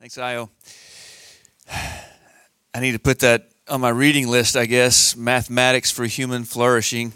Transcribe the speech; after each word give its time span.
Thanks, 0.00 0.16
Io. 0.16 0.48
I 2.74 2.80
need 2.80 2.92
to 2.92 2.98
put 2.98 3.18
that 3.18 3.50
on 3.68 3.82
my 3.82 3.90
reading 3.90 4.28
list, 4.28 4.56
I 4.56 4.64
guess. 4.64 5.14
Mathematics 5.14 5.90
for 5.90 6.06
Human 6.06 6.44
Flourishing. 6.44 7.12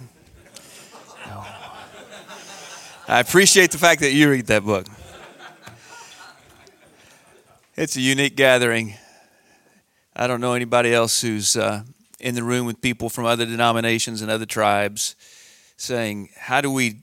I 3.08 3.20
appreciate 3.20 3.70
the 3.70 3.78
fact 3.78 4.02
that 4.02 4.12
you 4.12 4.28
read 4.30 4.48
that 4.48 4.66
book. 4.66 4.86
It's 7.74 7.96
a 7.96 8.02
unique 8.02 8.36
gathering. 8.36 8.96
I 10.14 10.26
don't 10.26 10.42
know 10.42 10.52
anybody 10.52 10.92
else 10.92 11.22
who's 11.22 11.56
uh, 11.56 11.84
in 12.20 12.34
the 12.34 12.42
room 12.42 12.66
with 12.66 12.82
people 12.82 13.08
from 13.08 13.24
other 13.24 13.46
denominations 13.46 14.20
and 14.20 14.30
other 14.30 14.44
tribes 14.44 15.16
saying, 15.78 16.28
"How 16.36 16.60
do 16.60 16.70
we, 16.70 17.00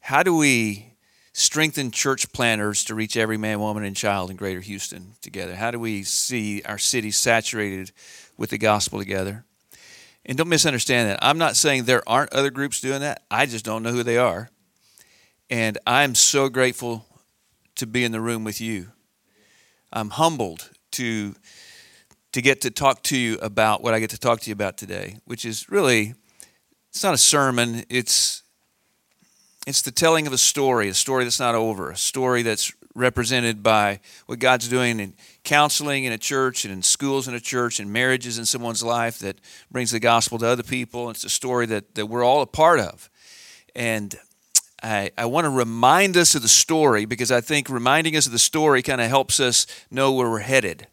how 0.00 0.22
do 0.22 0.36
we 0.36 0.93
strengthen 1.34 1.90
church 1.90 2.32
planters 2.32 2.84
to 2.84 2.94
reach 2.94 3.16
every 3.16 3.36
man, 3.36 3.60
woman, 3.60 3.84
and 3.84 3.94
child 3.94 4.30
in 4.30 4.36
Greater 4.36 4.60
Houston 4.60 5.12
together? 5.20 5.56
How 5.56 5.70
do 5.70 5.78
we 5.78 6.02
see 6.02 6.62
our 6.62 6.78
city 6.78 7.10
saturated 7.10 7.92
with 8.38 8.48
the 8.48 8.58
gospel 8.58 8.98
together?" 8.98 9.44
And 10.24 10.38
don't 10.38 10.48
misunderstand 10.48 11.10
that. 11.10 11.18
I'm 11.20 11.36
not 11.36 11.56
saying 11.56 11.84
there 11.84 12.08
aren't 12.08 12.32
other 12.32 12.50
groups 12.50 12.80
doing 12.80 13.00
that. 13.00 13.24
I 13.30 13.44
just 13.44 13.64
don't 13.64 13.82
know 13.82 13.92
who 13.92 14.02
they 14.02 14.16
are. 14.16 14.48
And 15.50 15.76
I'm 15.86 16.14
so 16.14 16.48
grateful 16.48 17.06
to 17.74 17.86
be 17.86 18.04
in 18.04 18.12
the 18.12 18.20
room 18.20 18.44
with 18.44 18.60
you. 18.60 18.92
I'm 19.92 20.10
humbled 20.10 20.70
to 20.92 21.34
to 22.32 22.42
get 22.42 22.62
to 22.62 22.70
talk 22.70 23.02
to 23.04 23.16
you 23.16 23.38
about 23.38 23.80
what 23.80 23.94
I 23.94 24.00
get 24.00 24.10
to 24.10 24.18
talk 24.18 24.40
to 24.40 24.50
you 24.50 24.54
about 24.54 24.76
today, 24.76 25.18
which 25.24 25.44
is 25.44 25.68
really 25.68 26.14
it's 26.88 27.02
not 27.02 27.14
a 27.14 27.18
sermon, 27.18 27.84
it's 27.88 28.43
it's 29.66 29.82
the 29.82 29.90
telling 29.90 30.26
of 30.26 30.32
a 30.32 30.38
story, 30.38 30.88
a 30.88 30.94
story 30.94 31.24
that's 31.24 31.40
not 31.40 31.54
over, 31.54 31.90
a 31.90 31.96
story 31.96 32.42
that's 32.42 32.72
represented 32.94 33.62
by 33.62 33.98
what 34.26 34.38
God's 34.38 34.68
doing 34.68 35.00
in 35.00 35.14
counseling 35.42 36.04
in 36.04 36.12
a 36.12 36.18
church 36.18 36.64
and 36.64 36.72
in 36.72 36.82
schools 36.82 37.26
in 37.26 37.34
a 37.34 37.40
church 37.40 37.80
and 37.80 37.92
marriages 37.92 38.38
in 38.38 38.46
someone's 38.46 38.82
life 38.82 39.18
that 39.18 39.40
brings 39.70 39.90
the 39.90 39.98
gospel 39.98 40.38
to 40.38 40.46
other 40.46 40.62
people. 40.62 41.10
It's 41.10 41.24
a 41.24 41.28
story 41.28 41.66
that, 41.66 41.94
that 41.96 42.06
we're 42.06 42.24
all 42.24 42.40
a 42.40 42.46
part 42.46 42.78
of. 42.78 43.10
And 43.74 44.14
I, 44.82 45.10
I 45.18 45.24
want 45.26 45.46
to 45.46 45.50
remind 45.50 46.16
us 46.16 46.34
of 46.34 46.42
the 46.42 46.48
story 46.48 47.04
because 47.04 47.32
I 47.32 47.40
think 47.40 47.68
reminding 47.68 48.16
us 48.16 48.26
of 48.26 48.32
the 48.32 48.38
story 48.38 48.82
kind 48.82 49.00
of 49.00 49.08
helps 49.08 49.40
us 49.40 49.66
know 49.90 50.12
where 50.12 50.30
we're 50.30 50.40
headed. 50.40 50.86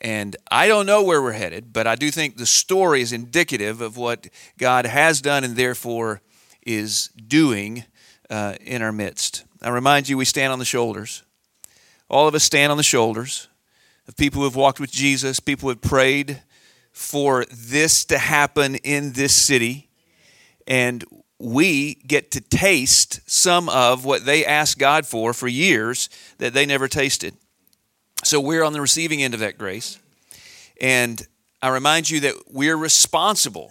And 0.00 0.36
I 0.50 0.66
don't 0.66 0.86
know 0.86 1.02
where 1.02 1.22
we're 1.22 1.32
headed, 1.32 1.72
but 1.72 1.86
I 1.86 1.94
do 1.94 2.10
think 2.10 2.36
the 2.36 2.46
story 2.46 3.02
is 3.02 3.12
indicative 3.12 3.80
of 3.80 3.96
what 3.96 4.28
God 4.58 4.84
has 4.86 5.20
done 5.20 5.44
and 5.44 5.56
therefore 5.56 6.22
is 6.62 7.08
doing 7.08 7.84
uh, 8.30 8.54
in 8.60 8.80
our 8.80 8.92
midst. 8.92 9.44
I 9.60 9.68
remind 9.68 10.08
you, 10.08 10.16
we 10.16 10.24
stand 10.24 10.52
on 10.52 10.58
the 10.58 10.64
shoulders. 10.64 11.22
All 12.08 12.26
of 12.26 12.34
us 12.34 12.44
stand 12.44 12.70
on 12.70 12.76
the 12.78 12.82
shoulders 12.82 13.48
of 14.08 14.16
people 14.16 14.40
who 14.40 14.44
have 14.44 14.56
walked 14.56 14.80
with 14.80 14.90
Jesus, 14.90 15.40
people 15.40 15.66
who 15.66 15.70
have 15.70 15.82
prayed 15.82 16.42
for 16.92 17.44
this 17.50 18.04
to 18.06 18.18
happen 18.18 18.76
in 18.76 19.12
this 19.12 19.34
city. 19.34 19.88
And 20.66 21.04
we 21.38 21.94
get 22.06 22.30
to 22.32 22.40
taste 22.40 23.20
some 23.30 23.68
of 23.68 24.04
what 24.04 24.24
they 24.24 24.44
asked 24.44 24.78
God 24.78 25.06
for 25.06 25.32
for 25.32 25.48
years 25.48 26.08
that 26.38 26.52
they 26.52 26.66
never 26.66 26.88
tasted. 26.88 27.34
So 28.24 28.40
we're 28.40 28.64
on 28.64 28.72
the 28.72 28.80
receiving 28.80 29.22
end 29.22 29.34
of 29.34 29.40
that 29.40 29.56
grace. 29.56 29.98
And 30.80 31.26
I 31.62 31.68
remind 31.68 32.10
you 32.10 32.20
that 32.20 32.34
we're 32.50 32.76
responsible 32.76 33.70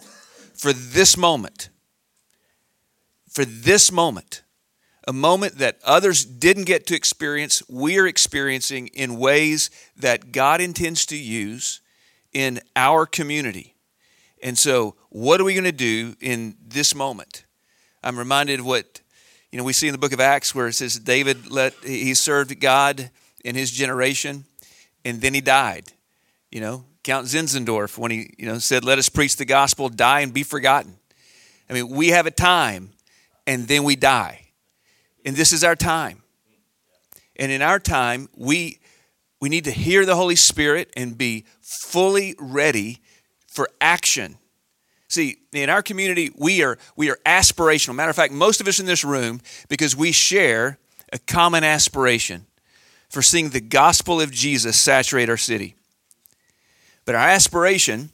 for 0.54 0.72
this 0.72 1.16
moment. 1.16 1.68
For 3.28 3.44
this 3.44 3.92
moment. 3.92 4.42
A 5.08 5.12
moment 5.12 5.58
that 5.58 5.78
others 5.84 6.24
didn't 6.24 6.64
get 6.64 6.86
to 6.88 6.94
experience, 6.94 7.62
we're 7.68 8.06
experiencing 8.06 8.88
in 8.88 9.18
ways 9.18 9.70
that 9.96 10.30
God 10.32 10.60
intends 10.60 11.06
to 11.06 11.16
use 11.16 11.80
in 12.32 12.60
our 12.76 13.06
community. 13.06 13.74
And 14.42 14.58
so, 14.58 14.94
what 15.08 15.40
are 15.40 15.44
we 15.44 15.54
going 15.54 15.64
to 15.64 15.72
do 15.72 16.16
in 16.20 16.56
this 16.66 16.94
moment? 16.94 17.44
I'm 18.02 18.18
reminded 18.18 18.60
of 18.60 18.66
what 18.66 19.00
you 19.50 19.58
know 19.58 19.64
we 19.64 19.72
see 19.72 19.88
in 19.88 19.92
the 19.92 19.98
book 19.98 20.12
of 20.12 20.20
Acts 20.20 20.54
where 20.54 20.68
it 20.68 20.74
says 20.74 20.98
David 20.98 21.50
let 21.50 21.74
he 21.84 22.14
served 22.14 22.58
God 22.60 23.10
in 23.44 23.54
his 23.54 23.70
generation 23.70 24.44
and 25.04 25.20
then 25.20 25.34
he 25.34 25.40
died. 25.40 25.92
You 26.50 26.60
know, 26.60 26.84
Count 27.02 27.26
Zinzendorf 27.26 27.98
when 27.98 28.10
he 28.10 28.34
you 28.38 28.46
know 28.46 28.58
said 28.58 28.84
let 28.84 28.98
us 28.98 29.08
preach 29.08 29.36
the 29.36 29.44
gospel, 29.44 29.88
die 29.88 30.20
and 30.20 30.32
be 30.32 30.42
forgotten. 30.42 30.96
I 31.68 31.74
mean, 31.74 31.88
we 31.88 32.08
have 32.08 32.26
a 32.26 32.30
time 32.30 32.90
and 33.46 33.68
then 33.68 33.84
we 33.84 33.96
die. 33.96 34.39
And 35.24 35.36
this 35.36 35.52
is 35.52 35.64
our 35.64 35.76
time. 35.76 36.22
And 37.36 37.50
in 37.50 37.62
our 37.62 37.78
time, 37.78 38.28
we 38.36 38.78
we 39.40 39.48
need 39.48 39.64
to 39.64 39.70
hear 39.70 40.04
the 40.04 40.16
Holy 40.16 40.36
Spirit 40.36 40.92
and 40.96 41.16
be 41.16 41.46
fully 41.62 42.34
ready 42.38 42.98
for 43.46 43.70
action 43.80 44.36
See, 45.10 45.38
in 45.52 45.68
our 45.68 45.82
community, 45.82 46.30
we 46.36 46.62
are, 46.62 46.78
we 46.94 47.10
are 47.10 47.18
aspirational. 47.26 47.96
Matter 47.96 48.10
of 48.10 48.16
fact, 48.16 48.32
most 48.32 48.60
of 48.60 48.68
us 48.68 48.78
in 48.78 48.86
this 48.86 49.02
room, 49.02 49.40
because 49.68 49.96
we 49.96 50.12
share 50.12 50.78
a 51.12 51.18
common 51.18 51.64
aspiration 51.64 52.46
for 53.08 53.20
seeing 53.20 53.50
the 53.50 53.60
gospel 53.60 54.20
of 54.20 54.30
Jesus 54.30 54.76
saturate 54.76 55.28
our 55.28 55.36
city. 55.36 55.74
But 57.04 57.16
our 57.16 57.26
aspiration 57.26 58.10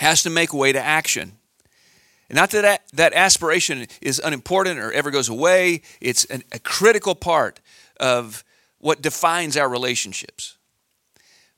has 0.00 0.22
to 0.24 0.28
make 0.28 0.52
way 0.52 0.70
to 0.72 0.78
action. 0.78 1.38
And 2.32 2.38
not 2.38 2.50
that, 2.52 2.84
that 2.94 3.12
aspiration 3.12 3.86
is 4.00 4.18
unimportant 4.18 4.80
or 4.80 4.90
ever 4.90 5.10
goes 5.10 5.28
away, 5.28 5.82
it's 6.00 6.24
an, 6.24 6.42
a 6.50 6.58
critical 6.58 7.14
part 7.14 7.60
of 8.00 8.42
what 8.78 9.02
defines 9.02 9.54
our 9.58 9.68
relationships. 9.68 10.56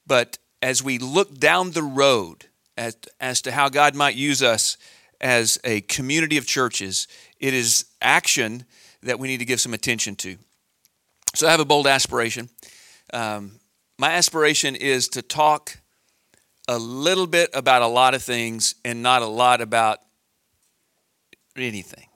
But 0.04 0.36
as 0.60 0.82
we 0.82 0.98
look 0.98 1.38
down 1.38 1.70
the 1.70 1.82
road, 1.84 2.46
as, 2.76 2.96
as 3.20 3.40
to 3.42 3.52
how 3.52 3.68
God 3.68 3.94
might 3.94 4.16
use 4.16 4.42
us 4.42 4.76
as 5.20 5.60
a 5.62 5.82
community 5.82 6.38
of 6.38 6.44
churches, 6.44 7.06
it 7.38 7.54
is 7.54 7.84
action 8.02 8.64
that 9.04 9.20
we 9.20 9.28
need 9.28 9.38
to 9.38 9.44
give 9.44 9.60
some 9.60 9.74
attention 9.74 10.16
to. 10.16 10.36
So 11.36 11.46
I 11.46 11.52
have 11.52 11.60
a 11.60 11.64
bold 11.64 11.86
aspiration. 11.86 12.48
Um, 13.12 13.60
my 13.96 14.14
aspiration 14.14 14.74
is 14.74 15.06
to 15.10 15.22
talk 15.22 15.78
a 16.66 16.78
little 16.78 17.28
bit 17.28 17.50
about 17.54 17.82
a 17.82 17.86
lot 17.86 18.14
of 18.14 18.24
things 18.24 18.74
and 18.84 19.04
not 19.04 19.22
a 19.22 19.26
lot 19.26 19.60
about 19.60 20.00
anything. 21.62 22.06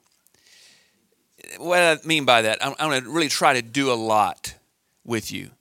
What 1.57 1.79
I 1.79 1.97
mean 2.05 2.25
by 2.25 2.43
that, 2.43 2.63
I'm, 2.63 2.75
I'm 2.79 2.89
going 2.89 3.03
to 3.03 3.09
really 3.09 3.29
try 3.29 3.53
to 3.53 3.61
do 3.61 3.91
a 3.91 3.95
lot 3.95 4.55
with 5.03 5.31
you. 5.31 5.51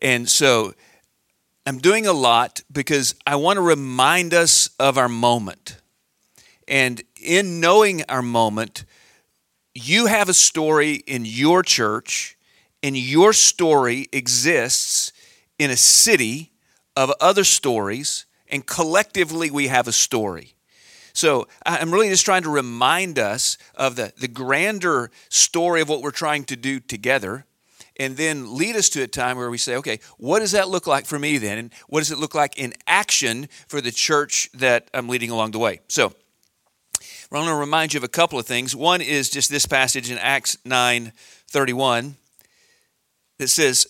And 0.00 0.28
so 0.28 0.74
I'm 1.66 1.78
doing 1.78 2.06
a 2.06 2.12
lot 2.12 2.62
because 2.72 3.14
I 3.26 3.36
want 3.36 3.58
to 3.58 3.62
remind 3.62 4.34
us 4.34 4.70
of 4.78 4.98
our 4.98 5.08
moment. 5.08 5.76
And 6.66 7.02
in 7.20 7.60
knowing 7.60 8.04
our 8.08 8.22
moment, 8.22 8.84
you 9.74 10.06
have 10.06 10.28
a 10.28 10.34
story 10.34 10.94
in 11.06 11.24
your 11.24 11.62
church, 11.62 12.36
and 12.82 12.96
your 12.96 13.32
story 13.32 14.08
exists 14.12 15.12
in 15.58 15.70
a 15.70 15.76
city 15.76 16.52
of 16.96 17.12
other 17.20 17.44
stories, 17.44 18.26
and 18.48 18.66
collectively 18.66 19.50
we 19.50 19.68
have 19.68 19.86
a 19.88 19.92
story. 19.92 20.54
So 21.18 21.48
I'm 21.66 21.90
really 21.90 22.10
just 22.10 22.24
trying 22.24 22.44
to 22.44 22.48
remind 22.48 23.18
us 23.18 23.58
of 23.74 23.96
the, 23.96 24.12
the 24.18 24.28
grander 24.28 25.10
story 25.30 25.80
of 25.80 25.88
what 25.88 26.00
we're 26.00 26.12
trying 26.12 26.44
to 26.44 26.54
do 26.54 26.78
together 26.78 27.44
and 27.96 28.16
then 28.16 28.56
lead 28.56 28.76
us 28.76 28.88
to 28.90 29.02
a 29.02 29.08
time 29.08 29.36
where 29.36 29.50
we 29.50 29.58
say, 29.58 29.74
okay, 29.74 29.98
what 30.18 30.38
does 30.38 30.52
that 30.52 30.68
look 30.68 30.86
like 30.86 31.06
for 31.06 31.18
me 31.18 31.36
then? 31.38 31.58
And 31.58 31.74
what 31.88 31.98
does 31.98 32.12
it 32.12 32.18
look 32.18 32.36
like 32.36 32.56
in 32.56 32.72
action 32.86 33.48
for 33.66 33.80
the 33.80 33.90
church 33.90 34.48
that 34.54 34.88
I'm 34.94 35.08
leading 35.08 35.30
along 35.30 35.50
the 35.50 35.58
way? 35.58 35.80
So, 35.88 36.12
I 37.32 37.34
want 37.34 37.48
to 37.48 37.54
remind 37.56 37.94
you 37.94 37.98
of 37.98 38.04
a 38.04 38.08
couple 38.08 38.38
of 38.38 38.46
things. 38.46 38.76
One 38.76 39.00
is 39.00 39.28
just 39.28 39.50
this 39.50 39.66
passage 39.66 40.12
in 40.12 40.18
Acts 40.18 40.56
9 40.64 41.12
31 41.48 42.14
that 43.38 43.48
says, 43.48 43.88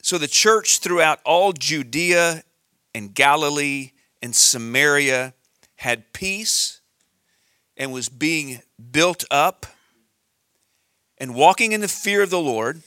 So 0.00 0.16
the 0.16 0.26
church 0.26 0.78
throughout 0.78 1.20
all 1.22 1.52
Judea 1.52 2.44
and 2.94 3.14
Galilee 3.14 3.90
and 4.22 4.34
Samaria 4.34 5.34
had 5.76 6.12
peace 6.12 6.80
and 7.76 7.92
was 7.92 8.08
being 8.08 8.60
built 8.90 9.24
up 9.30 9.66
and 11.18 11.34
walking 11.34 11.72
in 11.72 11.80
the 11.80 11.88
fear 11.88 12.22
of 12.22 12.30
the 12.30 12.40
Lord 12.40 12.82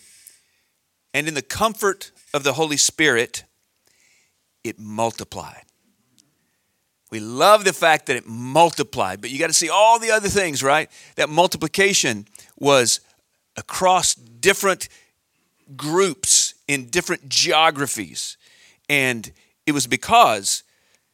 and 1.14 1.28
in 1.28 1.34
the 1.34 1.42
comfort 1.42 2.12
of 2.34 2.44
the 2.44 2.54
Holy 2.54 2.78
Spirit, 2.78 3.44
it 4.64 4.80
multiplied. 4.80 5.64
We 7.12 7.20
love 7.20 7.66
the 7.66 7.74
fact 7.74 8.06
that 8.06 8.16
it 8.16 8.28
multiplied, 8.28 9.22
but 9.22 9.32
you 9.32 9.40
got 9.40 9.48
to 9.48 9.54
see 9.54 9.70
all 9.70 9.98
the 9.98 10.12
other 10.12 10.30
things, 10.30 10.62
right? 10.62 10.90
That 11.16 11.30
multiplication 11.30 12.28
was 12.58 13.00
across 13.58 14.14
different 14.14 14.90
groups 15.76 16.54
in 16.68 16.90
different 16.90 17.28
geographies. 17.30 18.38
And 18.88 19.32
it 19.66 19.72
was 19.72 19.88
because 19.88 20.64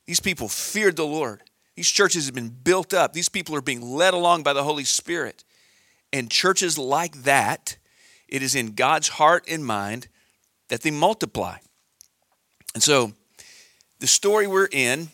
these 0.06 0.20
people 0.20 0.50
feared 0.50 0.98
the 0.98 1.06
Lord. 1.06 1.42
These 1.76 1.90
churches 1.90 2.26
have 2.26 2.36
been 2.36 2.50
built 2.50 2.94
up, 2.94 3.14
these 3.14 3.30
people 3.30 3.56
are 3.56 3.62
being 3.62 3.82
led 3.82 4.14
along 4.14 4.44
by 4.44 4.54
the 4.54 4.64
Holy 4.64 4.86
Spirit. 4.86 5.44
And 6.14 6.32
churches 6.32 6.78
like 6.78 7.24
that 7.24 7.78
it 8.28 8.42
is 8.42 8.56
in 8.56 8.74
God's 8.74 9.10
heart 9.10 9.46
and 9.48 9.66
mind 9.66 10.08
that 10.70 10.82
they 10.82 10.92
multiply. 10.92 11.58
And 12.74 12.82
so 12.82 13.14
the 14.00 14.08
story 14.08 14.48
we're 14.48 14.70
in 14.72 15.10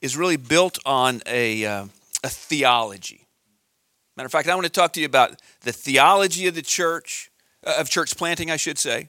is 0.00 0.16
really 0.16 0.36
built 0.36 0.78
on 0.84 1.22
a, 1.26 1.64
uh, 1.64 1.86
a 2.24 2.28
theology. 2.28 3.26
Matter 4.16 4.26
of 4.26 4.32
fact, 4.32 4.48
I 4.48 4.54
want 4.54 4.66
to 4.66 4.72
talk 4.72 4.92
to 4.94 5.00
you 5.00 5.06
about 5.06 5.40
the 5.60 5.72
theology 5.72 6.46
of 6.46 6.54
the 6.54 6.62
church, 6.62 7.30
uh, 7.64 7.76
of 7.78 7.90
church 7.90 8.16
planting, 8.16 8.50
I 8.50 8.56
should 8.56 8.78
say. 8.78 9.08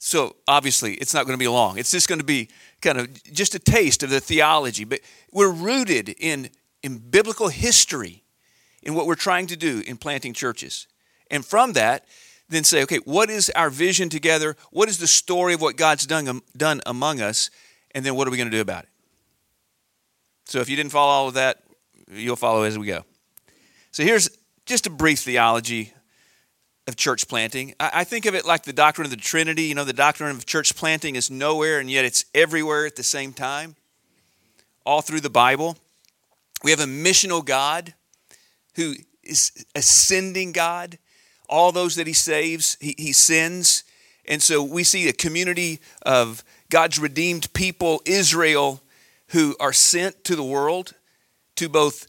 So 0.00 0.36
obviously, 0.46 0.94
it's 0.94 1.12
not 1.12 1.26
going 1.26 1.34
to 1.34 1.42
be 1.42 1.48
long. 1.48 1.78
It's 1.78 1.90
just 1.90 2.08
going 2.08 2.20
to 2.20 2.24
be 2.24 2.48
kind 2.80 2.98
of 2.98 3.22
just 3.24 3.54
a 3.54 3.58
taste 3.58 4.02
of 4.02 4.10
the 4.10 4.20
theology. 4.20 4.84
But 4.84 5.00
we're 5.32 5.50
rooted 5.50 6.08
in, 6.08 6.50
in 6.82 6.98
biblical 6.98 7.48
history 7.48 8.22
in 8.82 8.94
what 8.94 9.06
we're 9.06 9.14
trying 9.14 9.46
to 9.48 9.56
do 9.56 9.82
in 9.86 9.96
planting 9.96 10.32
churches. 10.32 10.86
And 11.30 11.44
from 11.44 11.72
that, 11.74 12.06
then 12.48 12.64
say, 12.64 12.82
okay, 12.82 12.98
what 13.04 13.28
is 13.30 13.50
our 13.50 13.70
vision 13.70 14.08
together? 14.08 14.56
What 14.70 14.88
is 14.88 14.98
the 14.98 15.06
story 15.06 15.54
of 15.54 15.60
what 15.60 15.76
God's 15.76 16.06
done, 16.06 16.28
um, 16.28 16.42
done 16.56 16.80
among 16.86 17.20
us? 17.20 17.50
And 17.94 18.04
then 18.04 18.14
what 18.14 18.26
are 18.26 18.30
we 18.30 18.36
going 18.36 18.50
to 18.50 18.56
do 18.56 18.62
about 18.62 18.84
it? 18.84 18.90
So 20.46 20.60
if 20.60 20.68
you 20.68 20.76
didn't 20.76 20.92
follow 20.92 21.10
all 21.10 21.28
of 21.28 21.34
that, 21.34 21.62
you'll 22.10 22.36
follow 22.36 22.62
as 22.62 22.78
we 22.78 22.86
go. 22.86 23.04
So 23.90 24.02
here's 24.02 24.30
just 24.64 24.86
a 24.86 24.90
brief 24.90 25.20
theology 25.20 25.92
of 26.88 26.96
church 26.96 27.28
planting. 27.28 27.74
I 27.78 28.02
think 28.02 28.26
of 28.26 28.34
it 28.34 28.46
like 28.46 28.64
the 28.64 28.72
doctrine 28.72 29.04
of 29.04 29.10
the 29.10 29.16
Trinity. 29.16 29.64
You 29.64 29.74
know, 29.74 29.84
the 29.84 29.92
doctrine 29.92 30.30
of 30.30 30.46
church 30.46 30.74
planting 30.74 31.14
is 31.14 31.30
nowhere 31.30 31.78
and 31.78 31.90
yet 31.90 32.04
it's 32.04 32.24
everywhere 32.34 32.86
at 32.86 32.96
the 32.96 33.02
same 33.02 33.32
time, 33.32 33.76
all 34.84 35.02
through 35.02 35.20
the 35.20 35.30
Bible. 35.30 35.76
We 36.64 36.70
have 36.70 36.80
a 36.80 36.84
missional 36.84 37.44
God 37.44 37.94
who 38.74 38.94
is 39.22 39.52
ascending 39.76 40.52
God 40.52 40.98
all 41.48 41.72
those 41.72 41.96
that 41.96 42.06
he 42.06 42.12
saves, 42.12 42.76
he, 42.80 42.94
he 42.98 43.12
sends. 43.12 43.84
And 44.26 44.42
so 44.42 44.62
we 44.62 44.84
see 44.84 45.08
a 45.08 45.12
community 45.12 45.80
of 46.02 46.44
God's 46.70 46.98
redeemed 46.98 47.52
people, 47.54 48.02
Israel, 48.04 48.82
who 49.28 49.56
are 49.58 49.72
sent 49.72 50.24
to 50.24 50.36
the 50.36 50.44
world 50.44 50.94
to 51.56 51.68
both 51.68 52.06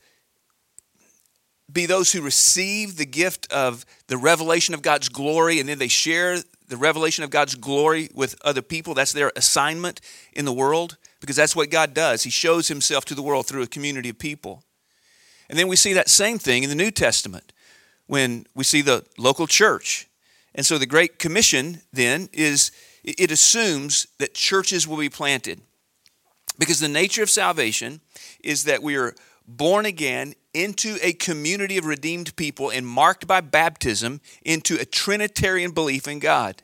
be 1.71 1.85
those 1.85 2.11
who 2.11 2.21
receive 2.21 2.97
the 2.97 3.05
gift 3.05 3.51
of 3.51 3.85
the 4.07 4.17
revelation 4.17 4.73
of 4.73 4.81
God's 4.81 5.09
glory 5.09 5.59
and 5.59 5.69
then 5.69 5.77
they 5.77 5.87
share 5.87 6.37
the 6.67 6.77
revelation 6.77 7.23
of 7.23 7.29
God's 7.29 7.55
glory 7.55 8.09
with 8.13 8.35
other 8.43 8.61
people. 8.61 8.93
That's 8.93 9.11
their 9.11 9.31
assignment 9.35 10.01
in 10.33 10.45
the 10.45 10.53
world 10.53 10.97
because 11.19 11.35
that's 11.35 11.55
what 11.55 11.69
God 11.69 11.93
does. 11.93 12.23
He 12.23 12.29
shows 12.29 12.67
himself 12.67 13.05
to 13.05 13.15
the 13.15 13.21
world 13.21 13.47
through 13.47 13.63
a 13.63 13.67
community 13.67 14.09
of 14.09 14.19
people. 14.19 14.63
And 15.49 15.57
then 15.57 15.67
we 15.67 15.75
see 15.75 15.93
that 15.93 16.09
same 16.09 16.37
thing 16.37 16.63
in 16.63 16.69
the 16.69 16.75
New 16.75 16.91
Testament 16.91 17.53
when 18.07 18.45
we 18.55 18.63
see 18.63 18.81
the 18.81 19.05
local 19.17 19.47
church. 19.47 20.07
And 20.55 20.65
so 20.65 20.77
the 20.77 20.85
Great 20.85 21.19
Commission 21.19 21.81
then 21.91 22.29
is 22.33 22.71
it 23.03 23.31
assumes 23.31 24.07
that 24.19 24.33
churches 24.33 24.87
will 24.87 24.97
be 24.97 25.09
planted. 25.09 25.61
Because 26.57 26.79
the 26.79 26.89
nature 26.89 27.23
of 27.23 27.29
salvation 27.29 28.01
is 28.43 28.65
that 28.65 28.83
we 28.83 28.95
are 28.95 29.15
born 29.57 29.85
again 29.85 30.33
into 30.53 30.97
a 31.01 31.13
community 31.13 31.77
of 31.77 31.85
redeemed 31.85 32.35
people 32.35 32.69
and 32.69 32.85
marked 32.85 33.27
by 33.27 33.41
baptism 33.41 34.21
into 34.43 34.75
a 34.79 34.85
Trinitarian 34.85 35.71
belief 35.71 36.07
in 36.07 36.19
God. 36.19 36.61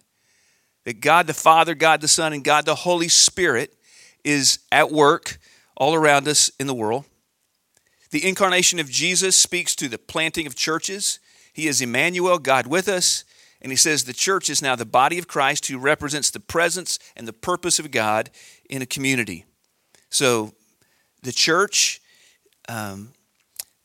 That 0.85 1.01
God 1.01 1.27
the 1.27 1.33
Father, 1.33 1.75
God 1.75 2.01
the 2.01 2.07
Son, 2.07 2.33
and 2.33 2.43
God 2.43 2.65
the 2.65 2.75
Holy 2.75 3.07
Spirit 3.07 3.73
is 4.23 4.59
at 4.71 4.91
work 4.91 5.39
all 5.75 5.93
around 5.93 6.27
us 6.27 6.51
in 6.59 6.67
the 6.67 6.73
world. 6.73 7.05
The 8.11 8.27
incarnation 8.27 8.79
of 8.79 8.89
Jesus 8.89 9.35
speaks 9.35 9.75
to 9.75 9.87
the 9.87 9.97
planting 9.97 10.47
of 10.47 10.55
churches 10.55 11.19
he 11.55 11.69
is 11.69 11.81
Emmanuel, 11.81 12.37
God 12.37 12.67
with 12.67 12.89
us. 12.89 13.23
And 13.61 13.71
he 13.71 13.77
says 13.77 14.03
the 14.03 14.11
church 14.11 14.49
is 14.49 14.61
now 14.61 14.75
the 14.75 14.85
body 14.85 15.17
of 15.17 15.29
Christ 15.29 15.67
who 15.67 15.77
represents 15.77 16.29
the 16.29 16.41
presence 16.41 16.99
and 17.15 17.25
the 17.25 17.33
purpose 17.33 17.79
of 17.79 17.91
God 17.91 18.29
in 18.69 18.81
a 18.81 18.85
community. 18.85 19.45
So 20.09 20.51
the 21.23 21.31
church, 21.31 22.01
um, 22.67 23.11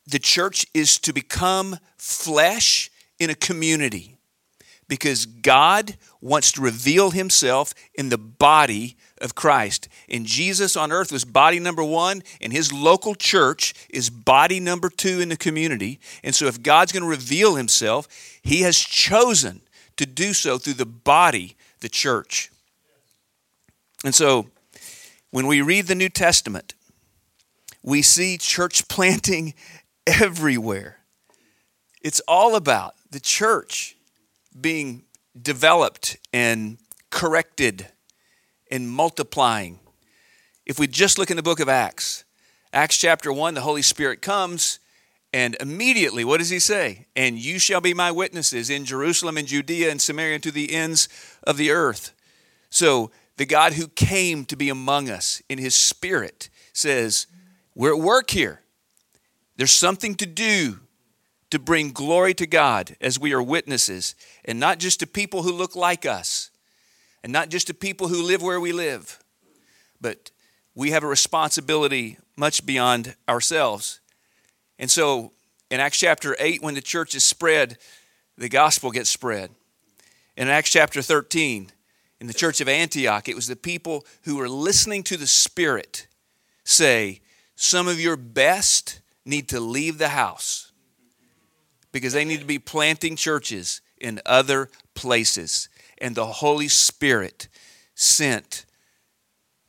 the 0.06 0.18
church 0.18 0.66
is 0.74 0.98
to 0.98 1.12
become 1.12 1.78
flesh 1.96 2.90
in 3.18 3.30
a 3.30 3.34
community 3.34 4.16
because 4.88 5.24
God 5.24 5.96
wants 6.20 6.52
to 6.52 6.60
reveal 6.60 7.10
himself 7.10 7.72
in 7.94 8.08
the 8.08 8.18
body 8.18 8.96
of 9.20 9.36
Christ. 9.36 9.88
And 10.08 10.26
Jesus 10.26 10.76
on 10.76 10.90
earth 10.90 11.12
was 11.12 11.24
body 11.24 11.60
number 11.60 11.84
one, 11.84 12.22
and 12.40 12.52
his 12.52 12.72
local 12.72 13.14
church 13.14 13.72
is 13.88 14.10
body 14.10 14.58
number 14.58 14.90
two 14.90 15.20
in 15.20 15.28
the 15.28 15.36
community. 15.36 16.00
And 16.24 16.34
so, 16.34 16.46
if 16.46 16.62
God's 16.62 16.90
going 16.90 17.04
to 17.04 17.08
reveal 17.08 17.54
himself, 17.54 18.08
he 18.42 18.62
has 18.62 18.78
chosen 18.78 19.60
to 19.96 20.06
do 20.06 20.32
so 20.32 20.58
through 20.58 20.74
the 20.74 20.86
body, 20.86 21.56
the 21.80 21.88
church. 21.88 22.50
And 24.04 24.14
so, 24.14 24.48
when 25.30 25.46
we 25.46 25.62
read 25.62 25.86
the 25.86 25.94
New 25.94 26.08
Testament, 26.08 26.74
we 27.82 28.02
see 28.02 28.38
church 28.38 28.88
planting 28.88 29.54
everywhere. 30.06 30.98
It's 32.02 32.20
all 32.26 32.54
about 32.54 32.94
the 33.10 33.20
church 33.20 33.96
being 34.58 35.04
developed 35.40 36.16
and 36.32 36.78
corrected 37.10 37.86
and 38.70 38.88
multiplying. 38.90 39.78
If 40.64 40.78
we 40.78 40.86
just 40.86 41.18
look 41.18 41.30
in 41.30 41.36
the 41.36 41.42
book 41.42 41.60
of 41.60 41.68
Acts, 41.68 42.24
Acts 42.72 42.96
chapter 42.96 43.32
1, 43.32 43.54
the 43.54 43.60
Holy 43.62 43.82
Spirit 43.82 44.22
comes, 44.22 44.78
and 45.32 45.56
immediately, 45.60 46.24
what 46.24 46.38
does 46.38 46.50
he 46.50 46.58
say? 46.58 47.06
And 47.14 47.38
you 47.38 47.58
shall 47.58 47.80
be 47.80 47.94
my 47.94 48.10
witnesses 48.10 48.70
in 48.70 48.84
Jerusalem 48.84 49.36
and 49.36 49.46
Judea 49.46 49.90
and 49.90 50.00
Samaria 50.00 50.34
and 50.34 50.42
to 50.44 50.50
the 50.50 50.72
ends 50.72 51.08
of 51.42 51.56
the 51.56 51.70
earth. 51.70 52.12
So, 52.68 53.10
the 53.36 53.46
God 53.46 53.72
who 53.72 53.88
came 53.88 54.44
to 54.46 54.56
be 54.56 54.68
among 54.68 55.08
us 55.08 55.40
in 55.48 55.58
his 55.58 55.74
spirit 55.74 56.50
says, 56.72 57.26
We're 57.74 57.94
at 57.94 58.00
work 58.00 58.30
here. 58.30 58.60
There's 59.56 59.70
something 59.70 60.14
to 60.16 60.26
do 60.26 60.80
to 61.50 61.58
bring 61.58 61.92
glory 61.92 62.32
to 62.34 62.46
God 62.46 62.96
as 63.00 63.18
we 63.18 63.32
are 63.32 63.42
witnesses, 63.42 64.14
and 64.44 64.60
not 64.60 64.78
just 64.78 65.00
to 65.00 65.06
people 65.06 65.42
who 65.42 65.52
look 65.52 65.74
like 65.74 66.06
us, 66.06 66.50
and 67.22 67.32
not 67.32 67.48
just 67.48 67.66
to 67.66 67.74
people 67.74 68.08
who 68.08 68.22
live 68.22 68.40
where 68.40 68.60
we 68.60 68.72
live, 68.72 69.18
but 70.00 70.30
we 70.74 70.92
have 70.92 71.02
a 71.02 71.08
responsibility 71.08 72.18
much 72.36 72.64
beyond 72.64 73.16
ourselves. 73.28 74.00
And 74.78 74.90
so 74.90 75.32
in 75.70 75.80
Acts 75.80 75.98
chapter 75.98 76.36
8, 76.38 76.62
when 76.62 76.74
the 76.74 76.80
church 76.80 77.14
is 77.14 77.24
spread, 77.24 77.78
the 78.38 78.48
gospel 78.48 78.90
gets 78.90 79.10
spread. 79.10 79.50
In 80.36 80.48
Acts 80.48 80.72
chapter 80.72 81.02
13, 81.02 81.70
in 82.20 82.26
the 82.26 82.32
church 82.32 82.60
of 82.60 82.68
Antioch, 82.68 83.28
it 83.28 83.34
was 83.34 83.46
the 83.46 83.56
people 83.56 84.06
who 84.22 84.36
were 84.36 84.48
listening 84.48 85.02
to 85.04 85.16
the 85.16 85.26
Spirit 85.26 86.06
say, 86.64 87.20
Some 87.62 87.88
of 87.88 88.00
your 88.00 88.16
best 88.16 89.02
need 89.26 89.46
to 89.50 89.60
leave 89.60 89.98
the 89.98 90.08
house 90.08 90.72
because 91.92 92.14
they 92.14 92.24
need 92.24 92.40
to 92.40 92.46
be 92.46 92.58
planting 92.58 93.16
churches 93.16 93.82
in 93.98 94.18
other 94.24 94.70
places. 94.94 95.68
And 95.98 96.14
the 96.14 96.24
Holy 96.24 96.68
Spirit 96.68 97.48
sent 97.94 98.64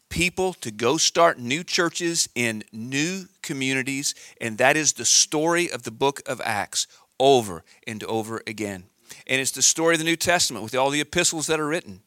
people 0.08 0.54
to 0.54 0.72
go 0.72 0.96
start 0.96 1.38
new 1.38 1.66
churches 1.66 2.30
in 2.34 2.64
new 2.72 3.26
communities. 3.42 4.16
And 4.40 4.58
that 4.58 4.78
is 4.78 4.94
the 4.94 5.04
story 5.04 5.70
of 5.70 5.84
the 5.84 5.92
book 5.92 6.22
of 6.26 6.40
Acts 6.46 6.88
over 7.20 7.66
and 7.86 8.06
over 8.06 8.42
again. 8.48 8.86
And 9.28 9.42
it's 9.42 9.52
the 9.52 9.62
story 9.62 9.96
of 9.96 10.00
the 10.00 10.06
New 10.06 10.16
Testament 10.16 10.64
with 10.64 10.76
all 10.76 10.92
the 10.92 11.02
epistles 11.02 11.48
that 11.48 11.60
are 11.60 11.68
written, 11.68 12.04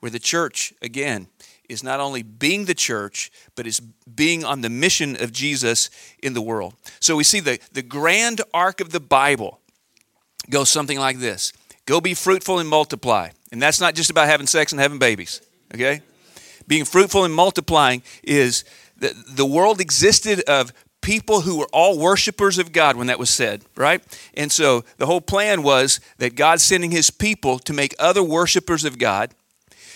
where 0.00 0.10
the 0.10 0.18
church, 0.18 0.74
again, 0.82 1.28
is 1.68 1.82
not 1.82 2.00
only 2.00 2.22
being 2.22 2.64
the 2.64 2.74
church, 2.74 3.30
but 3.54 3.66
is 3.66 3.80
being 3.80 4.44
on 4.44 4.60
the 4.60 4.68
mission 4.68 5.20
of 5.22 5.32
Jesus 5.32 5.90
in 6.22 6.34
the 6.34 6.42
world. 6.42 6.74
So 7.00 7.16
we 7.16 7.24
see 7.24 7.40
the, 7.40 7.58
the 7.72 7.82
grand 7.82 8.42
arc 8.52 8.80
of 8.80 8.90
the 8.90 9.00
Bible 9.00 9.60
goes 10.50 10.70
something 10.70 10.98
like 10.98 11.18
this 11.18 11.52
Go 11.86 12.00
be 12.00 12.14
fruitful 12.14 12.58
and 12.58 12.68
multiply. 12.68 13.30
And 13.52 13.62
that's 13.62 13.80
not 13.80 13.94
just 13.94 14.10
about 14.10 14.26
having 14.26 14.46
sex 14.46 14.72
and 14.72 14.80
having 14.80 14.98
babies, 14.98 15.40
okay? 15.72 16.02
Being 16.66 16.84
fruitful 16.84 17.24
and 17.24 17.32
multiplying 17.32 18.02
is 18.22 18.64
the, 18.96 19.14
the 19.28 19.46
world 19.46 19.80
existed 19.80 20.40
of 20.48 20.72
people 21.02 21.42
who 21.42 21.58
were 21.58 21.68
all 21.72 21.98
worshipers 21.98 22.58
of 22.58 22.72
God 22.72 22.96
when 22.96 23.08
that 23.08 23.18
was 23.18 23.28
said, 23.28 23.62
right? 23.76 24.02
And 24.34 24.50
so 24.50 24.84
the 24.96 25.06
whole 25.06 25.20
plan 25.20 25.62
was 25.62 26.00
that 26.18 26.34
God's 26.34 26.62
sending 26.62 26.90
his 26.90 27.10
people 27.10 27.58
to 27.60 27.74
make 27.74 27.94
other 27.98 28.22
worshipers 28.22 28.84
of 28.84 28.98
God 28.98 29.34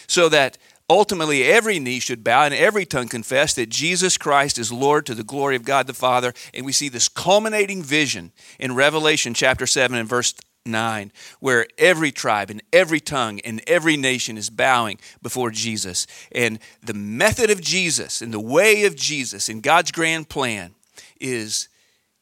so 0.06 0.28
that 0.28 0.58
ultimately 0.90 1.44
every 1.44 1.78
knee 1.78 2.00
should 2.00 2.24
bow 2.24 2.44
and 2.44 2.54
every 2.54 2.86
tongue 2.86 3.08
confess 3.08 3.54
that 3.54 3.68
Jesus 3.68 4.16
Christ 4.16 4.58
is 4.58 4.72
Lord 4.72 5.06
to 5.06 5.14
the 5.14 5.24
glory 5.24 5.56
of 5.56 5.64
God 5.64 5.86
the 5.86 5.94
Father. 5.94 6.32
And 6.54 6.64
we 6.64 6.72
see 6.72 6.88
this 6.88 7.08
culminating 7.08 7.82
vision 7.82 8.32
in 8.58 8.74
Revelation 8.74 9.34
chapter 9.34 9.66
7 9.66 9.96
and 9.96 10.08
verse 10.08 10.34
9, 10.64 11.12
where 11.40 11.66
every 11.78 12.12
tribe 12.12 12.50
and 12.50 12.62
every 12.72 13.00
tongue 13.00 13.40
and 13.40 13.62
every 13.66 13.96
nation 13.96 14.36
is 14.36 14.50
bowing 14.50 14.98
before 15.22 15.50
Jesus. 15.50 16.06
And 16.32 16.58
the 16.82 16.94
method 16.94 17.50
of 17.50 17.60
Jesus 17.60 18.22
and 18.22 18.32
the 18.32 18.40
way 18.40 18.84
of 18.84 18.96
Jesus 18.96 19.48
in 19.48 19.60
God's 19.60 19.92
grand 19.92 20.28
plan 20.28 20.74
is 21.20 21.68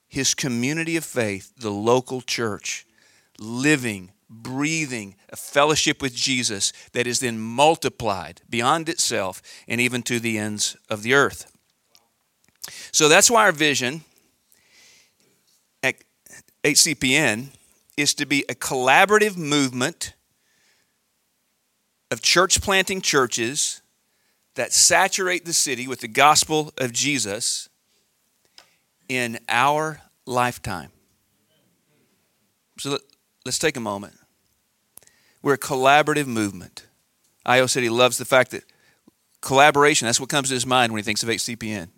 his 0.08 0.34
community 0.34 0.96
of 0.96 1.04
faith, 1.04 1.52
the 1.56 1.70
local 1.70 2.20
church, 2.20 2.86
living 3.38 4.12
breathing, 4.28 5.16
a 5.30 5.36
fellowship 5.36 6.02
with 6.02 6.14
Jesus 6.14 6.72
that 6.92 7.06
is 7.06 7.20
then 7.20 7.38
multiplied 7.38 8.42
beyond 8.48 8.88
itself 8.88 9.42
and 9.68 9.80
even 9.80 10.02
to 10.02 10.18
the 10.18 10.38
ends 10.38 10.76
of 10.90 11.02
the 11.02 11.14
earth. 11.14 11.52
So 12.92 13.08
that's 13.08 13.30
why 13.30 13.44
our 13.44 13.52
vision 13.52 14.02
at 15.82 15.96
HCPN 16.64 17.48
is 17.96 18.14
to 18.14 18.26
be 18.26 18.44
a 18.48 18.54
collaborative 18.54 19.36
movement 19.36 20.14
of 22.10 22.22
church 22.22 22.60
planting 22.60 23.00
churches 23.00 23.82
that 24.54 24.72
saturate 24.72 25.44
the 25.44 25.52
city 25.52 25.86
with 25.86 26.00
the 26.00 26.08
gospel 26.08 26.72
of 26.78 26.92
Jesus 26.92 27.68
in 29.08 29.38
our 29.48 30.00
lifetime. 30.24 30.90
So 32.78 32.98
let, 33.46 33.50
us 33.50 33.58
take 33.58 33.76
a 33.76 33.80
moment. 33.80 34.14
We're 35.40 35.54
a 35.54 35.58
collaborative 35.58 36.26
movement. 36.26 36.84
Io 37.44 37.66
he 37.66 37.88
loves 37.88 38.18
the 38.18 38.24
fact 38.24 38.50
that 38.50 38.64
collaboration, 39.40 40.06
that's 40.06 40.18
what 40.18 40.28
comes 40.28 40.48
to 40.48 40.54
his 40.54 40.66
mind 40.66 40.92
when 40.92 40.98
he 40.98 41.04
thinks 41.04 41.22
of 41.22 41.28
HCPN. 41.28 41.88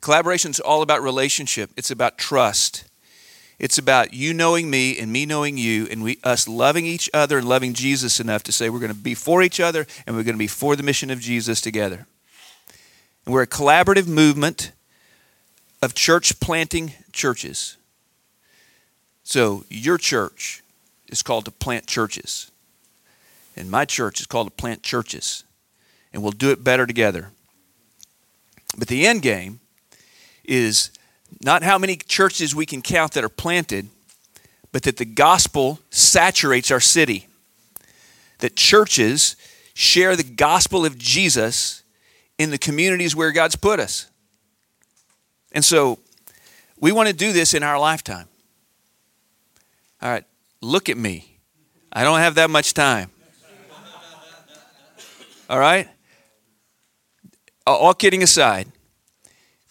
Collaboration 0.00 0.52
is 0.52 0.60
all 0.60 0.82
about 0.82 1.02
relationship, 1.02 1.70
it's 1.76 1.90
about 1.90 2.16
trust. 2.16 2.84
It's 3.58 3.78
about 3.78 4.12
you 4.12 4.34
knowing 4.34 4.70
me 4.70 4.98
and 4.98 5.12
me 5.12 5.24
knowing 5.24 5.56
you, 5.56 5.86
and 5.88 6.02
we, 6.02 6.18
us 6.24 6.48
loving 6.48 6.84
each 6.84 7.08
other 7.14 7.38
and 7.38 7.48
loving 7.48 7.74
Jesus 7.74 8.18
enough 8.18 8.42
to 8.44 8.52
say 8.52 8.68
we're 8.70 8.80
going 8.80 8.92
to 8.92 8.98
be 8.98 9.14
for 9.14 9.42
each 9.42 9.60
other 9.60 9.86
and 10.06 10.16
we're 10.16 10.24
going 10.24 10.34
to 10.34 10.38
be 10.38 10.48
for 10.48 10.74
the 10.74 10.82
mission 10.82 11.10
of 11.10 11.20
Jesus 11.20 11.60
together. 11.60 12.06
And 13.24 13.32
we're 13.32 13.42
a 13.42 13.46
collaborative 13.46 14.08
movement 14.08 14.72
of 15.80 15.94
church 15.94 16.40
planting 16.40 16.94
churches. 17.12 17.76
So, 19.24 19.64
your 19.68 19.98
church 19.98 20.62
is 21.08 21.22
called 21.22 21.44
to 21.44 21.50
plant 21.50 21.86
churches, 21.86 22.50
and 23.56 23.70
my 23.70 23.84
church 23.84 24.20
is 24.20 24.26
called 24.26 24.48
to 24.48 24.50
plant 24.50 24.82
churches, 24.82 25.44
and 26.12 26.22
we'll 26.22 26.32
do 26.32 26.50
it 26.50 26.64
better 26.64 26.86
together. 26.86 27.30
But 28.76 28.88
the 28.88 29.06
end 29.06 29.22
game 29.22 29.60
is 30.44 30.90
not 31.40 31.62
how 31.62 31.78
many 31.78 31.96
churches 31.96 32.54
we 32.54 32.66
can 32.66 32.82
count 32.82 33.12
that 33.12 33.24
are 33.24 33.28
planted, 33.28 33.88
but 34.72 34.82
that 34.84 34.96
the 34.96 35.04
gospel 35.04 35.78
saturates 35.90 36.70
our 36.70 36.80
city. 36.80 37.28
That 38.38 38.56
churches 38.56 39.36
share 39.74 40.16
the 40.16 40.24
gospel 40.24 40.84
of 40.84 40.98
Jesus 40.98 41.82
in 42.38 42.50
the 42.50 42.58
communities 42.58 43.14
where 43.14 43.32
God's 43.32 43.56
put 43.56 43.78
us. 43.78 44.10
And 45.52 45.64
so 45.64 45.98
we 46.80 46.92
want 46.92 47.08
to 47.08 47.14
do 47.14 47.32
this 47.32 47.54
in 47.54 47.62
our 47.62 47.78
lifetime. 47.78 48.26
All 50.02 50.10
right, 50.10 50.24
look 50.60 50.88
at 50.88 50.96
me. 50.96 51.38
I 51.92 52.02
don't 52.02 52.18
have 52.18 52.34
that 52.34 52.50
much 52.50 52.74
time. 52.74 53.10
All 55.48 55.58
right? 55.58 55.88
All 57.66 57.94
kidding 57.94 58.22
aside, 58.22 58.72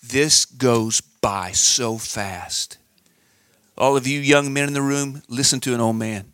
this 0.02 0.46
goes 0.46 1.02
by 1.02 1.52
so 1.52 1.98
fast. 1.98 2.78
All 3.78 3.98
of 3.98 4.08
you 4.08 4.20
young 4.22 4.54
men 4.54 4.68
in 4.68 4.74
the 4.74 4.82
room, 4.82 5.22
listen 5.28 5.60
to 5.62 5.74
an 5.74 5.82
old 5.82 5.98
man. 5.98 6.32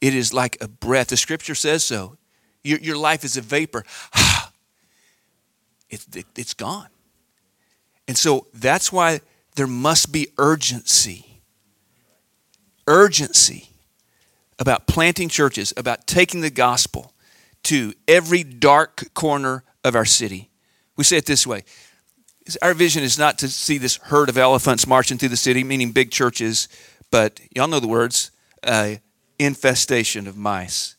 It 0.00 0.14
is 0.14 0.32
like 0.32 0.56
a 0.60 0.66
breath. 0.66 1.08
The 1.08 1.16
scripture 1.16 1.54
says 1.54 1.84
so. 1.84 2.16
Your, 2.64 2.78
your 2.78 2.96
life 2.96 3.22
is 3.22 3.36
a 3.36 3.42
vapor. 3.42 3.84
it, 5.90 6.04
it, 6.16 6.26
it's 6.36 6.54
gone. 6.54 6.88
And 8.08 8.16
so 8.16 8.46
that's 8.52 8.90
why 8.90 9.20
there 9.54 9.66
must 9.66 10.10
be 10.10 10.28
urgency. 10.38 11.29
Urgency 12.90 13.68
about 14.58 14.88
planting 14.88 15.28
churches, 15.28 15.72
about 15.76 16.08
taking 16.08 16.40
the 16.40 16.50
gospel 16.50 17.14
to 17.62 17.94
every 18.08 18.42
dark 18.42 19.14
corner 19.14 19.62
of 19.84 19.94
our 19.94 20.04
city. 20.04 20.50
We 20.96 21.04
say 21.04 21.18
it 21.18 21.26
this 21.26 21.46
way 21.46 21.62
our 22.62 22.74
vision 22.74 23.04
is 23.04 23.16
not 23.16 23.38
to 23.38 23.48
see 23.48 23.78
this 23.78 23.96
herd 23.96 24.28
of 24.28 24.36
elephants 24.36 24.88
marching 24.88 25.18
through 25.18 25.28
the 25.28 25.36
city, 25.36 25.62
meaning 25.62 25.92
big 25.92 26.10
churches, 26.10 26.68
but 27.12 27.38
y'all 27.54 27.68
know 27.68 27.78
the 27.78 27.86
words 27.86 28.32
uh, 28.64 28.96
infestation 29.38 30.26
of 30.26 30.36
mice. 30.36 30.96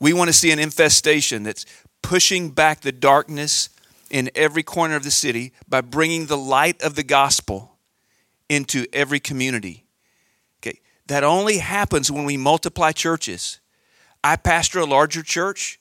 We 0.00 0.14
want 0.14 0.28
to 0.28 0.32
see 0.32 0.50
an 0.50 0.58
infestation 0.58 1.42
that's 1.42 1.66
pushing 2.00 2.50
back 2.50 2.80
the 2.80 2.90
darkness 2.90 3.68
in 4.10 4.30
every 4.34 4.62
corner 4.62 4.96
of 4.96 5.04
the 5.04 5.10
city 5.10 5.52
by 5.68 5.82
bringing 5.82 6.24
the 6.24 6.38
light 6.38 6.82
of 6.82 6.94
the 6.94 7.02
gospel 7.02 7.76
into 8.48 8.86
every 8.94 9.20
community. 9.20 9.84
That 11.06 11.24
only 11.24 11.58
happens 11.58 12.10
when 12.10 12.24
we 12.24 12.36
multiply 12.36 12.92
churches. 12.92 13.60
I 14.22 14.36
pastor 14.36 14.78
a 14.80 14.86
larger 14.86 15.22
church. 15.22 15.80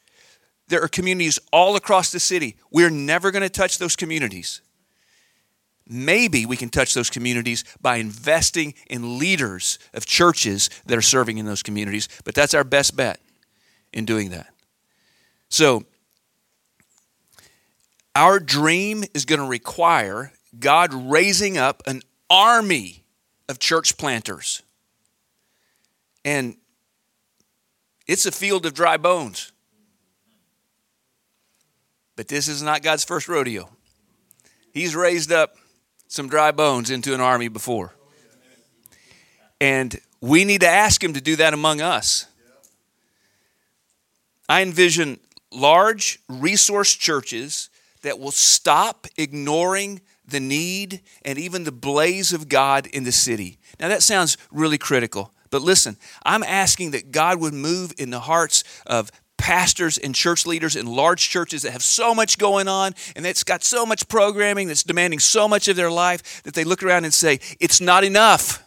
There 0.68 0.82
are 0.82 0.88
communities 0.88 1.40
all 1.52 1.76
across 1.76 2.12
the 2.12 2.20
city. 2.20 2.56
We're 2.72 2.90
never 2.90 3.32
going 3.32 3.44
to 3.44 3.50
touch 3.50 3.78
those 3.78 3.96
communities 3.96 4.62
maybe 5.92 6.46
we 6.46 6.56
can 6.56 6.70
touch 6.70 6.94
those 6.94 7.10
communities 7.10 7.64
by 7.82 7.98
investing 7.98 8.74
in 8.90 9.20
leaders 9.20 9.78
of 9.94 10.06
churches 10.06 10.70
that 10.86 10.98
are 10.98 11.02
serving 11.02 11.38
in 11.38 11.46
those 11.46 11.62
communities. 11.62 12.08
But 12.24 12.34
that's 12.34 12.54
our 12.54 12.64
best 12.64 12.96
bet 12.96 13.20
in 13.94 14.06
doing 14.06 14.30
that. 14.30 14.48
So, 15.50 15.84
our 18.16 18.40
dream 18.40 19.04
is 19.14 19.26
going 19.26 19.40
to 19.40 19.48
require 19.48 20.32
God 20.58 20.94
raising 20.94 21.58
up 21.58 21.84
an 21.86 22.02
army 22.30 23.04
of 23.48 23.60
church 23.60 23.98
planters. 23.98 24.64
And 26.24 26.56
it's 28.08 28.26
a 28.26 28.32
field 28.32 28.66
of 28.66 28.74
dry 28.74 28.98
bones. 28.98 29.52
But 32.16 32.28
this 32.28 32.48
is 32.48 32.62
not 32.62 32.84
God's 32.84 33.04
first 33.04 33.28
rodeo. 33.28 33.70
He's 34.74 34.96
raised 34.96 35.32
up 35.32 35.56
some 36.08 36.28
dry 36.28 36.52
bones 36.52 36.90
into 36.90 37.14
an 37.14 37.22
army 37.22 37.48
before. 37.48 37.94
And 39.60 40.00
we 40.20 40.44
need 40.46 40.62
to 40.62 40.68
ask 40.68 41.04
Him 41.04 41.14
to 41.14 41.22
do 41.22 41.36
that 41.38 41.54
among 41.54 41.82
us. 41.82 42.26
I 44.50 44.62
envision 44.62 45.20
large 45.52 46.20
resource 46.28 46.94
churches 46.94 47.70
that 48.02 48.20
will 48.20 48.32
stop 48.32 49.08
ignoring 49.18 50.02
the 50.28 50.40
need 50.40 51.02
and 51.24 51.38
even 51.38 51.64
the 51.64 51.72
blaze 51.72 52.34
of 52.34 52.50
God 52.50 52.88
in 52.88 53.04
the 53.04 53.12
city. 53.12 53.60
Now, 53.80 53.88
that 53.88 54.04
sounds 54.04 54.38
really 54.52 54.78
critical, 54.78 55.34
but 55.52 55.62
listen, 55.62 55.98
I'm 56.26 56.44
asking 56.44 56.92
that 56.92 57.12
God 57.12 57.40
would 57.40 57.54
move 57.54 57.94
in 57.98 58.10
the 58.10 58.22
hearts 58.22 58.64
of 58.88 59.12
pastors 59.38 59.98
and 59.98 60.14
church 60.16 60.46
leaders 60.46 60.76
in 60.76 60.86
large 60.86 61.30
churches 61.30 61.64
that 61.64 61.72
have 61.72 61.84
so 61.84 62.14
much 62.16 62.38
going 62.38 62.68
on 62.68 62.94
and 63.16 63.26
that's 63.26 63.44
got 63.44 63.64
so 63.64 63.86
much 63.86 64.08
programming 64.08 64.68
that's 64.68 64.84
demanding 64.84 65.20
so 65.20 65.48
much 65.48 65.68
of 65.68 65.76
their 65.76 65.92
life 65.92 66.44
that 66.44 66.54
they 66.54 66.64
look 66.64 66.84
around 66.84 67.04
and 67.04 67.14
say, 67.14 67.40
It's 67.60 67.82
not 67.82 68.04
enough. 68.04 68.64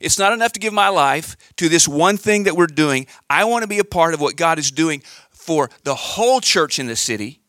It's 0.00 0.18
not 0.18 0.32
enough 0.32 0.52
to 0.52 0.60
give 0.60 0.72
my 0.72 0.88
life 0.88 1.36
to 1.56 1.68
this 1.68 1.86
one 1.86 2.16
thing 2.16 2.44
that 2.44 2.56
we're 2.56 2.66
doing. 2.66 3.06
I 3.30 3.44
want 3.44 3.62
to 3.62 3.68
be 3.68 3.78
a 3.78 3.84
part 3.84 4.12
of 4.12 4.20
what 4.20 4.36
God 4.36 4.58
is 4.58 4.70
doing 4.70 5.02
for 5.30 5.70
the 5.84 5.94
whole 5.94 6.40
church 6.40 6.78
in 6.78 6.86
the 6.86 6.96
city 6.96 7.40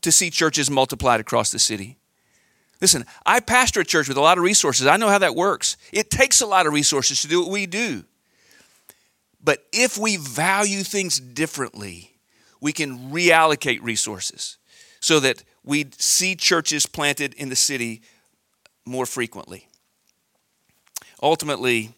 to 0.00 0.10
see 0.10 0.30
churches 0.30 0.70
multiplied 0.70 1.20
across 1.20 1.52
the 1.52 1.58
city. 1.58 1.98
Listen, 2.82 3.06
I 3.24 3.38
pastor 3.38 3.80
a 3.80 3.84
church 3.84 4.08
with 4.08 4.16
a 4.16 4.20
lot 4.20 4.38
of 4.38 4.44
resources. 4.44 4.88
I 4.88 4.96
know 4.96 5.08
how 5.08 5.18
that 5.18 5.36
works. 5.36 5.76
It 5.92 6.10
takes 6.10 6.40
a 6.40 6.46
lot 6.46 6.66
of 6.66 6.72
resources 6.72 7.22
to 7.22 7.28
do 7.28 7.40
what 7.40 7.48
we 7.48 7.64
do. 7.64 8.02
But 9.42 9.64
if 9.72 9.96
we 9.96 10.16
value 10.16 10.82
things 10.82 11.20
differently, 11.20 12.16
we 12.60 12.72
can 12.72 13.12
reallocate 13.12 13.82
resources 13.82 14.58
so 14.98 15.20
that 15.20 15.44
we 15.62 15.90
see 15.96 16.34
churches 16.34 16.84
planted 16.86 17.34
in 17.34 17.50
the 17.50 17.56
city 17.56 18.02
more 18.84 19.06
frequently. 19.06 19.68
Ultimately, 21.22 21.92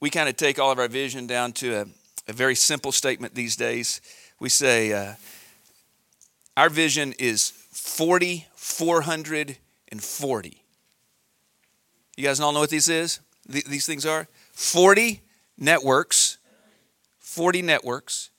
we 0.00 0.10
kind 0.10 0.28
of 0.28 0.36
take 0.36 0.58
all 0.58 0.72
of 0.72 0.80
our 0.80 0.88
vision 0.88 1.28
down 1.28 1.52
to 1.52 1.72
a, 1.72 1.86
a 2.26 2.32
very 2.32 2.56
simple 2.56 2.90
statement 2.90 3.36
these 3.36 3.54
days. 3.54 4.00
We 4.40 4.48
say, 4.48 4.92
uh, 4.92 5.14
Our 6.56 6.68
vision 6.68 7.14
is 7.20 7.52
40, 10.00 10.62
You 12.16 12.24
guys 12.24 12.40
all 12.40 12.52
know 12.52 12.60
what 12.60 12.70
this 12.70 12.88
is? 12.88 13.20
These 13.46 13.86
things 13.86 14.04
are 14.04 14.26
40 14.52 15.22
networks 15.56 16.38
40 17.34 17.62
networks. 17.62 18.30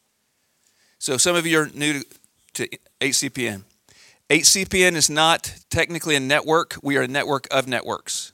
So 0.99 1.17
some 1.17 1.35
of 1.35 1.45
you 1.45 1.59
are 1.59 1.69
new 1.73 2.01
to, 2.01 2.05
to 2.53 2.77
HCPN. 3.01 3.63
HCPN 4.29 4.93
is 4.95 5.09
not 5.09 5.53
technically 5.69 6.15
a 6.15 6.19
network, 6.21 6.77
we 6.81 6.95
are 6.95 7.01
a 7.01 7.07
network 7.07 7.45
of 7.51 7.67
networks. 7.67 8.31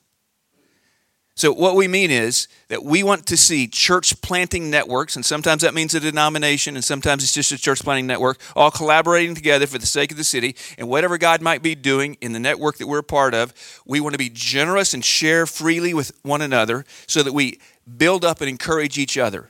So, 1.41 1.51
what 1.51 1.75
we 1.75 1.87
mean 1.87 2.11
is 2.11 2.47
that 2.67 2.83
we 2.83 3.01
want 3.01 3.25
to 3.25 3.35
see 3.35 3.67
church 3.67 4.21
planting 4.21 4.69
networks, 4.69 5.15
and 5.15 5.25
sometimes 5.25 5.63
that 5.63 5.73
means 5.73 5.95
a 5.95 5.99
denomination, 5.99 6.75
and 6.75 6.85
sometimes 6.85 7.23
it's 7.23 7.33
just 7.33 7.51
a 7.51 7.57
church 7.57 7.81
planting 7.81 8.05
network, 8.05 8.39
all 8.55 8.69
collaborating 8.69 9.33
together 9.33 9.65
for 9.65 9.79
the 9.79 9.87
sake 9.87 10.11
of 10.11 10.17
the 10.17 10.23
city. 10.23 10.55
And 10.77 10.87
whatever 10.87 11.17
God 11.17 11.41
might 11.41 11.63
be 11.63 11.73
doing 11.73 12.15
in 12.21 12.33
the 12.33 12.39
network 12.39 12.77
that 12.77 12.85
we're 12.85 12.99
a 12.99 13.03
part 13.03 13.33
of, 13.33 13.55
we 13.87 13.99
want 13.99 14.13
to 14.13 14.19
be 14.19 14.29
generous 14.31 14.93
and 14.93 15.03
share 15.03 15.47
freely 15.47 15.95
with 15.95 16.11
one 16.21 16.43
another 16.43 16.85
so 17.07 17.23
that 17.23 17.33
we 17.33 17.59
build 17.97 18.23
up 18.23 18.39
and 18.41 18.47
encourage 18.47 18.99
each 18.99 19.17
other 19.17 19.49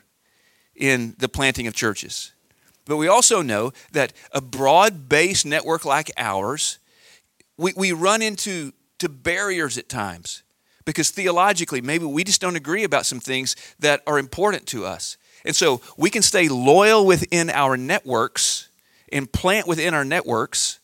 in 0.73 1.13
the 1.17 1.27
planting 1.27 1.67
of 1.67 1.73
churches. 1.73 2.31
But 2.85 2.95
we 2.95 3.09
also 3.09 3.41
know 3.41 3.73
that 3.91 4.13
a 4.31 4.39
broad 4.39 5.09
based 5.09 5.45
network 5.45 5.83
like 5.83 6.09
ours, 6.15 6.79
we, 7.57 7.73
we 7.75 7.91
run 7.91 8.21
into 8.21 8.71
to 8.99 9.09
barriers 9.09 9.77
at 9.77 9.89
times 9.89 10.43
because 10.85 11.11
theologically, 11.11 11.81
maybe 11.81 12.05
we 12.05 12.23
just 12.23 12.41
don't 12.41 12.55
agree 12.55 12.83
about 12.83 13.05
some 13.05 13.19
things 13.19 13.55
that 13.79 14.01
are 14.07 14.19
important 14.19 14.67
to 14.67 14.85
us. 14.85 15.17
And 15.45 15.55
so 15.55 15.81
we 15.97 16.09
can 16.09 16.21
stay 16.21 16.47
loyal 16.49 17.05
within 17.05 17.49
our 17.49 17.77
networks 17.77 18.69
and 19.11 19.31
plant 19.31 19.67
within 19.67 19.93
our 19.93 20.05
networks, 20.05 20.79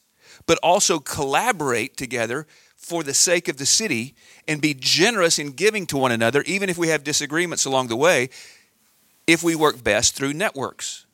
but 0.46 0.60
also 0.64 1.00
collaborate 1.00 1.98
together 1.98 2.48
for 2.76 3.04
the 3.04 3.14
sake 3.14 3.48
of 3.48 3.58
the 3.58 3.66
city 3.66 4.16
and 4.48 4.62
be 4.62 4.74
generous 4.74 5.40
in 5.40 5.52
giving 5.52 5.86
to 5.88 5.98
one 5.98 6.12
another, 6.12 6.42
even 6.44 6.70
if 6.70 6.78
we 6.78 6.88
have 6.88 7.04
disagreements 7.04 7.66
along 7.66 7.88
the 7.88 7.96
way, 7.96 8.30
if 9.26 9.44
we 9.44 9.56
work 9.56 9.84
best 9.84 10.16
through 10.16 10.34
networks. 10.34 11.06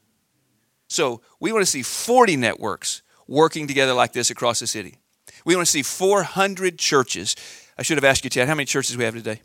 So 0.88 1.22
we 1.40 1.52
want 1.52 1.64
to 1.64 1.72
see 1.72 1.82
40 1.82 2.38
networks 2.38 3.02
working 3.28 3.68
together 3.68 3.94
like 3.94 4.14
this 4.14 4.30
across 4.30 4.60
the 4.60 4.68
city. 4.68 4.98
We 5.46 5.56
want 5.56 5.66
to 5.66 5.72
see 5.72 5.84
400 5.84 6.78
churches 6.78 7.36
I 7.78 7.84
should 7.84 7.98
have 7.98 8.04
asked 8.04 8.24
you, 8.24 8.30
Chad, 8.30 8.48
how 8.48 8.56
many 8.56 8.66
churches 8.66 8.96
we 8.96 9.04
have 9.04 9.16
today? 9.16 9.42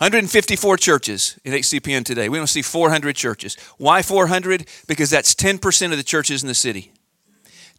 154 0.00 0.78
churches 0.78 1.38
in 1.44 1.52
HCPN 1.52 2.06
today. 2.06 2.30
We 2.30 2.38
don't 2.38 2.46
see 2.46 2.62
400 2.62 3.14
churches. 3.14 3.54
Why 3.76 4.00
400? 4.00 4.66
Because 4.88 5.10
that's 5.10 5.34
10% 5.34 5.90
of 5.90 5.98
the 5.98 6.02
churches 6.02 6.42
in 6.42 6.48
the 6.48 6.54
city. 6.54 6.92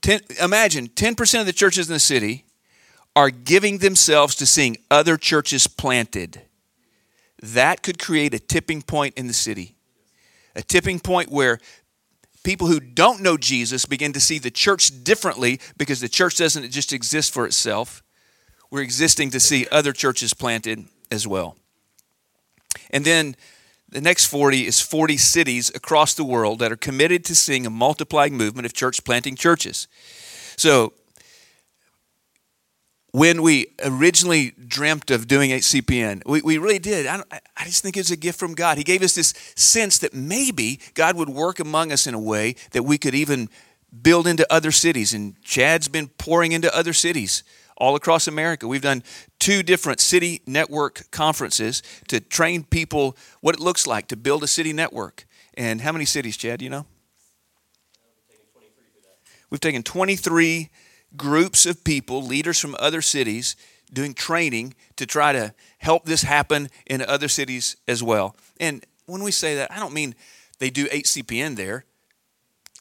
Ten, 0.02 0.20
imagine 0.40 0.90
10% 0.90 1.40
of 1.40 1.48
the 1.48 1.54
churches 1.54 1.90
in 1.90 1.94
the 1.94 2.00
city 2.00 2.46
are 3.16 3.32
giving 3.32 3.80
themselves 3.80 4.36
to 4.36 4.46
seeing 4.46 4.78
other 4.92 5.18
churches 5.18 5.66
planted. 5.66 6.42
That 7.42 7.82
could 7.82 7.98
create 7.98 8.36
a 8.36 8.40
tipping 8.40 8.84
point 8.84 9.16
in 9.18 9.26
the 9.26 9.34
city. 9.34 9.76
A 10.56 10.62
tipping 10.62 11.00
point 11.00 11.32
where 11.32 11.60
people 12.44 12.68
who 12.68 12.80
don't 12.80 13.22
know 13.22 13.36
Jesus 13.36 13.88
begin 13.88 14.14
to 14.14 14.20
see 14.20 14.38
the 14.38 14.52
church 14.52 15.04
differently 15.04 15.60
because 15.76 16.00
the 16.02 16.10
church 16.10 16.38
doesn't 16.38 16.70
just 16.70 16.94
exist 16.94 17.34
for 17.34 17.48
itself 17.48 18.04
we're 18.72 18.82
existing 18.82 19.30
to 19.32 19.40
see 19.40 19.68
other 19.72 19.92
churches 19.92 20.34
planted 20.34 20.86
as 21.12 21.28
well. 21.28 21.58
And 22.90 23.06
then 23.06 23.36
the 23.90 24.02
next 24.02 24.28
40 24.28 24.66
is 24.66 24.80
40 24.80 25.18
cities 25.18 25.70
across 25.76 26.14
the 26.14 26.24
world 26.24 26.60
that 26.60 26.72
are 26.72 26.78
committed 26.78 27.26
to 27.26 27.36
seeing 27.36 27.66
a 27.66 27.70
multiplying 27.70 28.36
movement 28.36 28.66
of 28.66 28.74
church 28.74 29.04
planting 29.04 29.36
churches. 29.36 29.88
So, 30.56 30.94
when 33.14 33.42
we 33.42 33.68
originally 33.84 34.52
dreamt 34.52 35.12
of 35.12 35.28
doing 35.28 35.50
HCPN, 35.52 36.26
we, 36.26 36.42
we 36.42 36.58
really 36.58 36.80
did. 36.80 37.08
I, 37.08 37.22
I 37.58 37.66
just 37.66 37.84
think 37.84 37.98
it's 37.98 38.10
a 38.10 38.16
gift 38.16 38.40
from 38.40 38.54
God. 38.54 38.78
He 38.78 38.86
gave 38.86 39.02
us 39.02 39.16
this 39.16 39.34
sense 39.58 39.98
that 39.98 40.14
maybe 40.14 40.80
God 40.94 41.18
would 41.18 41.28
work 41.28 41.60
among 41.60 41.92
us 41.92 42.08
in 42.08 42.14
a 42.14 42.20
way 42.20 42.56
that 42.72 42.84
we 42.84 42.98
could 42.98 43.14
even 43.14 43.50
build 44.02 44.28
into 44.28 44.48
other 44.50 44.72
cities. 44.72 45.14
And 45.14 45.36
Chad's 45.44 45.90
been 45.90 46.08
pouring 46.08 46.54
into 46.54 46.74
other 46.74 46.94
cities 46.94 47.44
all 47.82 47.96
across 47.96 48.28
America. 48.28 48.68
We've 48.68 48.80
done 48.80 49.02
two 49.40 49.64
different 49.64 50.00
city 50.00 50.44
network 50.46 51.10
conferences 51.10 51.82
to 52.10 52.20
train 52.20 52.64
people 52.64 53.18
what 53.42 53.56
it 53.56 53.60
looks 53.60 53.88
like 53.88 54.08
to 54.10 54.16
build 54.16 54.44
a 54.44 54.48
city 54.48 54.72
network. 54.72 55.26
And 55.56 55.82
how 55.82 55.92
many 55.92 56.06
cities, 56.06 56.38
Chad, 56.38 56.62
you 56.62 56.70
know? 56.70 56.86
We've 59.50 59.60
taken 59.60 59.82
23 59.82 60.70
groups 61.18 61.66
of 61.66 61.84
people, 61.84 62.22
leaders 62.24 62.60
from 62.60 62.76
other 62.80 63.02
cities, 63.02 63.56
doing 63.92 64.14
training 64.14 64.76
to 64.98 65.08
try 65.08 65.34
to 65.34 65.54
help 65.80 66.06
this 66.06 66.22
happen 66.22 66.70
in 66.86 67.02
other 67.02 67.28
cities 67.28 67.78
as 67.88 68.04
well. 68.04 68.36
And 68.60 68.86
when 69.08 69.24
we 69.24 69.32
say 69.32 69.56
that, 69.56 69.72
I 69.72 69.80
don't 69.80 69.94
mean 69.94 70.14
they 70.60 70.70
do 70.70 70.86
HCPN 70.86 71.56
there. 71.56 71.86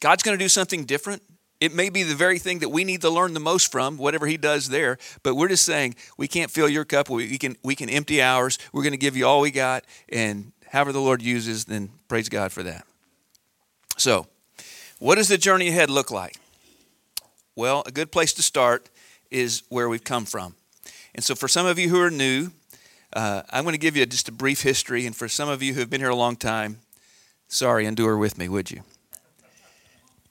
God's 0.01 0.23
going 0.23 0.39
to 0.39 0.45
do 0.45 0.49
something 0.49 0.85
different 0.85 1.23
it 1.61 1.75
may 1.75 1.91
be 1.91 2.03
the 2.03 2.15
very 2.15 2.39
thing 2.39 2.61
that 2.61 2.71
we 2.71 2.85
need 2.85 3.03
to 3.03 3.11
learn 3.11 3.35
the 3.35 3.41
most 3.41 3.71
from, 3.71 3.99
whatever 3.99 4.27
he 4.27 4.39
does 4.39 4.69
there, 4.69 4.97
but 5.23 5.35
we're 5.35 5.49
just 5.49 5.65
saying 5.65 5.95
we 6.17 6.27
can't 6.27 6.51
fill 6.51 6.69
your 6.69 6.87
cup. 6.87 7.11
We 7.11 7.37
can, 7.37 7.57
we 7.63 7.77
can 7.77 7.91
empty 7.91 8.23
ours. 8.23 8.59
We're 8.73 8.83
going 8.83 8.93
to 8.93 8.99
give 8.99 9.17
you 9.17 9.27
all 9.27 9.41
we 9.41 9.51
got, 9.51 9.85
and 10.09 10.53
however 10.71 10.93
the 10.93 11.01
Lord 11.01 11.21
uses, 11.21 11.67
then 11.67 11.91
praise 12.09 12.29
God 12.29 12.51
for 12.51 12.63
that. 12.63 12.87
So, 13.99 14.27
what 14.99 15.17
does 15.17 15.29
the 15.29 15.39
journey 15.39 15.69
ahead 15.69 15.91
look 15.91 16.11
like? 16.11 16.37
Well, 17.55 17.83
a 17.85 17.91
good 17.91 18.11
place 18.11 18.33
to 18.35 18.43
start 18.43 18.89
is 19.31 19.63
where 19.69 19.89
we've 19.89 20.05
come 20.05 20.25
from. 20.25 20.55
And 21.15 21.23
so, 21.23 21.35
for 21.35 21.49
some 21.49 21.67
of 21.67 21.79
you 21.79 21.91
who 21.91 22.01
are 22.01 22.11
new, 22.11 22.51
uh, 23.13 23.43
I'm 23.51 23.65
going 23.65 23.75
to 23.75 23.79
give 23.79 23.97
you 23.97 24.07
just 24.07 24.29
a 24.29 24.33
brief 24.33 24.63
history. 24.63 25.05
And 25.05 25.15
for 25.15 25.29
some 25.29 25.49
of 25.49 25.63
you 25.63 25.75
who 25.75 25.81
have 25.81 25.91
been 25.91 26.01
here 26.01 26.11
a 26.11 26.17
long 26.17 26.37
time, 26.37 26.81
sorry, 27.49 27.85
endure 27.85 28.17
with 28.17 28.39
me, 28.39 28.49
would 28.49 28.71
you? 28.71 28.83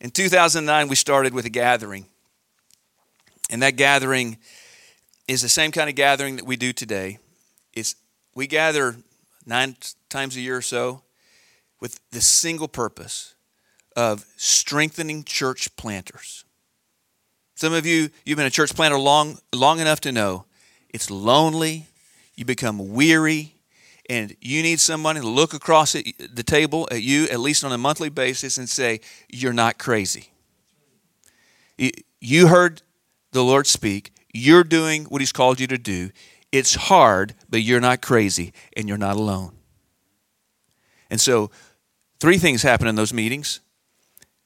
In 0.01 0.11
2009, 0.11 0.87
we 0.87 0.95
started 0.95 1.33
with 1.33 1.45
a 1.45 1.49
gathering. 1.49 2.05
And 3.49 3.61
that 3.61 3.75
gathering 3.75 4.37
is 5.27 5.41
the 5.41 5.49
same 5.49 5.71
kind 5.71 5.89
of 5.89 5.95
gathering 5.95 6.37
that 6.37 6.45
we 6.45 6.55
do 6.55 6.71
today. 6.71 7.19
It's, 7.73 7.95
we 8.33 8.47
gather 8.47 8.95
nine 9.45 9.75
times 10.09 10.35
a 10.35 10.41
year 10.41 10.57
or 10.57 10.61
so 10.61 11.01
with 11.81 11.99
the 12.11 12.21
single 12.21 12.67
purpose 12.67 13.35
of 13.95 14.25
strengthening 14.37 15.23
church 15.23 15.75
planters. 15.75 16.45
Some 17.55 17.73
of 17.73 17.85
you, 17.85 18.09
you've 18.23 18.37
been 18.37 18.45
a 18.45 18.51
church 18.51 18.73
planter 18.73 18.97
long, 18.97 19.39
long 19.53 19.79
enough 19.79 19.99
to 20.01 20.11
know 20.11 20.45
it's 20.89 21.11
lonely, 21.11 21.87
you 22.35 22.45
become 22.45 22.93
weary, 22.93 23.58
and 24.09 24.35
you 24.41 24.63
need 24.63 24.79
somebody 24.79 25.19
to 25.21 25.27
look 25.27 25.53
across 25.53 25.93
the 25.93 26.43
table 26.43 26.87
at 26.91 27.03
you, 27.03 27.25
at 27.25 27.39
least 27.39 27.63
on 27.63 27.71
a 27.71 27.77
monthly 27.77 28.09
basis, 28.09 28.57
and 28.57 28.67
say, 28.67 29.01
You're 29.29 29.53
not 29.53 29.77
crazy. 29.77 30.31
You 32.19 32.47
heard 32.47 32.81
the 33.31 33.43
Lord 33.43 33.67
speak. 33.67 34.11
You're 34.33 34.63
doing 34.63 35.05
what 35.05 35.21
He's 35.21 35.31
called 35.31 35.59
you 35.59 35.67
to 35.67 35.77
do. 35.77 36.09
It's 36.51 36.73
hard, 36.73 37.35
but 37.49 37.61
you're 37.61 37.79
not 37.79 38.01
crazy, 38.01 38.51
and 38.75 38.87
you're 38.89 38.97
not 38.97 39.15
alone. 39.15 39.53
And 41.11 41.21
so, 41.21 41.51
three 42.19 42.39
things 42.39 42.63
happen 42.63 42.87
in 42.87 42.95
those 42.95 43.13
meetings. 43.13 43.59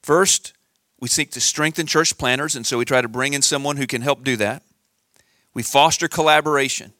First, 0.01 0.53
we 0.99 1.07
seek 1.07 1.31
to 1.31 1.41
strengthen 1.41 1.87
church 1.87 2.17
planters, 2.17 2.55
and 2.57 2.65
so 2.65 2.77
we 2.77 2.85
try 2.85 3.01
to 3.01 3.07
bring 3.07 3.33
in 3.33 3.41
someone 3.41 3.77
who 3.77 3.87
can 3.87 4.01
help 4.01 4.23
do 4.23 4.35
that. 4.37 4.63
We 5.53 5.63
foster 5.63 6.09
collaboration. 6.09 6.93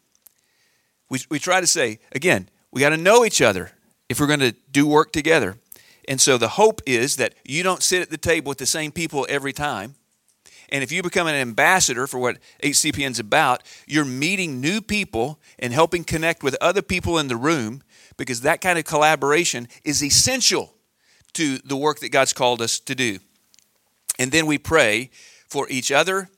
We, 1.10 1.20
we 1.30 1.40
try 1.40 1.60
to 1.60 1.68
say, 1.68 2.00
again, 2.14 2.50
we 2.74 2.82
got 2.82 2.90
to 2.90 2.98
know 2.98 3.24
each 3.24 3.40
other 3.40 3.72
if 4.10 4.20
we're 4.20 4.28
going 4.28 4.40
to 4.40 4.56
do 4.72 4.88
work 4.88 5.14
together. 5.14 5.58
And 6.08 6.20
so 6.20 6.38
the 6.38 6.50
hope 6.50 6.82
is 6.88 7.16
that 7.18 7.36
you 7.46 7.62
don't 7.62 7.84
sit 7.84 8.02
at 8.02 8.10
the 8.10 8.18
table 8.18 8.50
with 8.50 8.58
the 8.58 8.66
same 8.66 8.92
people 8.92 9.28
every 9.30 9.54
time. 9.54 9.96
And 10.70 10.84
if 10.84 10.92
you 10.92 11.04
become 11.04 11.28
an 11.28 11.36
ambassador 11.36 12.08
for 12.08 12.18
what 12.18 12.40
HCPN 12.64 13.12
is 13.12 13.20
about, 13.20 13.62
you're 13.86 14.04
meeting 14.04 14.60
new 14.60 14.82
people 14.82 15.40
and 15.60 15.72
helping 15.72 16.04
connect 16.04 16.42
with 16.42 16.58
other 16.60 16.82
people 16.82 17.20
in 17.20 17.28
the 17.28 17.36
room 17.36 17.84
because 18.18 18.42
that 18.42 18.60
kind 18.60 18.80
of 18.80 18.86
collaboration 18.86 19.68
is 19.84 20.04
essential 20.04 20.74
to 21.34 21.60
the 21.60 21.78
work 21.78 22.00
that 22.00 22.10
God's 22.10 22.34
called 22.34 22.60
us 22.60 22.80
to 22.80 22.96
do. 22.96 23.20
And 24.18 24.32
then 24.32 24.48
we 24.48 24.58
pray 24.58 25.12
for 25.48 25.70
each 25.70 25.92
other 25.92 26.30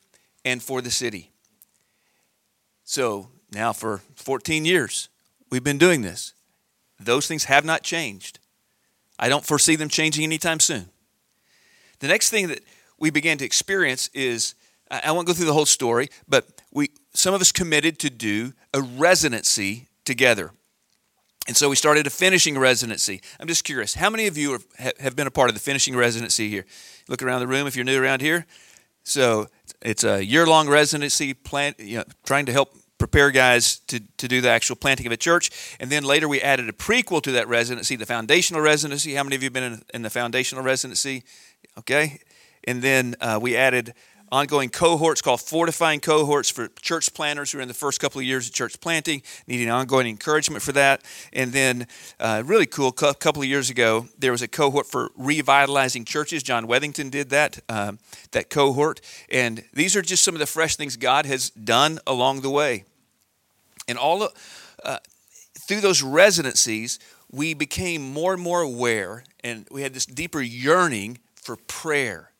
and 0.44 0.62
for 0.62 0.82
the 0.82 0.92
city. 0.92 1.32
So 2.84 3.30
now 3.54 3.72
for 3.72 4.02
14 4.16 4.66
years, 4.66 5.08
We've 5.50 5.64
been 5.64 5.78
doing 5.78 6.02
this. 6.02 6.34
Those 7.00 7.28
things 7.28 7.46
have 7.46 7.66
not 7.66 7.84
changed. 7.84 8.40
I 9.20 9.30
don't 9.30 9.46
foresee 9.46 9.76
them 9.76 9.90
changing 9.90 10.24
anytime 10.24 10.60
soon. 10.60 10.90
The 12.00 12.08
next 12.08 12.30
thing 12.30 12.48
that 12.48 12.62
we 13.00 13.10
began 13.10 13.38
to 13.38 13.46
experience 13.46 14.10
is 14.14 14.56
I 14.90 15.12
won't 15.12 15.28
go 15.28 15.34
through 15.34 15.46
the 15.46 15.54
whole 15.54 15.66
story, 15.66 16.10
but 16.28 16.46
we 16.72 16.92
some 17.14 17.34
of 17.34 17.42
us 17.42 17.52
committed 17.52 17.98
to 18.00 18.10
do 18.10 18.54
a 18.74 18.82
residency 18.82 19.88
together. 20.04 20.52
And 21.48 21.56
so 21.56 21.70
we 21.70 21.76
started 21.76 22.08
a 22.08 22.10
finishing 22.10 22.58
residency. 22.58 23.22
I'm 23.40 23.48
just 23.48 23.64
curious, 23.64 23.94
how 23.94 24.10
many 24.10 24.28
of 24.28 24.38
you 24.38 24.60
have 25.00 25.16
been 25.16 25.28
a 25.28 25.32
part 25.32 25.50
of 25.50 25.56
the 25.56 25.62
finishing 25.62 25.96
residency 25.96 26.50
here? 26.50 26.66
Look 27.08 27.22
around 27.22 27.40
the 27.40 27.48
room 27.48 27.68
if 27.68 27.76
you're 27.76 27.86
new 27.86 28.02
around 28.02 28.22
here. 28.22 28.46
So 29.04 29.48
it's 29.82 30.04
a 30.04 30.26
year 30.26 30.48
long 30.48 30.68
residency 30.68 31.34
plan, 31.34 31.76
you 31.78 31.98
know, 31.98 32.04
trying 32.26 32.48
to 32.48 32.52
help 32.52 32.76
prepare 32.98 33.32
guys 33.32 33.80
to, 33.88 34.00
to 34.18 34.28
do 34.28 34.42
the 34.42 34.50
actual 34.50 34.76
planting 34.76 35.06
of 35.06 35.12
a 35.12 35.18
church. 35.18 35.52
And 35.80 35.90
then 35.90 36.04
later 36.04 36.28
we 36.28 36.42
added 36.42 36.70
a 36.70 36.74
prequel 36.74 37.22
to 37.24 37.32
that 37.34 37.48
residency, 37.48 37.96
the 37.96 38.06
foundational 38.06 38.62
residency. 38.62 39.16
How 39.16 39.24
many 39.24 39.36
of 39.36 39.44
you 39.44 39.48
have 39.48 39.54
been 39.54 39.64
in, 39.64 39.84
in 39.94 40.02
the 40.02 40.10
foundational 40.10 40.64
residency? 40.64 41.24
Okay. 41.78 42.20
And 42.68 42.82
then 42.82 43.16
uh, 43.22 43.40
we 43.42 43.56
added 43.56 43.94
ongoing 44.32 44.70
cohorts 44.70 45.22
called 45.22 45.42
fortifying 45.42 46.00
cohorts 46.00 46.50
for 46.50 46.68
church 46.82 47.14
planters 47.14 47.52
who 47.52 47.60
are 47.60 47.62
in 47.62 47.68
the 47.68 47.74
first 47.74 48.00
couple 48.00 48.20
of 48.20 48.26
years 48.26 48.48
of 48.48 48.54
church 48.54 48.80
planting, 48.80 49.22
needing 49.48 49.70
ongoing 49.70 50.08
encouragement 50.08 50.64
for 50.64 50.72
that. 50.72 51.04
And 51.34 51.52
then, 51.52 51.88
uh, 52.20 52.44
really 52.46 52.66
cool, 52.66 52.90
a 52.90 53.14
couple 53.14 53.42
of 53.42 53.48
years 53.48 53.70
ago, 53.70 54.08
there 54.18 54.32
was 54.32 54.42
a 54.42 54.48
cohort 54.48 54.88
for 54.88 55.12
revitalizing 55.16 56.06
churches. 56.06 56.44
John 56.44 56.68
Wethington 56.68 57.12
did 57.12 57.30
that, 57.30 57.60
um, 57.70 58.00
that 58.32 58.50
cohort. 58.50 59.02
And 59.30 59.64
these 59.74 59.96
are 59.96 60.02
just 60.02 60.24
some 60.24 60.36
of 60.36 60.40
the 60.40 60.46
fresh 60.46 60.76
things 60.76 60.98
God 60.98 61.26
has 61.26 61.50
done 61.50 62.00
along 62.08 62.42
the 62.42 62.50
way. 62.50 62.86
And 63.88 63.98
all 63.98 64.30
uh, 64.84 64.98
through 65.68 65.82
those 65.82 66.02
residencies, 66.02 67.00
we 67.32 67.54
became 67.54 68.02
more 68.02 68.34
and 68.34 68.42
more 68.42 68.62
aware, 68.62 69.24
and 69.44 69.68
we 69.72 69.82
had 69.82 69.94
this 69.94 70.06
deeper 70.06 70.42
yearning 70.42 71.20
for 71.36 71.56
prayer 71.56 72.32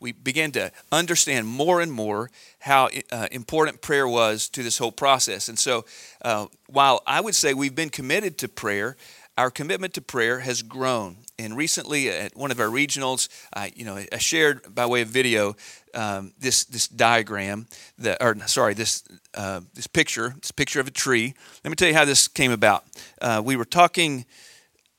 we 0.00 0.12
began 0.12 0.50
to 0.52 0.72
understand 0.90 1.46
more 1.46 1.80
and 1.80 1.92
more 1.92 2.30
how 2.60 2.88
uh, 3.12 3.28
important 3.30 3.80
prayer 3.82 4.08
was 4.08 4.48
to 4.48 4.62
this 4.62 4.78
whole 4.78 4.92
process. 4.92 5.48
And 5.48 5.58
so, 5.58 5.84
uh, 6.22 6.46
while 6.66 7.02
I 7.06 7.20
would 7.20 7.34
say 7.34 7.54
we've 7.54 7.74
been 7.74 7.90
committed 7.90 8.38
to 8.38 8.48
prayer, 8.48 8.96
our 9.36 9.50
commitment 9.50 9.94
to 9.94 10.02
prayer 10.02 10.40
has 10.40 10.62
grown. 10.62 11.16
And 11.38 11.56
recently, 11.56 12.10
at 12.10 12.36
one 12.36 12.50
of 12.50 12.60
our 12.60 12.66
regionals, 12.66 13.28
I, 13.54 13.72
you 13.74 13.84
know, 13.84 13.96
I 14.12 14.18
shared 14.18 14.74
by 14.74 14.86
way 14.86 15.02
of 15.02 15.08
video 15.08 15.56
um, 15.94 16.32
this 16.38 16.64
this 16.64 16.88
diagram, 16.88 17.66
that, 17.98 18.18
or 18.20 18.36
sorry, 18.46 18.74
this 18.74 19.02
uh, 19.34 19.60
this 19.74 19.86
picture, 19.86 20.34
this 20.40 20.50
picture 20.50 20.80
of 20.80 20.88
a 20.88 20.90
tree. 20.90 21.34
Let 21.64 21.70
me 21.70 21.76
tell 21.76 21.88
you 21.88 21.94
how 21.94 22.04
this 22.04 22.28
came 22.28 22.52
about. 22.52 22.84
Uh, 23.20 23.40
we 23.44 23.56
were 23.56 23.64
talking 23.64 24.26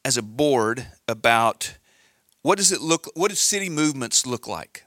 as 0.03 0.17
a 0.17 0.23
board 0.23 0.87
about 1.07 1.77
what 2.41 2.57
does 2.57 2.71
it 2.71 2.81
look, 2.81 3.07
what 3.13 3.29
do 3.29 3.35
city 3.35 3.69
movements 3.69 4.25
look 4.25 4.47
like? 4.47 4.83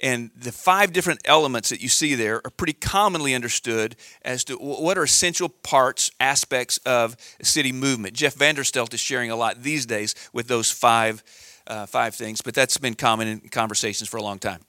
And 0.00 0.30
the 0.36 0.52
five 0.52 0.92
different 0.92 1.20
elements 1.24 1.70
that 1.70 1.80
you 1.80 1.88
see 1.88 2.14
there 2.14 2.40
are 2.44 2.50
pretty 2.50 2.72
commonly 2.72 3.34
understood 3.34 3.96
as 4.22 4.44
to 4.44 4.54
what 4.56 4.96
are 4.96 5.02
essential 5.02 5.48
parts, 5.48 6.10
aspects 6.20 6.78
of 6.78 7.16
city 7.42 7.72
movement. 7.72 8.14
Jeff 8.14 8.36
Vanderstelt 8.36 8.94
is 8.94 9.00
sharing 9.00 9.30
a 9.30 9.36
lot 9.36 9.62
these 9.62 9.86
days 9.86 10.14
with 10.32 10.46
those 10.46 10.70
five, 10.70 11.24
uh, 11.66 11.86
five 11.86 12.14
things, 12.14 12.40
but 12.40 12.54
that's 12.54 12.78
been 12.78 12.94
common 12.94 13.26
in 13.26 13.40
conversations 13.48 14.08
for 14.08 14.18
a 14.18 14.22
long 14.22 14.38
time. 14.38 14.60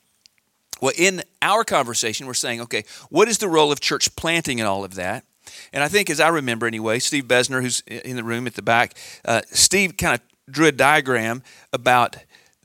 Well, 0.82 0.94
in 0.98 1.22
our 1.42 1.64
conversation, 1.64 2.26
we're 2.26 2.34
saying, 2.34 2.62
okay, 2.62 2.84
what 3.10 3.28
is 3.28 3.38
the 3.38 3.50
role 3.50 3.72
of 3.72 3.80
church 3.80 4.16
planting 4.16 4.60
in 4.60 4.66
all 4.66 4.84
of 4.84 4.96
that? 4.96 5.26
And 5.74 5.84
I 5.84 5.88
think, 5.90 6.10
as 6.10 6.20
I 6.20 6.30
remember 6.30 6.66
anyway, 6.66 7.00
Steve 7.00 7.26
Besner, 7.26 7.62
who's 7.62 7.82
in 7.82 8.16
the 8.16 8.24
room 8.24 8.48
at 8.48 8.56
the 8.56 8.62
back, 8.62 8.96
uh, 9.26 9.42
Steve 9.52 9.98
kind 9.98 10.16
of 10.16 10.22
drew 10.52 10.68
a 10.68 10.72
diagram 10.72 11.44
about 11.74 12.18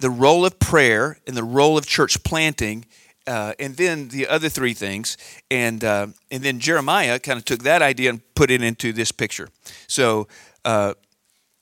the 0.04 0.10
role 0.10 0.44
of 0.44 0.58
prayer 0.58 1.16
and 1.26 1.34
the 1.34 1.42
role 1.42 1.78
of 1.78 1.86
church 1.86 2.22
planting, 2.24 2.84
uh, 3.26 3.54
and 3.58 3.74
then 3.78 4.08
the 4.08 4.28
other 4.28 4.50
three 4.50 4.74
things. 4.74 5.16
And, 5.50 5.82
uh, 5.82 6.08
and 6.30 6.42
then 6.42 6.60
Jeremiah 6.60 7.18
kind 7.18 7.38
of 7.38 7.46
took 7.46 7.62
that 7.62 7.80
idea 7.80 8.10
and 8.10 8.20
put 8.34 8.50
it 8.50 8.60
into 8.60 8.92
this 8.92 9.10
picture. 9.12 9.48
So 9.86 10.28
uh, 10.62 10.92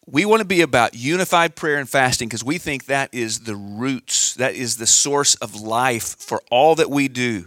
we 0.06 0.24
want 0.24 0.40
to 0.40 0.44
be 0.44 0.60
about 0.60 0.96
unified 0.96 1.54
prayer 1.54 1.78
and 1.78 1.88
fasting 1.88 2.26
because 2.26 2.42
we 2.42 2.58
think 2.58 2.86
that 2.86 3.10
is 3.14 3.42
the 3.42 3.54
roots, 3.54 4.34
that 4.34 4.56
is 4.56 4.76
the 4.76 4.88
source 4.88 5.36
of 5.36 5.54
life 5.54 6.16
for 6.18 6.42
all 6.50 6.74
that 6.74 6.90
we 6.90 7.06
do. 7.06 7.46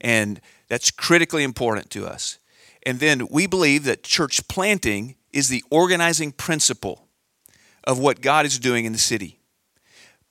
And 0.00 0.40
that's 0.68 0.92
critically 0.92 1.42
important 1.42 1.90
to 1.90 2.06
us. 2.06 2.38
And 2.86 3.00
then 3.00 3.26
we 3.32 3.48
believe 3.48 3.82
that 3.82 4.04
church 4.04 4.46
planting 4.46 5.16
is 5.32 5.48
the 5.48 5.64
organizing 5.70 6.30
principle 6.30 7.08
of 7.82 7.98
what 7.98 8.20
God 8.20 8.46
is 8.46 8.60
doing 8.60 8.84
in 8.84 8.92
the 8.92 8.98
city. 8.98 9.39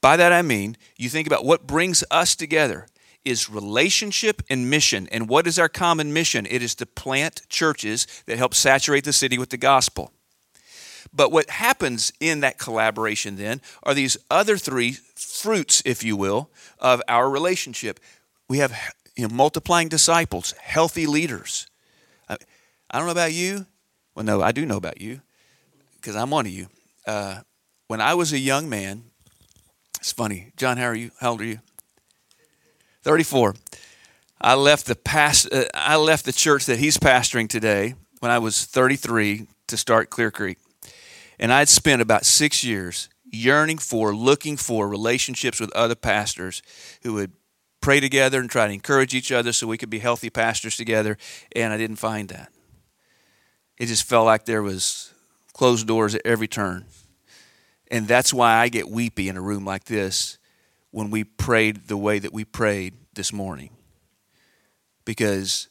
By 0.01 0.17
that 0.17 0.31
I 0.31 0.41
mean, 0.41 0.77
you 0.97 1.09
think 1.09 1.27
about 1.27 1.45
what 1.45 1.67
brings 1.67 2.03
us 2.09 2.35
together 2.35 2.87
is 3.25 3.49
relationship 3.49 4.41
and 4.49 4.69
mission. 4.69 5.07
And 5.11 5.27
what 5.27 5.45
is 5.45 5.59
our 5.59 5.69
common 5.69 6.13
mission? 6.13 6.47
It 6.49 6.63
is 6.63 6.75
to 6.75 6.85
plant 6.85 7.41
churches 7.49 8.07
that 8.25 8.37
help 8.37 8.53
saturate 8.53 9.03
the 9.03 9.13
city 9.13 9.37
with 9.37 9.49
the 9.49 9.57
gospel. 9.57 10.13
But 11.13 11.31
what 11.31 11.49
happens 11.49 12.13
in 12.19 12.41
that 12.41 12.57
collaboration 12.57 13.35
then 13.35 13.61
are 13.83 13.93
these 13.93 14.17
other 14.29 14.57
three 14.57 14.97
fruits, 15.15 15.81
if 15.85 16.03
you 16.03 16.15
will, 16.15 16.49
of 16.79 17.01
our 17.07 17.29
relationship. 17.29 17.99
We 18.47 18.59
have 18.59 18.77
you 19.15 19.27
know, 19.27 19.33
multiplying 19.33 19.89
disciples, 19.89 20.53
healthy 20.61 21.05
leaders. 21.05 21.67
I, 22.27 22.37
I, 22.91 22.97
don't 22.97 23.07
know 23.07 23.11
about 23.11 23.33
you. 23.33 23.65
Well, 24.15 24.25
no, 24.25 24.41
I 24.41 24.51
do 24.51 24.65
know 24.65 24.77
about 24.77 25.01
you 25.01 25.21
because 25.95 26.15
I'm 26.15 26.29
one 26.29 26.45
of 26.45 26.51
you. 26.51 26.67
Uh, 27.05 27.41
when 27.87 28.01
I 28.01 28.13
was 28.13 28.31
a 28.33 28.39
young 28.39 28.69
man, 28.69 29.03
it's 29.99 30.11
funny. 30.11 30.51
John, 30.57 30.77
how 30.77 30.85
are 30.85 30.95
you? 30.95 31.11
How 31.19 31.31
old 31.31 31.41
are 31.41 31.45
you? 31.45 31.59
34. 33.03 33.55
I 34.41 34.55
left 34.55 34.85
the 34.85 34.95
past, 34.95 35.51
uh, 35.53 35.65
I 35.73 35.97
left 35.97 36.25
the 36.25 36.31
church 36.31 36.65
that 36.65 36.79
he's 36.79 36.97
pastoring 36.97 37.49
today 37.49 37.95
when 38.19 38.31
I 38.31 38.39
was 38.39 38.65
33 38.65 39.47
to 39.67 39.77
start 39.77 40.09
Clear 40.09 40.31
Creek. 40.31 40.57
And 41.39 41.51
I'd 41.51 41.69
spent 41.69 42.01
about 42.01 42.25
6 42.25 42.63
years 42.63 43.09
yearning 43.31 43.77
for, 43.77 44.15
looking 44.15 44.57
for 44.57 44.87
relationships 44.87 45.59
with 45.59 45.71
other 45.73 45.95
pastors 45.95 46.61
who 47.03 47.13
would 47.13 47.31
pray 47.81 47.99
together 47.99 48.39
and 48.39 48.49
try 48.49 48.67
to 48.67 48.73
encourage 48.73 49.13
each 49.13 49.31
other 49.31 49.53
so 49.53 49.67
we 49.67 49.77
could 49.77 49.89
be 49.89 49.99
healthy 49.99 50.29
pastors 50.29 50.75
together, 50.75 51.17
and 51.55 51.71
I 51.71 51.77
didn't 51.77 51.97
find 51.97 52.29
that. 52.29 52.51
It 53.77 53.85
just 53.85 54.03
felt 54.03 54.25
like 54.25 54.45
there 54.45 54.63
was 54.63 55.13
closed 55.53 55.87
doors 55.87 56.15
at 56.15 56.21
every 56.25 56.47
turn. 56.47 56.85
And 57.91 58.07
that's 58.07 58.33
why 58.33 58.55
I 58.55 58.69
get 58.69 58.89
weepy 58.89 59.29
in 59.29 59.37
a 59.37 59.41
room 59.41 59.65
like 59.65 59.85
this 59.85 60.37
when 60.91 61.09
we 61.11 61.23
prayed 61.23 61.87
the 61.87 61.97
way 61.97 62.19
that 62.19 62.33
we 62.33 62.45
prayed 62.45 62.93
this 63.13 63.33
morning. 63.33 63.71
Because 65.05 65.69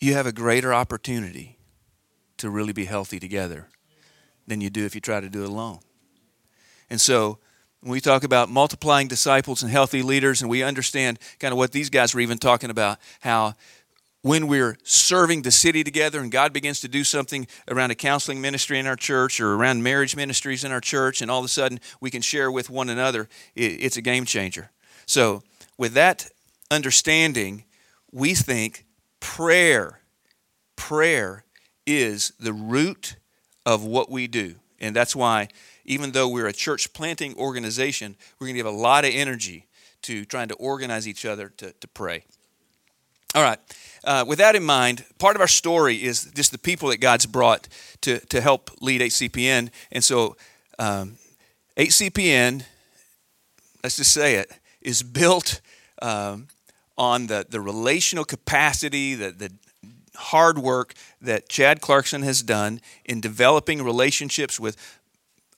you 0.00 0.14
have 0.14 0.26
a 0.26 0.32
greater 0.32 0.72
opportunity 0.72 1.58
to 2.38 2.48
really 2.48 2.72
be 2.72 2.86
healthy 2.86 3.20
together 3.20 3.68
than 4.46 4.60
you 4.60 4.70
do 4.70 4.84
if 4.84 4.94
you 4.94 5.00
try 5.00 5.20
to 5.20 5.28
do 5.28 5.44
it 5.44 5.48
alone. 5.48 5.80
And 6.88 7.00
so, 7.00 7.38
when 7.80 7.92
we 7.92 8.00
talk 8.00 8.24
about 8.24 8.50
multiplying 8.50 9.08
disciples 9.08 9.62
and 9.62 9.72
healthy 9.72 10.02
leaders, 10.02 10.42
and 10.42 10.50
we 10.50 10.62
understand 10.62 11.18
kind 11.38 11.52
of 11.52 11.58
what 11.58 11.72
these 11.72 11.88
guys 11.88 12.14
were 12.14 12.20
even 12.20 12.36
talking 12.36 12.68
about, 12.68 12.98
how 13.20 13.54
when 14.22 14.46
we're 14.48 14.76
serving 14.82 15.42
the 15.42 15.50
city 15.50 15.82
together 15.82 16.20
and 16.20 16.30
God 16.30 16.52
begins 16.52 16.80
to 16.80 16.88
do 16.88 17.04
something 17.04 17.46
around 17.68 17.90
a 17.90 17.94
counseling 17.94 18.40
ministry 18.40 18.78
in 18.78 18.86
our 18.86 18.96
church 18.96 19.40
or 19.40 19.54
around 19.54 19.82
marriage 19.82 20.14
ministries 20.14 20.64
in 20.64 20.72
our 20.72 20.80
church, 20.80 21.22
and 21.22 21.30
all 21.30 21.38
of 21.38 21.44
a 21.44 21.48
sudden 21.48 21.80
we 22.00 22.10
can 22.10 22.22
share 22.22 22.50
with 22.50 22.68
one 22.68 22.90
another, 22.90 23.28
it's 23.54 23.96
a 23.96 24.02
game 24.02 24.24
changer. 24.24 24.70
So, 25.06 25.42
with 25.78 25.94
that 25.94 26.30
understanding, 26.70 27.64
we 28.12 28.34
think 28.34 28.84
prayer, 29.18 30.00
prayer 30.76 31.44
is 31.86 32.32
the 32.38 32.52
root 32.52 33.16
of 33.64 33.84
what 33.84 34.10
we 34.10 34.26
do. 34.26 34.56
And 34.78 34.94
that's 34.94 35.16
why, 35.16 35.48
even 35.84 36.12
though 36.12 36.28
we're 36.28 36.46
a 36.46 36.52
church 36.52 36.92
planting 36.92 37.34
organization, 37.36 38.16
we're 38.38 38.46
going 38.46 38.56
to 38.56 38.58
give 38.58 38.66
a 38.66 38.70
lot 38.70 39.04
of 39.04 39.10
energy 39.12 39.66
to 40.02 40.24
trying 40.24 40.48
to 40.48 40.54
organize 40.54 41.08
each 41.08 41.24
other 41.24 41.48
to, 41.56 41.72
to 41.72 41.88
pray. 41.88 42.24
All 43.32 43.42
right. 43.42 43.58
Uh, 44.02 44.24
with 44.26 44.38
that 44.38 44.56
in 44.56 44.64
mind, 44.64 45.04
part 45.18 45.36
of 45.36 45.40
our 45.40 45.48
story 45.48 46.02
is 46.02 46.24
just 46.34 46.50
the 46.50 46.58
people 46.58 46.88
that 46.88 46.96
God's 46.96 47.26
brought 47.26 47.68
to, 48.00 48.18
to 48.26 48.40
help 48.40 48.70
lead 48.80 49.02
HCPN. 49.02 49.70
And 49.92 50.02
so, 50.02 50.36
um, 50.80 51.16
HCPN, 51.76 52.64
let's 53.84 53.96
just 53.96 54.12
say 54.12 54.34
it, 54.34 54.50
is 54.80 55.02
built 55.04 55.60
um, 56.02 56.48
on 56.98 57.28
the, 57.28 57.46
the 57.48 57.60
relational 57.60 58.24
capacity, 58.24 59.14
the, 59.14 59.30
the 59.30 59.52
hard 60.16 60.58
work 60.58 60.94
that 61.20 61.48
Chad 61.48 61.80
Clarkson 61.80 62.22
has 62.22 62.42
done 62.42 62.80
in 63.04 63.20
developing 63.20 63.82
relationships 63.82 64.58
with 64.58 64.76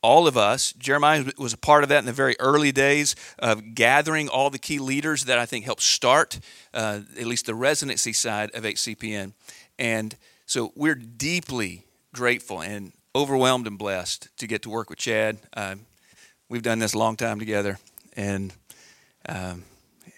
all 0.03 0.27
of 0.27 0.37
us. 0.37 0.73
Jeremiah 0.73 1.25
was 1.39 1.53
a 1.53 1.59
part 1.59 1.83
of 1.85 1.89
that 1.89 2.01
in 2.01 2.07
the 2.07 2.13
very 2.13 2.37
early 2.41 2.73
days 2.73 3.15
of 3.39 3.75
gathering 3.75 4.29
all 4.29 4.51
the 4.51 4.59
key 4.59 4.79
leaders 4.79 5.25
that 5.25 5.39
I 5.39 5.47
think 5.47 5.65
helped 5.65 5.83
start 5.83 6.41
uh, 6.75 7.01
at 7.19 7.27
least 7.27 7.47
the 7.47 7.55
residency 7.55 8.13
side 8.13 8.51
of 8.55 8.65
HCPN. 8.65 9.33
And 9.79 10.17
so 10.47 10.73
we're 10.75 10.97
deeply 10.97 11.85
grateful 12.13 12.61
and 12.61 12.93
overwhelmed 13.15 13.67
and 13.67 13.79
blessed 13.79 14.29
to 14.39 14.47
get 14.47 14.63
to 14.63 14.71
work 14.71 14.91
with 14.91 14.99
Chad. 14.99 15.39
Uh, 15.55 15.77
we've 16.49 16.63
done 16.63 16.79
this 16.79 16.95
a 16.95 16.99
long 16.99 17.17
time 17.17 17.39
together, 17.39 17.79
and 18.17 18.53
um, 19.29 19.65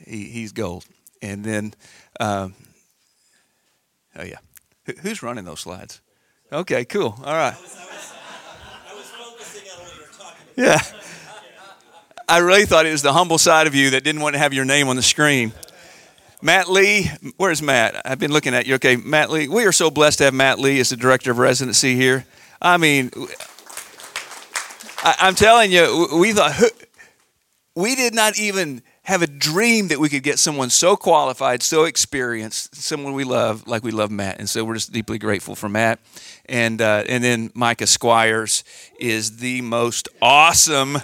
he, 0.04 0.24
he's 0.24 0.52
gold. 0.52 0.84
And 1.22 1.44
then, 1.44 1.74
um, 2.20 2.54
oh 4.16 4.24
yeah, 4.24 4.38
who's 5.02 5.22
running 5.22 5.44
those 5.44 5.60
slides? 5.60 6.00
Okay, 6.52 6.84
cool. 6.84 7.18
All 7.24 7.34
right. 7.34 7.56
Yeah. 10.56 10.80
I 12.28 12.38
really 12.38 12.64
thought 12.64 12.86
it 12.86 12.92
was 12.92 13.02
the 13.02 13.12
humble 13.12 13.38
side 13.38 13.66
of 13.66 13.74
you 13.74 13.90
that 13.90 14.04
didn't 14.04 14.22
want 14.22 14.34
to 14.34 14.38
have 14.38 14.54
your 14.54 14.64
name 14.64 14.88
on 14.88 14.96
the 14.96 15.02
screen. 15.02 15.52
Matt 16.40 16.70
Lee, 16.70 17.10
where's 17.36 17.62
Matt? 17.62 18.00
I've 18.04 18.18
been 18.18 18.32
looking 18.32 18.54
at 18.54 18.66
you. 18.66 18.74
Okay, 18.74 18.96
Matt 18.96 19.30
Lee. 19.30 19.48
We 19.48 19.64
are 19.64 19.72
so 19.72 19.90
blessed 19.90 20.18
to 20.18 20.24
have 20.24 20.34
Matt 20.34 20.58
Lee 20.58 20.78
as 20.80 20.90
the 20.90 20.96
director 20.96 21.30
of 21.30 21.38
residency 21.38 21.96
here. 21.96 22.26
I 22.60 22.76
mean, 22.76 23.10
I, 25.02 25.16
am 25.20 25.34
telling 25.34 25.70
you, 25.70 26.08
we 26.18 26.32
thought 26.32 26.54
we 27.74 27.94
did 27.94 28.14
not 28.14 28.38
even 28.38 28.82
have 29.02 29.20
a 29.20 29.26
dream 29.26 29.88
that 29.88 29.98
we 29.98 30.08
could 30.08 30.22
get 30.22 30.38
someone 30.38 30.70
so 30.70 30.96
qualified, 30.96 31.62
so 31.62 31.84
experienced, 31.84 32.74
someone 32.74 33.12
we 33.12 33.24
love, 33.24 33.66
like 33.66 33.82
we 33.82 33.90
love 33.90 34.10
Matt. 34.10 34.38
And 34.38 34.48
so 34.48 34.64
we're 34.64 34.74
just 34.74 34.92
deeply 34.92 35.18
grateful 35.18 35.54
for 35.54 35.68
Matt. 35.68 35.98
And, 36.46 36.80
uh, 36.80 37.04
and 37.08 37.22
then 37.22 37.50
Micah 37.54 37.86
Squires 37.86 38.64
is 38.98 39.38
the 39.38 39.60
most 39.62 40.08
awesome 40.20 40.98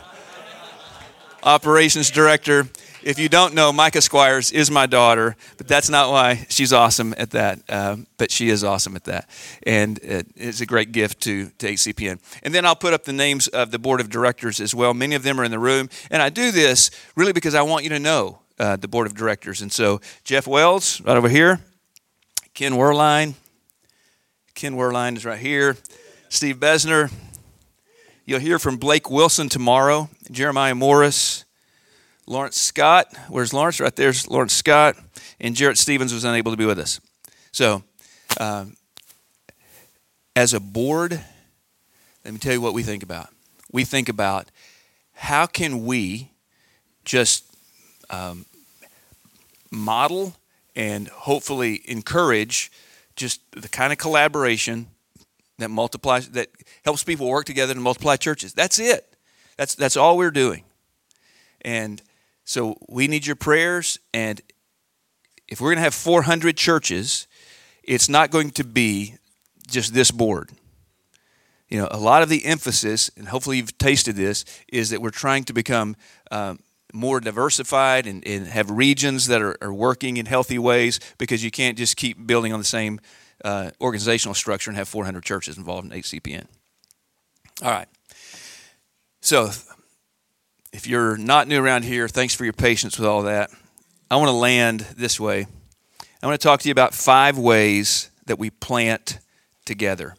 operations 1.42 2.10
director 2.10 2.68
if 3.02 3.18
you 3.18 3.28
don't 3.28 3.54
know, 3.54 3.72
Micah 3.72 4.02
Squires 4.02 4.52
is 4.52 4.70
my 4.70 4.86
daughter, 4.86 5.36
but 5.56 5.66
that's 5.66 5.88
not 5.88 6.10
why 6.10 6.46
she's 6.50 6.72
awesome 6.72 7.14
at 7.16 7.30
that. 7.30 7.60
Um, 7.68 8.06
but 8.18 8.30
she 8.30 8.50
is 8.50 8.62
awesome 8.62 8.94
at 8.94 9.04
that. 9.04 9.28
And 9.62 9.98
it's 10.02 10.60
a 10.60 10.66
great 10.66 10.92
gift 10.92 11.20
to, 11.22 11.46
to 11.58 11.72
HCPN. 11.72 12.20
And 12.42 12.54
then 12.54 12.66
I'll 12.66 12.76
put 12.76 12.92
up 12.92 13.04
the 13.04 13.12
names 13.12 13.48
of 13.48 13.70
the 13.70 13.78
board 13.78 14.00
of 14.00 14.10
directors 14.10 14.60
as 14.60 14.74
well. 14.74 14.92
Many 14.92 15.14
of 15.14 15.22
them 15.22 15.40
are 15.40 15.44
in 15.44 15.50
the 15.50 15.58
room. 15.58 15.88
And 16.10 16.20
I 16.20 16.28
do 16.28 16.50
this 16.50 16.90
really 17.16 17.32
because 17.32 17.54
I 17.54 17.62
want 17.62 17.84
you 17.84 17.90
to 17.90 17.98
know 17.98 18.40
uh, 18.58 18.76
the 18.76 18.88
board 18.88 19.06
of 19.06 19.14
directors. 19.14 19.62
And 19.62 19.72
so 19.72 20.00
Jeff 20.24 20.46
Wells, 20.46 21.00
right 21.00 21.16
over 21.16 21.28
here, 21.28 21.60
Ken 22.52 22.72
Werline. 22.72 23.34
Ken 24.60 24.74
Werline 24.74 25.16
is 25.16 25.24
right 25.24 25.38
here. 25.38 25.78
Steve 26.28 26.56
Besner. 26.56 27.10
You'll 28.26 28.40
hear 28.40 28.58
from 28.58 28.76
Blake 28.76 29.08
Wilson 29.08 29.48
tomorrow. 29.48 30.10
Jeremiah 30.30 30.74
Morris. 30.74 31.46
Lawrence 32.26 32.58
Scott. 32.58 33.06
Where's 33.30 33.54
Lawrence? 33.54 33.80
Right 33.80 33.96
there's 33.96 34.28
Lawrence 34.28 34.52
Scott. 34.52 34.96
And 35.40 35.56
Jarrett 35.56 35.78
Stevens 35.78 36.12
was 36.12 36.24
unable 36.24 36.50
to 36.52 36.58
be 36.58 36.66
with 36.66 36.78
us. 36.78 37.00
So, 37.52 37.82
um, 38.38 38.76
as 40.36 40.52
a 40.52 40.60
board, 40.60 41.18
let 42.26 42.34
me 42.34 42.38
tell 42.38 42.52
you 42.52 42.60
what 42.60 42.74
we 42.74 42.82
think 42.82 43.02
about. 43.02 43.30
We 43.72 43.84
think 43.84 44.10
about 44.10 44.50
how 45.14 45.46
can 45.46 45.86
we 45.86 46.32
just 47.06 47.46
um, 48.10 48.44
model 49.70 50.36
and 50.76 51.08
hopefully 51.08 51.80
encourage 51.86 52.70
just 53.20 53.40
the 53.52 53.68
kind 53.68 53.92
of 53.92 53.98
collaboration 53.98 54.88
that 55.58 55.68
multiplies 55.70 56.30
that 56.30 56.48
helps 56.84 57.04
people 57.04 57.28
work 57.28 57.44
together 57.44 57.74
to 57.74 57.80
multiply 57.80 58.16
churches. 58.16 58.54
That's 58.54 58.78
it. 58.78 59.14
That's 59.56 59.74
that's 59.74 59.96
all 59.96 60.16
we're 60.16 60.30
doing. 60.30 60.64
And 61.60 62.02
so 62.44 62.76
we 62.88 63.06
need 63.06 63.26
your 63.26 63.36
prayers. 63.36 63.98
And 64.14 64.40
if 65.46 65.60
we're 65.60 65.68
going 65.68 65.76
to 65.76 65.82
have 65.82 65.94
400 65.94 66.56
churches, 66.56 67.26
it's 67.84 68.08
not 68.08 68.30
going 68.30 68.50
to 68.52 68.64
be 68.64 69.16
just 69.68 69.92
this 69.92 70.10
board. 70.10 70.50
You 71.68 71.78
know, 71.78 71.88
a 71.90 71.98
lot 71.98 72.22
of 72.22 72.28
the 72.28 72.46
emphasis, 72.46 73.10
and 73.16 73.28
hopefully 73.28 73.58
you've 73.58 73.76
tasted 73.78 74.16
this, 74.16 74.44
is 74.72 74.90
that 74.90 75.02
we're 75.02 75.10
trying 75.10 75.44
to 75.44 75.52
become 75.52 75.94
um, 76.30 76.58
more 76.92 77.20
diversified 77.20 78.06
and, 78.06 78.26
and, 78.26 78.46
have 78.46 78.70
regions 78.70 79.26
that 79.26 79.40
are, 79.42 79.56
are, 79.62 79.72
working 79.72 80.16
in 80.16 80.26
healthy 80.26 80.58
ways 80.58 81.00
because 81.18 81.44
you 81.44 81.50
can't 81.50 81.78
just 81.78 81.96
keep 81.96 82.26
building 82.26 82.52
on 82.52 82.58
the 82.58 82.64
same 82.64 83.00
uh, 83.44 83.70
organizational 83.80 84.34
structure 84.34 84.70
and 84.70 84.76
have 84.76 84.88
400 84.88 85.22
churches 85.22 85.56
involved 85.56 85.92
in 85.92 86.00
HCPN. 86.00 86.46
All 87.62 87.70
right. 87.70 87.88
So 89.20 89.50
if 90.72 90.86
you're 90.86 91.16
not 91.16 91.48
new 91.48 91.62
around 91.62 91.84
here, 91.84 92.08
thanks 92.08 92.34
for 92.34 92.44
your 92.44 92.52
patience 92.52 92.98
with 92.98 93.06
all 93.06 93.22
that. 93.22 93.50
I 94.10 94.16
want 94.16 94.28
to 94.28 94.36
land 94.36 94.80
this 94.96 95.20
way. 95.20 95.46
I 96.22 96.26
want 96.26 96.40
to 96.40 96.44
talk 96.44 96.60
to 96.60 96.68
you 96.68 96.72
about 96.72 96.94
five 96.94 97.38
ways 97.38 98.10
that 98.26 98.38
we 98.38 98.50
plant 98.50 99.18
together. 99.64 100.14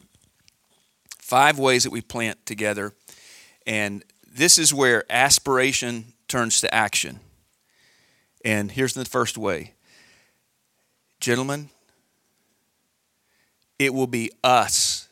Five 1.20 1.60
ways 1.60 1.84
that 1.84 1.92
we 1.92 2.02
plant 2.02 2.46
together. 2.46 2.94
And 3.66 4.04
this 4.34 4.58
is 4.58 4.74
where 4.74 5.04
aspiration 5.10 6.14
turns 6.32 6.62
to 6.62 6.74
action. 6.74 7.20
And 8.46 8.72
here's 8.72 8.94
the 8.94 9.06
first 9.06 9.38
way. 9.38 9.74
Gentlemen, 11.20 11.70
it 13.78 13.94
will 13.94 14.08
be 14.08 14.32
us 14.44 15.10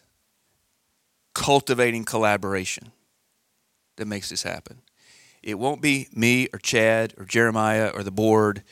cultivating 1.33 2.05
collaboration 2.05 2.91
that 3.97 4.07
makes 4.07 4.29
this 4.29 4.43
happen. 4.43 4.81
It 5.43 5.59
won't 5.59 5.81
be 5.81 6.07
me 6.13 6.47
or 6.53 6.59
Chad 6.59 7.13
or 7.17 7.25
Jeremiah 7.25 7.91
or 7.93 8.01
the 8.01 8.11
board. 8.11 8.63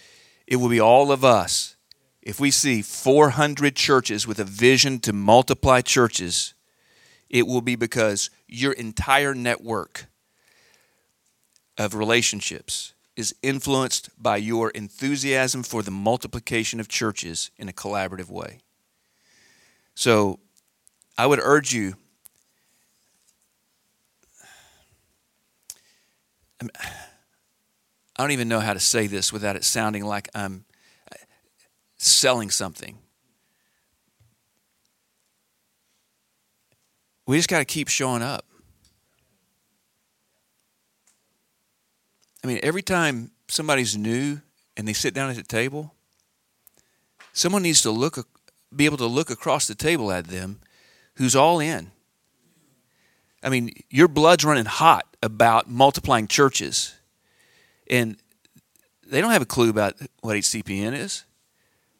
It 0.48 0.56
will 0.56 0.70
be 0.70 0.80
all 0.80 1.12
of 1.12 1.26
us. 1.26 1.76
If 2.22 2.40
we 2.40 2.50
see 2.50 2.82
400 2.82 3.76
churches 3.76 4.26
with 4.26 4.40
a 4.40 4.44
vision 4.44 5.00
to 5.00 5.14
multiply 5.14 5.82
churches, 5.82 6.54
it 7.30 7.46
will 7.46 7.62
be 7.62 7.76
because 7.76 8.30
your 8.48 8.72
entire 8.74 9.34
network 9.34 10.08
of 11.78 11.94
relationships 11.94 12.94
is 13.16 13.36
influenced 13.42 14.10
by 14.22 14.38
your 14.38 14.70
enthusiasm 14.72 15.64
for 15.64 15.82
the 15.82 15.92
multiplication 15.92 16.80
of 16.80 16.88
churches 16.88 17.52
in 17.58 17.68
a 17.68 17.74
collaborative 17.74 18.30
way. 18.30 18.60
So 19.96 20.40
I 21.18 21.26
would 21.26 21.40
urge 21.40 21.74
you 21.74 21.96
I 28.18 28.24
don't 28.24 28.32
even 28.32 28.48
know 28.48 28.60
how 28.60 28.74
to 28.74 28.80
say 28.80 29.08
this 29.08 29.32
without 29.32 29.56
it 29.56 29.64
sounding 29.64 30.04
like 30.04 30.28
I'm 30.34 30.66
selling 31.98 32.50
something. 32.50 32.98
We 37.28 37.38
just 37.38 37.50
got 37.50 37.60
to 37.60 37.66
keep 37.66 37.90
showing 37.90 38.22
up. 38.22 38.46
I 42.48 42.50
mean, 42.50 42.60
every 42.64 42.82
time 42.82 43.32
somebody's 43.50 43.98
new 43.98 44.40
and 44.78 44.88
they 44.88 44.94
sit 44.94 45.14
down 45.14 45.30
at 45.30 45.36
the 45.36 45.44
table, 45.44 45.94
someone 47.34 47.62
needs 47.62 47.82
to 47.82 47.92
look, 47.92 48.26
be 48.74 48.86
able 48.86 48.96
to 49.00 49.06
look 49.06 49.30
across 49.30 49.68
the 49.68 49.76
table 49.76 50.14
at 50.14 50.28
them 50.28 50.62
who's 51.18 51.36
all 51.36 51.60
in. 51.60 51.92
I 53.44 53.50
mean, 53.50 53.74
your 53.90 54.08
blood's 54.08 54.46
running 54.46 54.64
hot 54.64 55.18
about 55.22 55.70
multiplying 55.70 56.30
churches. 56.30 56.96
And 57.90 58.16
they 59.06 59.20
don't 59.20 59.32
have 59.32 59.42
a 59.42 59.46
clue 59.46 59.70
about 59.70 59.96
what 60.22 60.38
HCPN 60.38 60.94
is. 60.94 61.26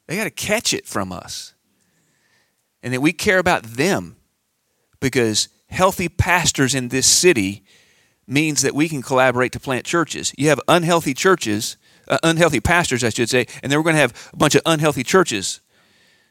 They 0.06 0.16
got 0.16 0.24
to 0.24 0.30
catch 0.30 0.74
it 0.74 0.86
from 0.86 1.12
us. 1.12 1.56
And 2.82 2.94
that 2.94 3.02
we 3.02 3.12
care 3.12 3.40
about 3.40 3.64
them 3.64 4.16
because 5.02 5.50
healthy 5.68 6.08
pastors 6.08 6.74
in 6.74 6.88
this 6.88 7.06
city 7.06 7.66
means 8.28 8.62
that 8.62 8.76
we 8.76 8.90
can 8.90 9.02
collaborate 9.02 9.52
to 9.54 9.60
plant 9.60 9.86
churches. 9.86 10.34
You 10.38 10.50
have 10.50 10.60
unhealthy 10.68 11.14
churches, 11.14 11.78
uh, 12.08 12.18
unhealthy 12.24 12.60
pastors, 12.60 13.04
I 13.04 13.10
should 13.10 13.30
say, 13.30 13.48
and 13.64 13.72
then 13.72 13.80
we're 13.80 13.84
going 13.84 13.96
to 13.96 14.02
have 14.02 14.32
a 14.34 14.38
bunch 14.38 14.56
of 14.56 14.62
unhealthy 14.66 15.04
churches. 15.04 15.62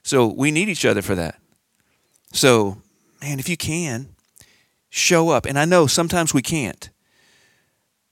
So 0.03 0.27
we 0.27 0.51
need 0.51 0.69
each 0.69 0.85
other 0.85 1.03
for 1.03 1.15
that. 1.15 1.41
So, 2.33 2.83
man, 3.23 3.39
if 3.39 3.49
you 3.49 3.57
can, 3.57 4.15
show 4.91 5.31
up. 5.31 5.47
And 5.47 5.59
I 5.59 5.65
know 5.65 5.87
sometimes 5.87 6.35
we 6.35 6.43
can't. 6.43 6.91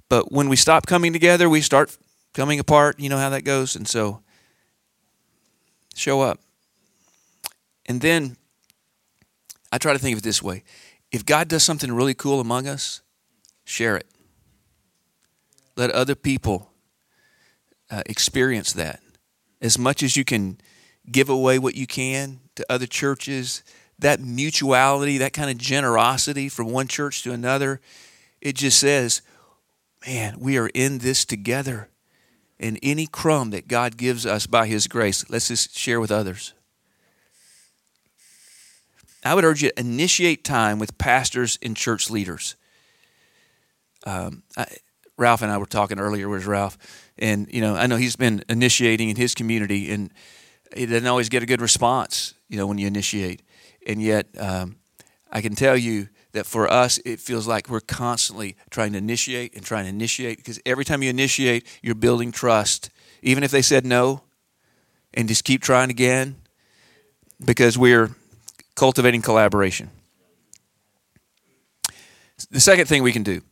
But 0.09 0.33
when 0.33 0.49
we 0.49 0.57
stop 0.57 0.87
coming 0.87 1.13
together, 1.13 1.49
we 1.49 1.61
start 1.61 1.97
coming 2.33 2.59
apart. 2.59 2.99
You 2.99 3.09
know 3.09 3.19
how 3.19 3.31
that 3.31 3.43
goes. 3.43 3.77
And 3.77 3.87
so, 3.87 4.23
show 5.95 6.21
up. 6.21 6.41
And 7.87 8.01
then 8.01 8.37
I 9.71 9.79
try 9.79 9.93
to 9.93 9.99
think 9.99 10.15
of 10.15 10.19
it 10.19 10.25
this 10.25 10.43
way 10.43 10.65
if 11.13 11.25
God 11.25 11.49
does 11.49 11.63
something 11.63 11.93
really 11.93 12.15
cool 12.15 12.41
among 12.41 12.67
us, 12.67 13.03
share 13.65 13.97
it. 13.97 14.07
Let 15.77 15.91
other 15.91 16.15
people 16.15 16.71
uh, 17.91 18.03
experience 18.07 18.73
that. 18.75 19.01
As 19.61 19.79
much 19.79 20.03
as 20.03 20.17
you 20.17 20.25
can 20.25 20.59
give 21.11 21.29
away 21.29 21.59
what 21.59 21.75
you 21.75 21.87
can 21.87 22.41
to 22.55 22.67
other 22.69 22.87
churches, 22.87 23.63
that 23.99 24.21
mutuality, 24.21 25.19
that 25.19 25.33
kind 25.33 25.51
of 25.51 25.59
generosity 25.59 26.49
from 26.49 26.71
one 26.71 26.89
church 26.89 27.23
to 27.23 27.33
another, 27.33 27.81
it 28.41 28.55
just 28.57 28.79
says, 28.79 29.23
man, 30.07 30.37
we 30.39 30.59
are 30.59 30.71
in 30.75 30.99
this 30.99 31.25
together. 31.25 31.89
And 32.61 32.79
any 32.83 33.07
crumb 33.07 33.51
that 33.51 33.69
God 33.69 33.97
gives 33.97 34.27
us 34.27 34.47
by 34.47 34.67
His 34.67 34.87
grace, 34.87 35.29
let's 35.29 35.49
just 35.49 35.77
share 35.77 36.01
with 36.01 36.13
others. 36.13 36.53
I 39.25 39.35
would 39.35 39.45
urge 39.45 39.63
you 39.63 39.71
to 39.71 39.81
initiate 39.81 40.45
time 40.45 40.79
with 40.79 40.99
pastors 40.99 41.59
and 41.63 41.77
church 41.77 42.11
leaders. 42.11 42.57
Um, 44.05 44.43
I, 44.57 44.67
Ralph 45.17 45.43
and 45.43 45.51
I 45.51 45.59
were 45.59 45.67
talking 45.67 45.99
earlier. 45.99 46.29
Where's 46.29 46.47
Ralph? 46.47 46.77
And 47.19 47.53
you 47.53 47.61
know, 47.61 47.75
I 47.75 47.87
know 47.87 47.97
he's 47.97 48.17
been 48.17 48.45
initiating 48.49 49.11
in 49.11 49.17
his 49.17 49.35
community, 49.35 49.93
and 49.93 50.11
he 50.77 50.87
doesn't 50.87 51.07
always 51.07 51.29
get 51.29 51.43
a 51.43 51.47
good 51.47 51.61
response. 51.61 52.35
You 52.49 52.59
know, 52.59 52.67
when 52.67 52.79
you 52.79 52.87
initiate, 52.87 53.43
and 53.87 54.03
yet 54.03 54.27
um, 54.39 54.77
I 55.31 55.41
can 55.41 55.55
tell 55.55 55.77
you 55.77 56.09
that 56.33 56.47
for 56.47 56.71
us, 56.71 56.99
it 57.05 57.21
feels 57.21 57.47
like 57.47 57.69
we're 57.69 57.81
constantly 57.81 58.57
trying 58.71 58.93
to 58.93 58.99
initiate 58.99 59.55
and 59.55 59.65
trying 59.65 59.85
to 59.85 59.91
initiate 59.91 60.39
because 60.39 60.61
every 60.67 60.85
time 60.85 61.03
you 61.03 61.11
initiate, 61.11 61.67
you're 61.83 61.95
building 61.95 62.33
trust. 62.33 62.91
Even 63.23 63.43
if 63.45 63.51
they 63.51 63.63
said 63.63 63.87
no, 63.87 64.23
and 65.15 65.29
just 65.29 65.45
keep 65.45 65.63
trying 65.63 65.91
again 65.91 66.37
because 67.45 67.79
we're 67.79 68.11
cultivating 68.75 69.23
collaboration. 69.23 69.91
The 72.51 72.61
second 72.61 72.87
thing 72.87 73.03
we 73.03 73.13
can 73.13 73.23
do 73.23 73.43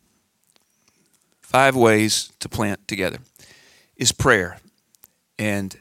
five 1.52 1.76
ways 1.76 2.32
to 2.40 2.48
plant 2.48 2.88
together 2.88 3.18
is 3.96 4.10
prayer. 4.10 4.58
And, 5.38 5.78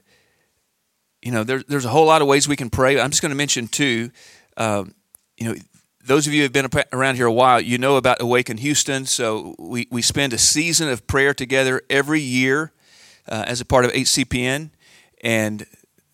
you 1.21 1.31
know, 1.31 1.45
there, 1.45 1.63
there's 1.65 1.85
a 1.85 1.89
whole 1.89 2.05
lot 2.05 2.21
of 2.21 2.27
ways 2.27 2.47
we 2.47 2.57
can 2.57 2.69
pray. 2.69 2.99
I'm 2.99 3.09
just 3.09 3.21
going 3.21 3.29
to 3.29 3.37
mention 3.37 3.67
two. 3.67 4.11
Um, 4.57 4.93
you 5.37 5.47
know, 5.47 5.55
those 6.03 6.27
of 6.27 6.33
you 6.33 6.39
who 6.39 6.43
have 6.43 6.53
been 6.53 6.67
around 6.91 7.15
here 7.15 7.25
a 7.25 7.31
while, 7.31 7.61
you 7.61 7.77
know 7.77 7.95
about 7.95 8.21
Awaken 8.21 8.57
Houston. 8.57 9.05
So 9.05 9.55
we, 9.57 9.87
we 9.89 10.01
spend 10.01 10.33
a 10.33 10.37
season 10.37 10.89
of 10.89 11.07
prayer 11.07 11.33
together 11.33 11.81
every 11.89 12.19
year 12.19 12.73
uh, 13.29 13.45
as 13.47 13.61
a 13.61 13.65
part 13.65 13.85
of 13.85 13.91
HCPN. 13.91 14.71
And 15.23 15.65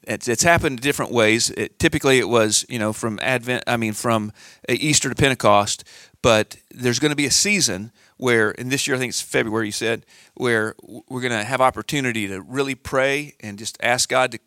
it's, 0.04 0.28
it's 0.28 0.44
happened 0.44 0.80
in 0.80 0.84
different 0.84 1.12
ways. 1.12 1.50
It, 1.50 1.80
typically, 1.80 2.20
it 2.20 2.30
was, 2.30 2.64
you 2.70 2.78
know, 2.78 2.94
from 2.94 3.18
Advent, 3.24 3.64
I 3.66 3.78
mean, 3.78 3.94
from 3.94 4.34
Easter 4.70 5.10
to 5.10 5.16
Pentecost. 5.16 5.84
But 6.22 6.58
there's 6.70 7.00
going 7.00 7.12
to 7.12 7.16
be 7.16 7.26
a 7.26 7.32
season 7.32 7.92
where, 8.18 8.60
and 8.60 8.72
this 8.72 8.88
year 8.88 8.96
I 8.96 9.00
think 9.00 9.12
it's 9.12 9.22
February, 9.22 9.68
you 9.68 9.72
said, 9.72 10.06
where 10.34 10.76
we're 10.84 11.22
going 11.22 11.32
to 11.32 11.44
have 11.44 11.62
opportunity 11.62 12.28
to 12.28 12.42
really 12.42 12.76
pray 12.76 13.36
and 13.40 13.58
just 13.58 13.78
ask 13.82 14.10
God 14.10 14.32
to 14.34 14.40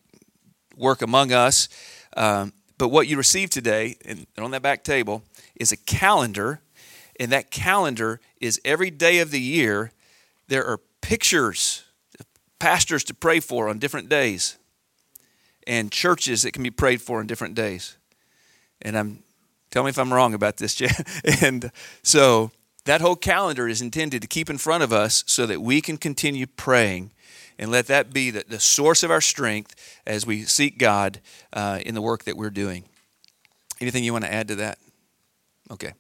work 0.77 1.03
among 1.03 1.33
us. 1.33 1.69
Um, 2.17 2.53
but 2.79 2.89
what 2.89 3.07
you 3.07 3.17
received 3.17 3.53
today, 3.53 3.97
and 4.05 4.27
on 4.39 4.51
that 4.53 4.63
back 4.63 4.83
table, 4.83 5.23
is 5.55 5.71
a 5.71 5.77
calendar, 5.77 6.61
and 7.19 7.31
that 7.31 7.51
calendar 7.51 8.21
is 8.41 8.61
every 8.65 8.91
day 8.91 9.19
of 9.19 9.31
the 9.31 9.41
year. 9.41 9.93
There 10.49 10.65
are 10.67 10.79
pictures, 11.01 11.85
pastors 12.59 13.05
to 13.05 13.15
pray 13.15 13.39
for 13.41 13.69
on 13.69 13.79
different 13.79 14.09
days, 14.09 14.59
and 15.67 15.93
churches 15.93 16.43
that 16.43 16.53
can 16.53 16.63
be 16.63 16.71
prayed 16.71 17.03
for 17.03 17.21
on 17.21 17.27
different 17.27 17.55
days. 17.55 17.97
And 18.83 18.97
I'm 18.97 19.23
tell 19.71 19.85
me 19.85 19.91
if 19.91 19.99
I'm 19.99 20.13
wrong 20.13 20.35
about 20.35 20.57
this, 20.57 20.75
Jen. 20.77 20.91
and 21.41 21.71
so 22.03 22.51
that 22.91 23.01
whole 23.01 23.15
calendar 23.15 23.69
is 23.69 23.81
intended 23.81 24.21
to 24.21 24.27
keep 24.27 24.51
in 24.51 24.59
front 24.59 24.83
of 24.83 24.93
us 24.93 25.23
so 25.25 25.47
that 25.47 25.63
we 25.63 25.81
can 25.81 25.97
continue 25.97 26.45
praying 26.45 27.13
and 27.57 27.71
let 27.71 27.87
that 27.87 28.13
be 28.13 28.33
the, 28.33 28.45
the 28.49 28.59
source 28.59 29.05
of 29.05 29.13
our 29.13 29.21
strength 29.21 30.01
as 30.05 30.27
we 30.27 30.43
seek 30.43 30.77
God 30.77 31.21
uh, 31.53 31.79
in 31.87 31.95
the 31.95 32.03
work 32.03 32.25
that 32.25 32.37
we're 32.37 32.51
doing. 32.51 32.83
Anything 33.81 34.03
you 34.03 34.11
want 34.11 34.25
to 34.25 34.33
add 34.33 34.49
to 34.49 34.57
that? 34.57 34.79
Okay. 35.71 35.93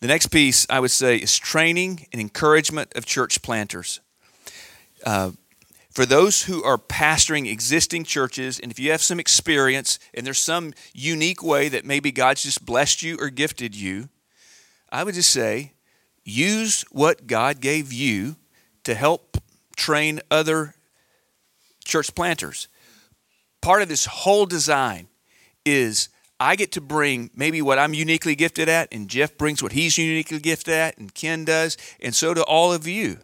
The 0.00 0.06
next 0.06 0.28
piece 0.28 0.66
I 0.70 0.80
would 0.80 0.92
say 0.92 1.18
is 1.18 1.36
training 1.36 2.06
and 2.10 2.22
encouragement 2.22 2.94
of 2.96 3.04
church 3.04 3.42
planters. 3.42 4.00
Uh, 5.04 5.32
for 5.90 6.06
those 6.06 6.44
who 6.44 6.64
are 6.64 6.78
pastoring 6.78 7.52
existing 7.52 8.04
churches, 8.04 8.58
and 8.58 8.72
if 8.72 8.80
you 8.80 8.92
have 8.92 9.02
some 9.02 9.20
experience 9.20 9.98
and 10.14 10.26
there's 10.26 10.38
some 10.38 10.72
unique 10.94 11.42
way 11.42 11.68
that 11.68 11.84
maybe 11.84 12.10
God's 12.10 12.44
just 12.44 12.64
blessed 12.64 13.02
you 13.02 13.18
or 13.20 13.28
gifted 13.28 13.76
you, 13.76 14.08
I 14.90 15.04
would 15.04 15.16
just 15.16 15.30
say 15.30 15.74
use 16.24 16.82
what 16.90 17.26
God 17.26 17.60
gave 17.60 17.92
you 17.92 18.36
to 18.84 18.94
help 18.94 19.38
train 19.76 20.20
other 20.30 20.74
church 21.84 22.14
planters. 22.14 22.68
Part 23.60 23.82
of 23.82 23.88
this 23.88 24.06
whole 24.06 24.46
design 24.46 25.08
is 25.64 26.08
I 26.40 26.56
get 26.56 26.72
to 26.72 26.80
bring 26.80 27.30
maybe 27.34 27.62
what 27.62 27.78
I'm 27.78 27.94
uniquely 27.94 28.34
gifted 28.34 28.68
at, 28.68 28.88
and 28.92 29.08
Jeff 29.08 29.38
brings 29.38 29.62
what 29.62 29.72
he's 29.72 29.96
uniquely 29.96 30.40
gifted 30.40 30.74
at, 30.74 30.98
and 30.98 31.14
Ken 31.14 31.44
does, 31.44 31.76
and 32.00 32.14
so 32.14 32.34
do 32.34 32.42
all 32.42 32.72
of 32.72 32.86
you 32.86 33.18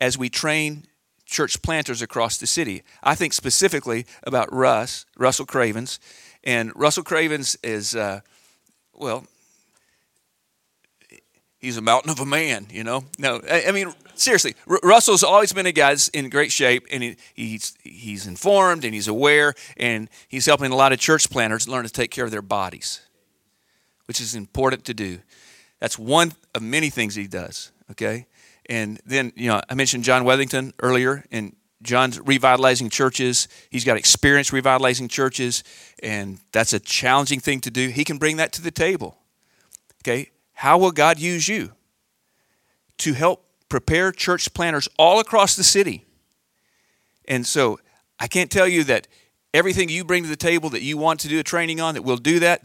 as 0.00 0.18
we 0.18 0.28
train 0.28 0.84
church 1.24 1.62
planters 1.62 2.02
across 2.02 2.36
the 2.38 2.46
city. 2.46 2.82
I 3.02 3.14
think 3.14 3.32
specifically 3.32 4.04
about 4.24 4.52
Russ, 4.52 5.06
Russell 5.16 5.46
Cravens, 5.46 6.00
and 6.44 6.72
Russell 6.74 7.04
Cravens 7.04 7.56
is, 7.62 7.94
uh, 7.94 8.20
well, 8.92 9.26
he's 11.62 11.78
a 11.78 11.80
mountain 11.80 12.10
of 12.10 12.20
a 12.20 12.26
man, 12.26 12.66
you 12.70 12.84
know. 12.84 13.04
No, 13.18 13.40
I, 13.50 13.68
I 13.68 13.72
mean 13.72 13.94
seriously, 14.14 14.54
R- 14.68 14.80
Russell's 14.82 15.22
always 15.22 15.54
been 15.54 15.64
a 15.64 15.72
guy 15.72 15.90
that's 15.90 16.08
in 16.08 16.28
great 16.28 16.52
shape, 16.52 16.86
and 16.90 17.02
he, 17.02 17.16
he's 17.34 17.74
he's 17.82 18.26
informed 18.26 18.84
and 18.84 18.92
he's 18.92 19.08
aware, 19.08 19.54
and 19.78 20.10
he's 20.28 20.44
helping 20.44 20.70
a 20.70 20.76
lot 20.76 20.92
of 20.92 20.98
church 20.98 21.30
planters 21.30 21.66
learn 21.66 21.84
to 21.84 21.90
take 21.90 22.10
care 22.10 22.26
of 22.26 22.30
their 22.30 22.42
bodies, 22.42 23.00
which 24.06 24.20
is 24.20 24.34
important 24.34 24.84
to 24.84 24.92
do. 24.92 25.20
That's 25.80 25.98
one 25.98 26.32
of 26.54 26.60
many 26.60 26.90
things 26.90 27.14
he 27.14 27.26
does. 27.26 27.72
Okay, 27.90 28.26
and 28.68 29.00
then 29.06 29.32
you 29.36 29.48
know 29.48 29.62
I 29.70 29.74
mentioned 29.74 30.04
John 30.04 30.24
Wethington 30.24 30.72
earlier, 30.80 31.24
and 31.30 31.56
John's 31.82 32.20
revitalizing 32.20 32.90
churches. 32.90 33.48
He's 33.70 33.84
got 33.84 33.96
experience 33.96 34.52
revitalizing 34.52 35.08
churches, 35.08 35.64
and 36.02 36.38
that's 36.52 36.72
a 36.72 36.80
challenging 36.80 37.40
thing 37.40 37.60
to 37.62 37.70
do. 37.70 37.88
He 37.88 38.04
can 38.04 38.18
bring 38.18 38.36
that 38.36 38.52
to 38.52 38.62
the 38.62 38.70
table. 38.70 39.18
Okay, 40.02 40.30
how 40.62 40.78
will 40.78 40.92
God 40.92 41.18
use 41.18 41.48
you 41.48 41.72
to 42.98 43.14
help 43.14 43.44
prepare 43.68 44.12
church 44.12 44.54
planters 44.54 44.88
all 44.96 45.18
across 45.18 45.56
the 45.56 45.64
city? 45.64 46.04
And 47.26 47.44
so 47.44 47.80
I 48.20 48.28
can't 48.28 48.48
tell 48.48 48.68
you 48.68 48.84
that 48.84 49.08
everything 49.52 49.88
you 49.88 50.04
bring 50.04 50.22
to 50.22 50.28
the 50.28 50.36
table 50.36 50.70
that 50.70 50.82
you 50.82 50.96
want 50.96 51.18
to 51.18 51.28
do 51.28 51.40
a 51.40 51.42
training 51.42 51.80
on 51.80 51.94
that 51.94 52.02
we'll 52.02 52.16
do 52.16 52.38
that 52.38 52.62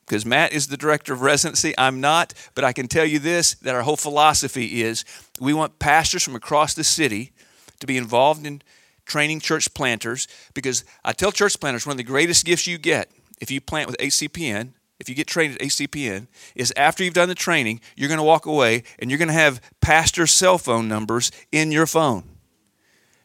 because 0.00 0.26
Matt 0.26 0.52
is 0.52 0.66
the 0.66 0.76
director 0.76 1.14
of 1.14 1.22
residency. 1.22 1.72
I'm 1.78 1.98
not, 1.98 2.34
but 2.54 2.62
I 2.62 2.74
can 2.74 2.88
tell 2.88 3.06
you 3.06 3.18
this 3.18 3.54
that 3.54 3.74
our 3.74 3.80
whole 3.84 3.96
philosophy 3.96 4.82
is 4.82 5.06
we 5.40 5.54
want 5.54 5.78
pastors 5.78 6.22
from 6.22 6.34
across 6.34 6.74
the 6.74 6.84
city 6.84 7.32
to 7.78 7.86
be 7.86 7.96
involved 7.96 8.44
in 8.46 8.60
training 9.06 9.40
church 9.40 9.72
planters 9.72 10.28
because 10.52 10.84
I 11.06 11.14
tell 11.14 11.32
church 11.32 11.58
planters 11.58 11.86
one 11.86 11.94
of 11.94 11.96
the 11.96 12.04
greatest 12.04 12.44
gifts 12.44 12.66
you 12.66 12.76
get 12.76 13.10
if 13.40 13.50
you 13.50 13.62
plant 13.62 13.86
with 13.86 13.96
HCPN 13.96 14.74
if 15.00 15.08
you 15.08 15.14
get 15.14 15.26
trained 15.26 15.54
at 15.54 15.60
HCPN, 15.60 16.28
is 16.54 16.72
after 16.76 17.02
you've 17.02 17.14
done 17.14 17.28
the 17.28 17.34
training, 17.34 17.80
you're 17.96 18.08
going 18.08 18.18
to 18.18 18.24
walk 18.24 18.46
away 18.46 18.84
and 18.98 19.10
you're 19.10 19.18
going 19.18 19.28
to 19.28 19.34
have 19.34 19.60
pastor 19.80 20.26
cell 20.26 20.58
phone 20.58 20.86
numbers 20.88 21.32
in 21.50 21.72
your 21.72 21.86
phone. 21.86 22.24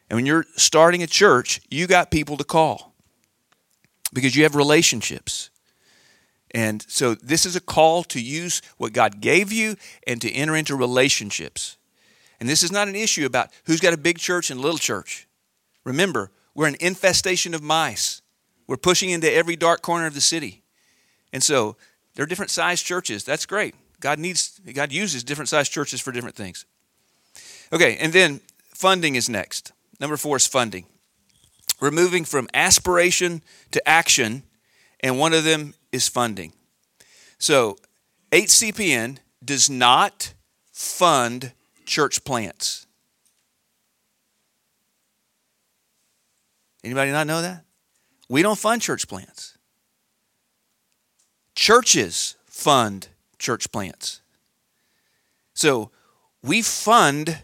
And 0.08 0.16
when 0.16 0.26
you're 0.26 0.46
starting 0.56 1.02
a 1.02 1.06
church, 1.06 1.60
you 1.70 1.86
got 1.86 2.10
people 2.10 2.36
to 2.38 2.44
call 2.44 2.94
because 4.12 4.34
you 4.34 4.44
have 4.44 4.54
relationships. 4.54 5.50
And 6.52 6.84
so 6.88 7.14
this 7.14 7.44
is 7.44 7.56
a 7.56 7.60
call 7.60 8.02
to 8.04 8.20
use 8.20 8.62
what 8.78 8.94
God 8.94 9.20
gave 9.20 9.52
you 9.52 9.76
and 10.06 10.20
to 10.22 10.32
enter 10.32 10.56
into 10.56 10.74
relationships. 10.74 11.76
And 12.40 12.48
this 12.48 12.62
is 12.62 12.72
not 12.72 12.88
an 12.88 12.96
issue 12.96 13.26
about 13.26 13.50
who's 13.64 13.80
got 13.80 13.92
a 13.92 13.98
big 13.98 14.18
church 14.18 14.50
and 14.50 14.60
little 14.60 14.78
church. 14.78 15.28
Remember, 15.84 16.30
we're 16.54 16.68
an 16.68 16.76
infestation 16.80 17.52
of 17.52 17.62
mice. 17.62 18.22
We're 18.66 18.76
pushing 18.76 19.10
into 19.10 19.30
every 19.30 19.56
dark 19.56 19.82
corner 19.82 20.06
of 20.06 20.14
the 20.14 20.20
city. 20.20 20.62
And 21.32 21.42
so 21.42 21.76
there 22.14 22.22
are 22.22 22.26
different 22.26 22.50
sized 22.50 22.84
churches. 22.84 23.24
That's 23.24 23.46
great. 23.46 23.74
God 24.00 24.18
needs 24.18 24.60
God 24.72 24.92
uses 24.92 25.24
different 25.24 25.48
sized 25.48 25.72
churches 25.72 26.00
for 26.00 26.12
different 26.12 26.36
things. 26.36 26.64
Okay, 27.72 27.96
and 27.96 28.12
then 28.12 28.40
funding 28.68 29.14
is 29.14 29.28
next. 29.28 29.72
Number 29.98 30.16
4 30.16 30.36
is 30.36 30.46
funding. 30.46 30.86
We're 31.80 31.90
moving 31.90 32.24
from 32.24 32.48
aspiration 32.54 33.42
to 33.72 33.86
action, 33.88 34.44
and 35.00 35.18
one 35.18 35.32
of 35.32 35.44
them 35.44 35.74
is 35.92 36.08
funding. 36.08 36.52
So, 37.38 37.76
HCPN 38.32 39.18
does 39.44 39.68
not 39.68 40.34
fund 40.72 41.52
church 41.84 42.24
plants. 42.24 42.86
Anybody 46.82 47.10
not 47.10 47.26
know 47.26 47.42
that? 47.42 47.64
We 48.28 48.42
don't 48.42 48.58
fund 48.58 48.80
church 48.80 49.08
plants. 49.08 49.55
Churches 51.56 52.36
fund 52.44 53.08
church 53.38 53.72
plants. 53.72 54.20
So 55.54 55.90
we 56.42 56.62
fund 56.62 57.42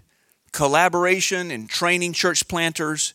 collaboration 0.53 1.51
and 1.51 1.69
training 1.69 2.13
church 2.13 2.47
planters, 2.47 3.15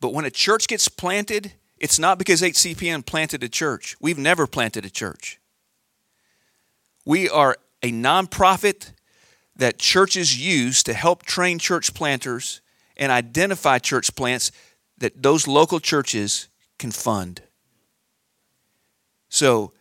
but 0.00 0.12
when 0.12 0.24
a 0.24 0.30
church 0.30 0.66
gets 0.66 0.88
planted, 0.88 1.52
it's 1.78 1.98
not 1.98 2.18
because 2.18 2.42
HCPN 2.42 3.06
planted 3.06 3.42
a 3.44 3.48
church. 3.48 3.96
We've 4.00 4.18
never 4.18 4.46
planted 4.48 4.84
a 4.84 4.90
church. 4.90 5.40
We 7.04 7.28
are 7.28 7.56
a 7.82 7.92
nonprofit 7.92 8.92
that 9.56 9.78
churches 9.78 10.44
use 10.44 10.82
to 10.84 10.92
help 10.92 11.22
train 11.22 11.60
church 11.60 11.94
planters 11.94 12.60
and 12.96 13.12
identify 13.12 13.78
church 13.78 14.14
plants 14.16 14.50
that 14.98 15.22
those 15.22 15.46
local 15.46 15.78
churches 15.78 16.48
can 16.78 16.90
fund. 16.90 17.42
So 19.28 19.72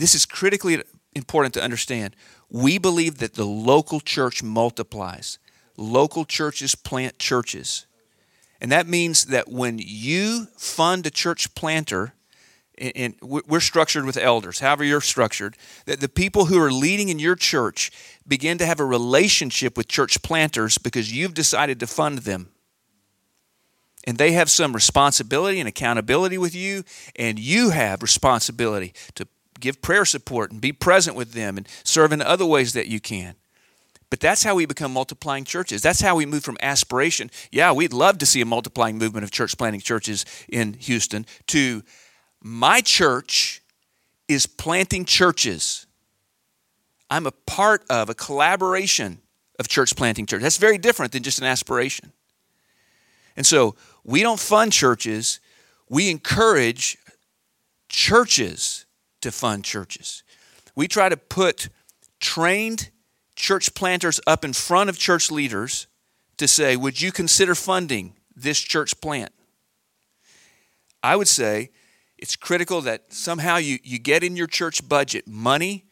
this 0.00 0.14
is 0.14 0.24
critically 0.24 0.82
important 1.14 1.52
to 1.54 1.62
understand. 1.62 2.16
We 2.48 2.78
believe 2.78 3.18
that 3.18 3.34
the 3.34 3.44
local 3.44 4.00
church 4.00 4.42
multiplies. 4.42 5.38
Local 5.76 6.24
churches 6.24 6.74
plant 6.74 7.18
churches. 7.18 7.86
And 8.60 8.72
that 8.72 8.86
means 8.86 9.26
that 9.26 9.48
when 9.48 9.78
you 9.78 10.46
fund 10.56 11.06
a 11.06 11.10
church 11.10 11.54
planter, 11.54 12.14
and 12.78 13.14
we're 13.20 13.60
structured 13.60 14.06
with 14.06 14.16
elders, 14.16 14.60
however 14.60 14.84
you're 14.84 15.02
structured, 15.02 15.58
that 15.84 16.00
the 16.00 16.08
people 16.08 16.46
who 16.46 16.58
are 16.58 16.72
leading 16.72 17.10
in 17.10 17.18
your 17.18 17.36
church 17.36 17.90
begin 18.26 18.56
to 18.56 18.64
have 18.64 18.80
a 18.80 18.84
relationship 18.86 19.76
with 19.76 19.86
church 19.86 20.22
planters 20.22 20.78
because 20.78 21.14
you've 21.14 21.34
decided 21.34 21.78
to 21.80 21.86
fund 21.86 22.20
them. 22.20 22.48
And 24.06 24.16
they 24.16 24.32
have 24.32 24.48
some 24.48 24.72
responsibility 24.72 25.60
and 25.60 25.68
accountability 25.68 26.38
with 26.38 26.54
you, 26.54 26.84
and 27.16 27.38
you 27.38 27.68
have 27.68 28.00
responsibility 28.00 28.94
to 29.14 29.28
give 29.60 29.82
prayer 29.82 30.04
support 30.04 30.50
and 30.50 30.60
be 30.60 30.72
present 30.72 31.16
with 31.16 31.32
them 31.32 31.56
and 31.56 31.68
serve 31.84 32.12
in 32.12 32.22
other 32.22 32.46
ways 32.46 32.72
that 32.72 32.88
you 32.88 33.00
can. 33.00 33.34
But 34.10 34.18
that's 34.18 34.42
how 34.42 34.56
we 34.56 34.66
become 34.66 34.92
multiplying 34.92 35.44
churches. 35.44 35.82
That's 35.82 36.00
how 36.00 36.16
we 36.16 36.26
move 36.26 36.42
from 36.42 36.58
aspiration. 36.60 37.30
Yeah, 37.52 37.72
we'd 37.72 37.92
love 37.92 38.18
to 38.18 38.26
see 38.26 38.40
a 38.40 38.46
multiplying 38.46 38.98
movement 38.98 39.22
of 39.22 39.30
church 39.30 39.56
planting 39.56 39.80
churches 39.80 40.26
in 40.48 40.72
Houston 40.74 41.26
to 41.48 41.82
my 42.42 42.80
church 42.80 43.62
is 44.26 44.46
planting 44.46 45.04
churches. 45.04 45.86
I'm 47.08 47.26
a 47.26 47.32
part 47.32 47.84
of 47.88 48.08
a 48.08 48.14
collaboration 48.14 49.20
of 49.60 49.68
church 49.68 49.94
planting 49.94 50.26
church. 50.26 50.42
That's 50.42 50.56
very 50.56 50.78
different 50.78 51.12
than 51.12 51.22
just 51.22 51.38
an 51.38 51.44
aspiration. 51.44 52.12
And 53.36 53.46
so 53.46 53.76
we 54.04 54.22
don't 54.22 54.40
fund 54.40 54.72
churches, 54.72 55.38
we 55.88 56.10
encourage 56.10 56.98
churches 57.88 58.86
to 59.20 59.30
fund 59.32 59.64
churches. 59.64 60.22
We 60.74 60.88
try 60.88 61.08
to 61.08 61.16
put 61.16 61.68
trained 62.20 62.90
church 63.36 63.74
planters 63.74 64.20
up 64.26 64.44
in 64.44 64.52
front 64.52 64.90
of 64.90 64.98
church 64.98 65.30
leaders 65.30 65.86
to 66.36 66.46
say, 66.48 66.76
Would 66.76 67.00
you 67.00 67.12
consider 67.12 67.54
funding 67.54 68.14
this 68.34 68.60
church 68.60 69.00
plant? 69.00 69.32
I 71.02 71.16
would 71.16 71.28
say 71.28 71.70
it's 72.18 72.36
critical 72.36 72.82
that 72.82 73.12
somehow 73.12 73.56
you, 73.56 73.78
you 73.82 73.98
get 73.98 74.22
in 74.22 74.36
your 74.36 74.46
church 74.46 74.86
budget 74.86 75.26
money 75.26 75.84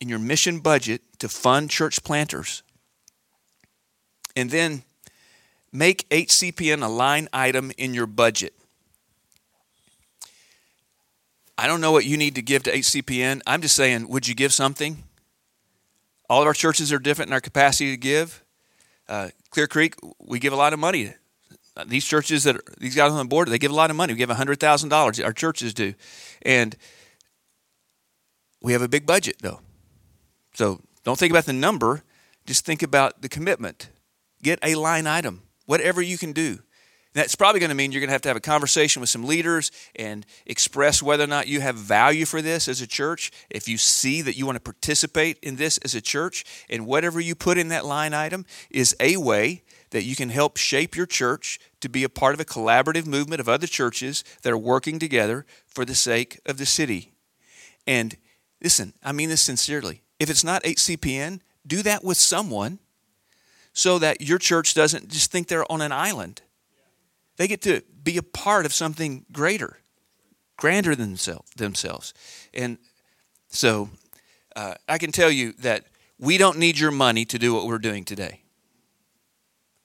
in 0.00 0.08
your 0.08 0.18
mission 0.18 0.58
budget 0.58 1.02
to 1.20 1.28
fund 1.28 1.70
church 1.70 2.02
planters. 2.04 2.62
And 4.34 4.50
then 4.50 4.82
make 5.72 6.08
HCPN 6.10 6.82
a 6.82 6.88
line 6.88 7.28
item 7.32 7.72
in 7.78 7.94
your 7.94 8.06
budget. 8.06 8.54
I 11.58 11.66
don't 11.66 11.80
know 11.80 11.92
what 11.92 12.04
you 12.04 12.16
need 12.16 12.34
to 12.34 12.42
give 12.42 12.64
to 12.64 12.72
HCPN. 12.72 13.40
I'm 13.46 13.62
just 13.62 13.76
saying, 13.76 14.08
would 14.08 14.28
you 14.28 14.34
give 14.34 14.52
something? 14.52 15.04
All 16.28 16.42
of 16.42 16.46
our 16.46 16.52
churches 16.52 16.92
are 16.92 16.98
different 16.98 17.30
in 17.30 17.32
our 17.32 17.40
capacity 17.40 17.92
to 17.92 17.96
give. 17.96 18.44
Uh, 19.08 19.28
Clear 19.50 19.66
Creek, 19.66 19.94
we 20.18 20.38
give 20.38 20.52
a 20.52 20.56
lot 20.56 20.72
of 20.72 20.78
money. 20.78 21.14
These 21.86 22.04
churches 22.04 22.44
that 22.44 22.56
are, 22.56 22.62
these 22.78 22.94
guys 22.94 23.10
on 23.12 23.18
the 23.18 23.24
board, 23.24 23.48
they 23.48 23.58
give 23.58 23.70
a 23.70 23.74
lot 23.74 23.90
of 23.90 23.96
money. 23.96 24.12
We 24.12 24.18
give 24.18 24.30
hundred 24.30 24.60
thousand 24.60 24.88
dollars. 24.88 25.20
Our 25.20 25.32
churches 25.32 25.74
do, 25.74 25.94
and 26.42 26.74
we 28.62 28.72
have 28.72 28.80
a 28.80 28.88
big 28.88 29.04
budget 29.04 29.36
though. 29.42 29.60
So 30.54 30.80
don't 31.04 31.18
think 31.18 31.30
about 31.30 31.44
the 31.44 31.52
number. 31.52 32.02
Just 32.46 32.64
think 32.64 32.82
about 32.82 33.20
the 33.20 33.28
commitment. 33.28 33.90
Get 34.42 34.58
a 34.62 34.74
line 34.74 35.06
item, 35.06 35.42
whatever 35.66 36.00
you 36.00 36.16
can 36.16 36.32
do. 36.32 36.60
That's 37.16 37.34
probably 37.34 37.60
going 37.60 37.70
to 37.70 37.74
mean 37.74 37.92
you're 37.92 38.02
going 38.02 38.10
to 38.10 38.12
have 38.12 38.20
to 38.22 38.28
have 38.28 38.36
a 38.36 38.40
conversation 38.40 39.00
with 39.00 39.08
some 39.08 39.24
leaders 39.24 39.70
and 39.94 40.26
express 40.44 41.02
whether 41.02 41.24
or 41.24 41.28
not 41.28 41.48
you 41.48 41.62
have 41.62 41.74
value 41.74 42.26
for 42.26 42.42
this 42.42 42.68
as 42.68 42.82
a 42.82 42.86
church. 42.86 43.32
If 43.48 43.70
you 43.70 43.78
see 43.78 44.20
that 44.20 44.36
you 44.36 44.44
want 44.44 44.56
to 44.56 44.60
participate 44.60 45.38
in 45.40 45.56
this 45.56 45.78
as 45.78 45.94
a 45.94 46.02
church, 46.02 46.44
and 46.68 46.86
whatever 46.86 47.18
you 47.18 47.34
put 47.34 47.56
in 47.56 47.68
that 47.68 47.86
line 47.86 48.12
item 48.12 48.44
is 48.68 48.94
a 49.00 49.16
way 49.16 49.62
that 49.92 50.02
you 50.02 50.14
can 50.14 50.28
help 50.28 50.58
shape 50.58 50.94
your 50.94 51.06
church 51.06 51.58
to 51.80 51.88
be 51.88 52.04
a 52.04 52.10
part 52.10 52.34
of 52.34 52.40
a 52.40 52.44
collaborative 52.44 53.06
movement 53.06 53.40
of 53.40 53.48
other 53.48 53.66
churches 53.66 54.22
that 54.42 54.52
are 54.52 54.58
working 54.58 54.98
together 54.98 55.46
for 55.66 55.86
the 55.86 55.94
sake 55.94 56.38
of 56.44 56.58
the 56.58 56.66
city. 56.66 57.14
And 57.86 58.14
listen, 58.62 58.92
I 59.02 59.12
mean 59.12 59.30
this 59.30 59.40
sincerely. 59.40 60.02
If 60.20 60.28
it's 60.28 60.44
not 60.44 60.62
HCPN, 60.64 61.40
do 61.66 61.82
that 61.82 62.04
with 62.04 62.18
someone 62.18 62.78
so 63.72 63.98
that 64.00 64.20
your 64.20 64.38
church 64.38 64.74
doesn't 64.74 65.08
just 65.08 65.32
think 65.32 65.48
they're 65.48 65.70
on 65.72 65.80
an 65.80 65.92
island 65.92 66.42
they 67.36 67.48
get 67.48 67.62
to 67.62 67.82
be 68.02 68.16
a 68.16 68.22
part 68.22 68.66
of 68.66 68.72
something 68.72 69.24
greater, 69.32 69.78
grander 70.56 70.94
than 70.94 71.16
themselves. 71.56 72.14
And 72.54 72.78
so 73.48 73.90
uh, 74.54 74.74
I 74.88 74.98
can 74.98 75.12
tell 75.12 75.30
you 75.30 75.52
that 75.60 75.86
we 76.18 76.38
don't 76.38 76.58
need 76.58 76.78
your 76.78 76.90
money 76.90 77.24
to 77.26 77.38
do 77.38 77.54
what 77.54 77.66
we're 77.66 77.78
doing 77.78 78.04
today. 78.04 78.40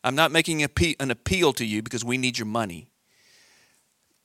I'm 0.04 0.16
not 0.16 0.32
making 0.32 0.64
an 0.64 1.12
appeal 1.12 1.54
to 1.54 1.66
you 1.66 1.82
because 1.82 2.04
we 2.04 2.18
need 2.18 2.38
your 2.38 2.48
money. 2.48 2.90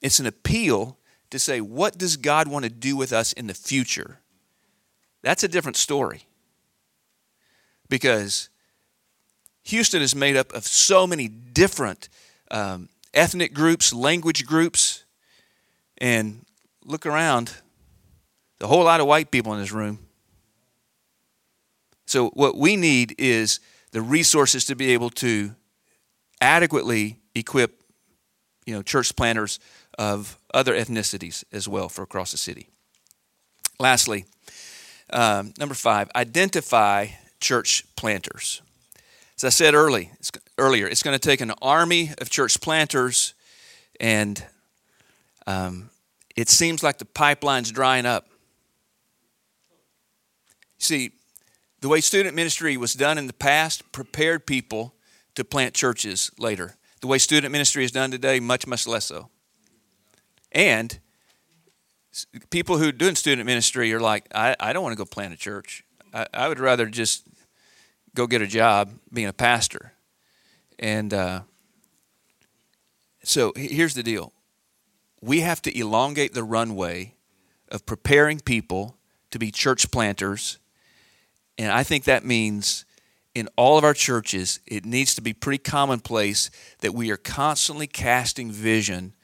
It's 0.00 0.18
an 0.18 0.26
appeal 0.26 0.98
to 1.30 1.38
say, 1.38 1.60
what 1.60 1.98
does 1.98 2.16
God 2.16 2.48
want 2.48 2.64
to 2.64 2.70
do 2.70 2.96
with 2.96 3.12
us 3.12 3.32
in 3.32 3.46
the 3.46 3.54
future? 3.54 4.20
That's 5.22 5.42
a 5.42 5.48
different 5.48 5.76
story. 5.76 6.26
Because 7.88 8.48
Houston 9.64 10.00
is 10.00 10.14
made 10.14 10.36
up 10.36 10.52
of 10.52 10.64
so 10.66 11.06
many 11.06 11.28
different 11.28 12.08
um, 12.50 12.88
ethnic 13.16 13.52
groups, 13.54 13.92
language 13.92 14.46
groups, 14.46 15.04
and 15.98 16.44
look 16.84 17.06
around. 17.06 17.52
A 18.60 18.66
whole 18.66 18.84
lot 18.84 19.00
of 19.00 19.06
white 19.06 19.30
people 19.30 19.52
in 19.54 19.60
this 19.60 19.72
room. 19.72 19.98
So, 22.06 22.28
what 22.30 22.56
we 22.56 22.76
need 22.76 23.14
is 23.18 23.58
the 23.90 24.00
resources 24.00 24.64
to 24.66 24.76
be 24.76 24.92
able 24.92 25.10
to 25.10 25.54
adequately 26.40 27.18
equip 27.34 27.82
you 28.66 28.74
know, 28.74 28.82
church 28.82 29.14
planters 29.16 29.58
of 29.98 30.38
other 30.52 30.74
ethnicities 30.74 31.44
as 31.52 31.66
well 31.68 31.88
for 31.88 32.02
across 32.02 32.32
the 32.32 32.38
city. 32.38 32.68
Lastly, 33.78 34.24
um, 35.10 35.54
number 35.58 35.74
five, 35.74 36.10
identify 36.16 37.08
church 37.40 37.84
planters. 37.96 38.62
As 39.37 39.45
I 39.45 39.49
said 39.51 39.74
early, 39.74 40.11
it's, 40.14 40.32
earlier, 40.57 40.87
it's 40.87 41.03
going 41.03 41.18
to 41.18 41.28
take 41.28 41.43
an 41.43 41.53
army 41.61 42.12
of 42.18 42.30
church 42.30 42.59
planters, 42.61 43.34
and 44.01 44.43
um, 45.47 45.91
it 46.37 46.49
seems 46.49 46.82
like 46.82 46.97
the 46.97 47.05
pipeline's 47.05 47.70
drying 47.70 48.07
up. 48.07 48.28
See, 50.78 51.12
the 51.82 51.89
way 51.89 52.01
student 52.01 52.34
ministry 52.34 52.78
was 52.78 52.95
done 52.95 53.18
in 53.18 53.26
the 53.26 53.34
past 53.34 53.93
prepared 53.93 54.47
people 54.47 54.95
to 55.34 55.45
plant 55.45 55.74
churches 55.74 56.30
later. 56.39 56.76
The 57.03 57.07
way 57.07 57.18
student 57.18 57.53
ministry 57.53 57.84
is 57.84 57.93
done 57.93 58.11
today, 58.11 58.41
much, 58.41 58.66
much 58.66 58.87
less 58.87 59.05
so. 59.05 59.28
And 60.51 60.99
people 62.49 62.78
who 62.78 62.89
are 62.89 62.93
doing 62.93 63.16
student 63.16 63.45
ministry 63.45 63.93
are 63.93 64.01
like, 64.01 64.26
I, 64.34 64.57
I 64.59 64.72
don't 64.72 64.82
want 64.82 64.95
to 64.95 64.97
go 64.97 65.05
plant 65.05 65.34
a 65.34 65.37
church. 65.37 65.84
I, 66.14 66.26
I 66.32 66.49
would 66.49 66.59
rather 66.59 66.87
just 66.87 67.28
go 68.16 68.26
get 68.26 68.42
a 68.42 68.46
job 68.46 68.90
being 69.12 69.28
a 69.28 69.32
pastor. 69.32 69.92
And 70.78 71.14
uh, 71.14 71.42
so 73.22 73.52
here's 73.54 73.94
the 73.94 74.02
deal 74.02 74.32
we 75.20 75.40
have 75.40 75.62
to 75.62 75.78
elongate 75.78 76.34
the 76.34 76.44
runway 76.44 77.14
of 77.70 77.86
preparing 77.86 78.40
people 78.40 78.96
to 79.30 79.38
be 79.38 79.50
church 79.50 79.90
planters. 79.90 80.58
And 81.58 81.72
I 81.72 81.82
think 81.82 82.04
that 82.04 82.24
means 82.24 82.84
in 83.34 83.48
all 83.56 83.76
of 83.76 83.84
our 83.84 83.94
churches, 83.94 84.60
it 84.66 84.84
needs 84.84 85.14
to 85.14 85.20
be 85.20 85.32
pretty 85.32 85.58
commonplace 85.58 86.50
that 86.80 86.94
we 86.94 87.10
are 87.10 87.16
constantly 87.16 87.86
casting 87.86 88.50
vision 88.50 89.14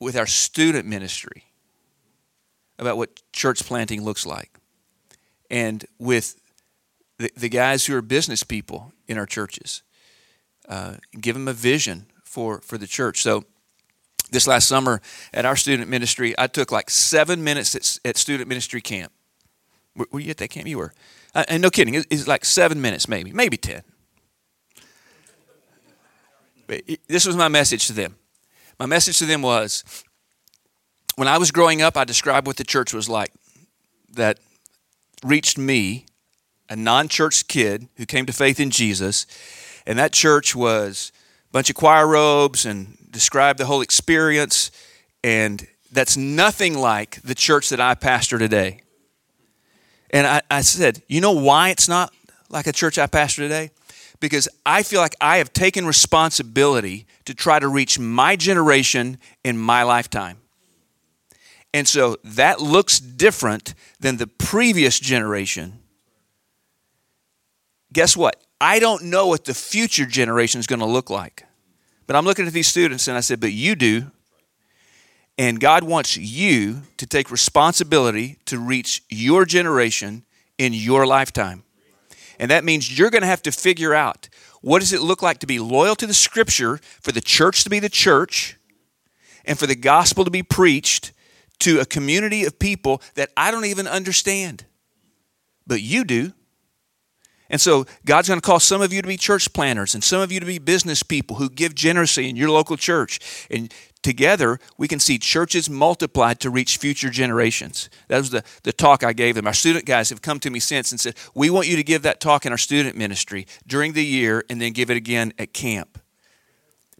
with 0.00 0.16
our 0.16 0.26
student 0.26 0.86
ministry 0.86 1.44
about 2.78 2.96
what 2.96 3.22
church 3.32 3.64
planting 3.64 4.02
looks 4.02 4.26
like. 4.26 4.50
And 5.50 5.84
with 5.98 6.41
the, 7.22 7.30
the 7.36 7.48
guys 7.48 7.86
who 7.86 7.96
are 7.96 8.02
business 8.02 8.42
people 8.42 8.92
in 9.06 9.16
our 9.16 9.26
churches. 9.26 9.82
Uh, 10.68 10.94
give 11.20 11.34
them 11.34 11.48
a 11.48 11.52
vision 11.52 12.06
for, 12.24 12.60
for 12.60 12.78
the 12.78 12.86
church. 12.86 13.22
So, 13.22 13.44
this 14.30 14.46
last 14.46 14.66
summer 14.66 15.02
at 15.34 15.44
our 15.44 15.56
student 15.56 15.90
ministry, 15.90 16.34
I 16.38 16.46
took 16.46 16.72
like 16.72 16.88
seven 16.88 17.44
minutes 17.44 17.74
at, 17.74 18.08
at 18.08 18.16
student 18.16 18.48
ministry 18.48 18.80
camp. 18.80 19.12
Were, 19.94 20.20
you 20.20 20.30
at 20.30 20.38
that 20.38 20.48
camp? 20.48 20.66
You 20.66 20.78
were. 20.78 20.94
Uh, 21.34 21.44
and 21.48 21.62
no 21.62 21.68
kidding, 21.68 21.94
it, 21.94 22.06
it's 22.08 22.26
like 22.26 22.46
seven 22.46 22.80
minutes, 22.80 23.08
maybe, 23.08 23.32
maybe 23.32 23.58
10. 23.58 23.82
But 26.66 26.82
it, 26.86 27.00
this 27.08 27.26
was 27.26 27.36
my 27.36 27.48
message 27.48 27.86
to 27.88 27.92
them. 27.92 28.16
My 28.78 28.86
message 28.86 29.18
to 29.18 29.26
them 29.26 29.42
was 29.42 29.84
when 31.16 31.28
I 31.28 31.36
was 31.36 31.50
growing 31.50 31.82
up, 31.82 31.98
I 31.98 32.04
described 32.04 32.46
what 32.46 32.56
the 32.56 32.64
church 32.64 32.94
was 32.94 33.10
like 33.10 33.32
that 34.14 34.38
reached 35.22 35.58
me 35.58 36.06
a 36.72 36.76
non 36.76 37.06
church 37.06 37.46
kid 37.48 37.86
who 37.96 38.06
came 38.06 38.24
to 38.24 38.32
faith 38.32 38.58
in 38.58 38.70
Jesus. 38.70 39.26
And 39.86 39.98
that 39.98 40.12
church 40.12 40.56
was 40.56 41.12
a 41.50 41.52
bunch 41.52 41.68
of 41.68 41.76
choir 41.76 42.06
robes 42.06 42.64
and 42.64 42.96
described 43.10 43.58
the 43.58 43.66
whole 43.66 43.82
experience. 43.82 44.70
And 45.22 45.66
that's 45.92 46.16
nothing 46.16 46.78
like 46.78 47.20
the 47.20 47.34
church 47.34 47.68
that 47.68 47.80
I 47.80 47.94
pastor 47.94 48.38
today. 48.38 48.80
And 50.10 50.26
I, 50.26 50.40
I 50.50 50.62
said, 50.62 51.02
you 51.08 51.20
know 51.20 51.32
why 51.32 51.68
it's 51.68 51.88
not 51.88 52.10
like 52.48 52.66
a 52.66 52.72
church 52.72 52.98
I 52.98 53.06
pastor 53.06 53.42
today? 53.42 53.70
Because 54.18 54.48
I 54.64 54.82
feel 54.82 55.00
like 55.00 55.16
I 55.20 55.38
have 55.38 55.52
taken 55.52 55.84
responsibility 55.84 57.06
to 57.26 57.34
try 57.34 57.58
to 57.58 57.68
reach 57.68 57.98
my 57.98 58.34
generation 58.34 59.18
in 59.44 59.58
my 59.58 59.82
lifetime. 59.82 60.38
And 61.74 61.86
so 61.86 62.16
that 62.24 62.60
looks 62.60 62.98
different 62.98 63.74
than 64.00 64.16
the 64.16 64.26
previous 64.26 64.98
generation 64.98 65.81
guess 67.92 68.16
what? 68.16 68.42
I 68.60 68.78
don't 68.78 69.04
know 69.04 69.26
what 69.26 69.44
the 69.44 69.54
future 69.54 70.06
generation 70.06 70.58
is 70.60 70.66
going 70.66 70.80
to 70.80 70.86
look 70.86 71.10
like. 71.10 71.44
But 72.06 72.16
I'm 72.16 72.24
looking 72.24 72.46
at 72.46 72.52
these 72.52 72.68
students 72.68 73.08
and 73.08 73.16
I 73.16 73.20
said, 73.20 73.40
But 73.40 73.52
you 73.52 73.74
do. 73.74 74.10
And 75.38 75.58
God 75.58 75.82
wants 75.82 76.16
you 76.16 76.82
to 76.98 77.06
take 77.06 77.30
responsibility 77.30 78.38
to 78.44 78.58
reach 78.58 79.02
your 79.08 79.44
generation 79.44 80.24
in 80.58 80.74
your 80.74 81.06
lifetime. 81.06 81.64
And 82.38 82.50
that 82.50 82.64
means 82.64 82.98
you're 82.98 83.10
going 83.10 83.22
to 83.22 83.28
have 83.28 83.42
to 83.42 83.52
figure 83.52 83.94
out 83.94 84.28
what 84.60 84.80
does 84.80 84.92
it 84.92 85.00
look 85.00 85.22
like 85.22 85.38
to 85.38 85.46
be 85.46 85.58
loyal 85.58 85.96
to 85.96 86.06
the 86.06 86.14
scripture, 86.14 86.78
for 87.00 87.12
the 87.12 87.20
church 87.20 87.64
to 87.64 87.70
be 87.70 87.80
the 87.80 87.88
church, 87.88 88.56
and 89.44 89.58
for 89.58 89.66
the 89.66 89.74
gospel 89.74 90.24
to 90.24 90.30
be 90.30 90.42
preached 90.42 91.12
to 91.60 91.80
a 91.80 91.86
community 91.86 92.44
of 92.44 92.58
people 92.58 93.00
that 93.14 93.30
I 93.36 93.50
don't 93.50 93.64
even 93.64 93.86
understand. 93.86 94.64
But 95.66 95.80
you 95.80 96.04
do. 96.04 96.32
And 97.52 97.60
so 97.60 97.84
God's 98.06 98.28
going 98.28 98.40
to 98.40 98.44
call 98.44 98.58
some 98.58 98.80
of 98.80 98.94
you 98.94 99.02
to 99.02 99.06
be 99.06 99.18
church 99.18 99.52
planters 99.52 99.94
and 99.94 100.02
some 100.02 100.22
of 100.22 100.32
you 100.32 100.40
to 100.40 100.46
be 100.46 100.58
business 100.58 101.02
people 101.02 101.36
who 101.36 101.50
give 101.50 101.74
generously 101.74 102.30
in 102.30 102.34
your 102.34 102.48
local 102.48 102.78
church. 102.78 103.46
And 103.50 103.72
together 104.02 104.58
we 104.78 104.88
can 104.88 104.98
see 104.98 105.18
churches 105.18 105.68
multiplied 105.68 106.40
to 106.40 106.50
reach 106.50 106.78
future 106.78 107.10
generations. 107.10 107.90
That 108.08 108.16
was 108.16 108.30
the, 108.30 108.42
the 108.62 108.72
talk 108.72 109.04
I 109.04 109.12
gave 109.12 109.34
them. 109.34 109.46
Our 109.46 109.52
student 109.52 109.84
guys 109.84 110.08
have 110.08 110.22
come 110.22 110.40
to 110.40 110.50
me 110.50 110.60
since 110.60 110.92
and 110.92 110.98
said, 110.98 111.14
We 111.34 111.50
want 111.50 111.68
you 111.68 111.76
to 111.76 111.84
give 111.84 112.00
that 112.02 112.20
talk 112.20 112.46
in 112.46 112.52
our 112.52 112.58
student 112.58 112.96
ministry 112.96 113.46
during 113.66 113.92
the 113.92 114.04
year 114.04 114.42
and 114.48 114.58
then 114.58 114.72
give 114.72 114.90
it 114.90 114.96
again 114.96 115.34
at 115.38 115.52
camp. 115.52 115.98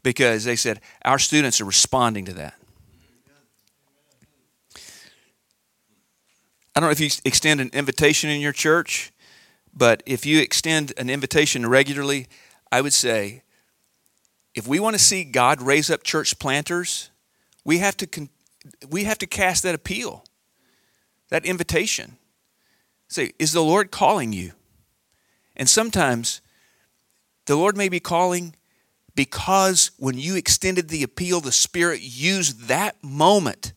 Because 0.02 0.44
they 0.44 0.56
said, 0.56 0.82
Our 1.02 1.18
students 1.18 1.62
are 1.62 1.64
responding 1.64 2.26
to 2.26 2.34
that. 2.34 2.54
I 6.76 6.80
don't 6.80 6.88
know 6.88 6.92
if 6.92 7.00
you 7.00 7.08
extend 7.24 7.62
an 7.62 7.70
invitation 7.72 8.28
in 8.28 8.40
your 8.42 8.52
church, 8.52 9.12
but 9.74 10.02
if 10.06 10.26
you 10.26 10.40
extend 10.40 10.92
an 10.96 11.08
invitation 11.08 11.66
regularly, 11.66 12.28
I 12.70 12.80
would 12.80 12.92
say 12.92 13.42
if 14.54 14.66
we 14.66 14.80
want 14.80 14.94
to 14.94 15.02
see 15.02 15.24
God 15.24 15.62
raise 15.62 15.90
up 15.90 16.02
church 16.02 16.38
planters, 16.38 17.10
we 17.64 17.78
have 17.78 17.96
to 17.98 18.06
con- 18.06 18.28
we 18.88 19.04
have 19.04 19.18
to 19.18 19.26
cast 19.26 19.62
that 19.62 19.74
appeal, 19.74 20.24
that 21.30 21.44
invitation. 21.44 22.16
Say, 23.08 23.32
is 23.38 23.52
the 23.52 23.62
Lord 23.62 23.90
calling 23.90 24.32
you? 24.32 24.52
And 25.56 25.68
sometimes 25.68 26.40
the 27.46 27.56
Lord 27.56 27.76
may 27.76 27.88
be 27.88 28.00
calling 28.00 28.54
because 29.14 29.90
when 29.98 30.16
you 30.16 30.36
extended 30.36 30.88
the 30.88 31.02
appeal, 31.02 31.40
the 31.40 31.52
Spirit 31.52 32.00
used 32.00 32.68
that 32.68 33.02
moment 33.02 33.72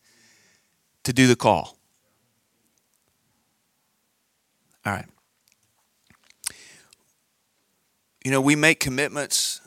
to 1.03 1.13
do 1.13 1.27
the 1.27 1.35
call. 1.35 1.77
All 4.85 4.93
right. 4.93 5.05
You 8.25 8.31
know, 8.31 8.41
we 8.41 8.55
make 8.55 8.79
commitments. 8.79 9.61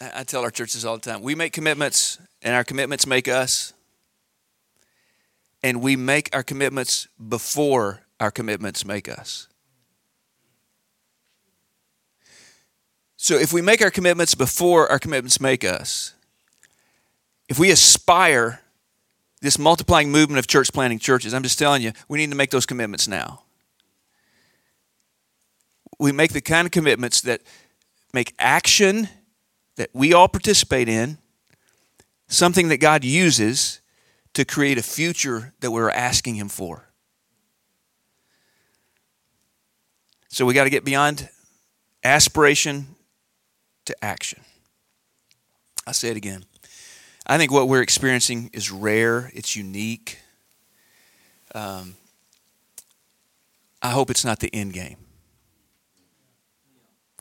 I 0.00 0.22
tell 0.22 0.42
our 0.42 0.52
churches 0.52 0.84
all 0.84 0.96
the 0.96 1.10
time 1.10 1.20
we 1.20 1.34
make 1.34 1.52
commitments, 1.52 2.20
and 2.42 2.54
our 2.54 2.62
commitments 2.62 3.08
make 3.08 3.26
us. 3.26 3.72
And 5.64 5.82
we 5.82 5.96
make 5.96 6.30
our 6.32 6.44
commitments 6.44 7.08
before 7.28 8.02
our 8.20 8.30
commitments 8.30 8.84
make 8.84 9.08
us. 9.08 9.48
So 13.16 13.34
if 13.34 13.52
we 13.52 13.62
make 13.62 13.82
our 13.82 13.90
commitments 13.90 14.36
before 14.36 14.88
our 14.88 15.00
commitments 15.00 15.40
make 15.40 15.64
us, 15.64 16.14
if 17.48 17.58
we 17.58 17.72
aspire 17.72 18.60
this 19.40 19.58
multiplying 19.58 20.12
movement 20.12 20.38
of 20.38 20.46
church 20.46 20.72
planting 20.72 21.00
churches, 21.00 21.34
I'm 21.34 21.42
just 21.42 21.58
telling 21.58 21.82
you, 21.82 21.90
we 22.06 22.18
need 22.18 22.30
to 22.30 22.36
make 22.36 22.50
those 22.50 22.64
commitments 22.64 23.08
now 23.08 23.42
we 25.98 26.12
make 26.12 26.32
the 26.32 26.40
kind 26.40 26.66
of 26.66 26.70
commitments 26.70 27.20
that 27.22 27.42
make 28.12 28.34
action 28.38 29.08
that 29.76 29.90
we 29.92 30.12
all 30.12 30.28
participate 30.28 30.88
in 30.88 31.18
something 32.26 32.68
that 32.68 32.78
God 32.78 33.04
uses 33.04 33.80
to 34.34 34.44
create 34.44 34.78
a 34.78 34.82
future 34.82 35.54
that 35.60 35.70
we're 35.70 35.90
asking 35.90 36.34
Him 36.36 36.48
for. 36.48 36.84
So 40.28 40.44
we 40.44 40.54
got 40.54 40.64
to 40.64 40.70
get 40.70 40.84
beyond 40.84 41.28
aspiration 42.04 42.86
to 43.86 44.04
action. 44.04 44.40
I'll 45.86 45.94
say 45.94 46.08
it 46.10 46.16
again. 46.16 46.44
I 47.26 47.38
think 47.38 47.50
what 47.50 47.68
we're 47.68 47.82
experiencing 47.82 48.50
is 48.52 48.70
rare, 48.70 49.30
it's 49.34 49.56
unique. 49.56 50.18
Um, 51.54 51.96
I 53.82 53.90
hope 53.90 54.10
it's 54.10 54.24
not 54.24 54.40
the 54.40 54.54
end 54.54 54.72
game. 54.72 54.96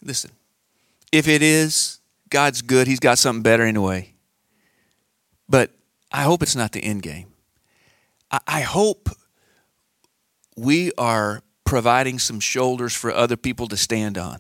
Listen, 0.02 0.32
if 1.12 1.28
it 1.28 1.42
is, 1.42 2.00
God's 2.30 2.62
good. 2.62 2.88
He's 2.88 3.00
got 3.00 3.18
something 3.18 3.44
better 3.44 3.64
anyway. 3.64 4.14
But 5.48 5.72
I 6.12 6.24
hope 6.24 6.44
it's 6.44 6.56
not 6.56 6.72
the 6.72 6.84
end 6.84 7.02
game. 7.02 7.28
I, 8.30 8.60
hope 8.60 9.08
we 10.58 10.92
are 10.98 11.44
providing 11.64 12.20
some 12.20 12.42
shoulders 12.42 12.94
for 12.94 13.10
other 13.10 13.38
people 13.38 13.70
to 13.70 13.78
stand 13.78 14.18
on 14.18 14.40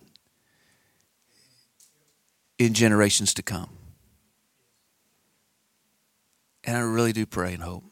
in 2.60 2.74
generations 2.74 3.34
to 3.36 3.44
come. 3.44 3.70
And 6.66 6.76
I 6.76 6.82
really 6.82 7.14
do 7.14 7.26
pray 7.26 7.54
and 7.54 7.64
hope 7.64 7.86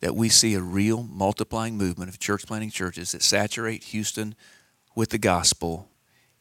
that 0.00 0.16
we 0.16 0.28
see 0.28 0.54
a 0.54 0.60
real 0.60 1.04
multiplying 1.04 1.76
movement 1.76 2.10
of 2.10 2.18
church 2.18 2.44
planting 2.44 2.70
churches 2.70 3.12
that 3.12 3.22
saturate 3.22 3.84
Houston 3.84 4.34
with 4.96 5.10
the 5.10 5.18
gospel 5.18 5.88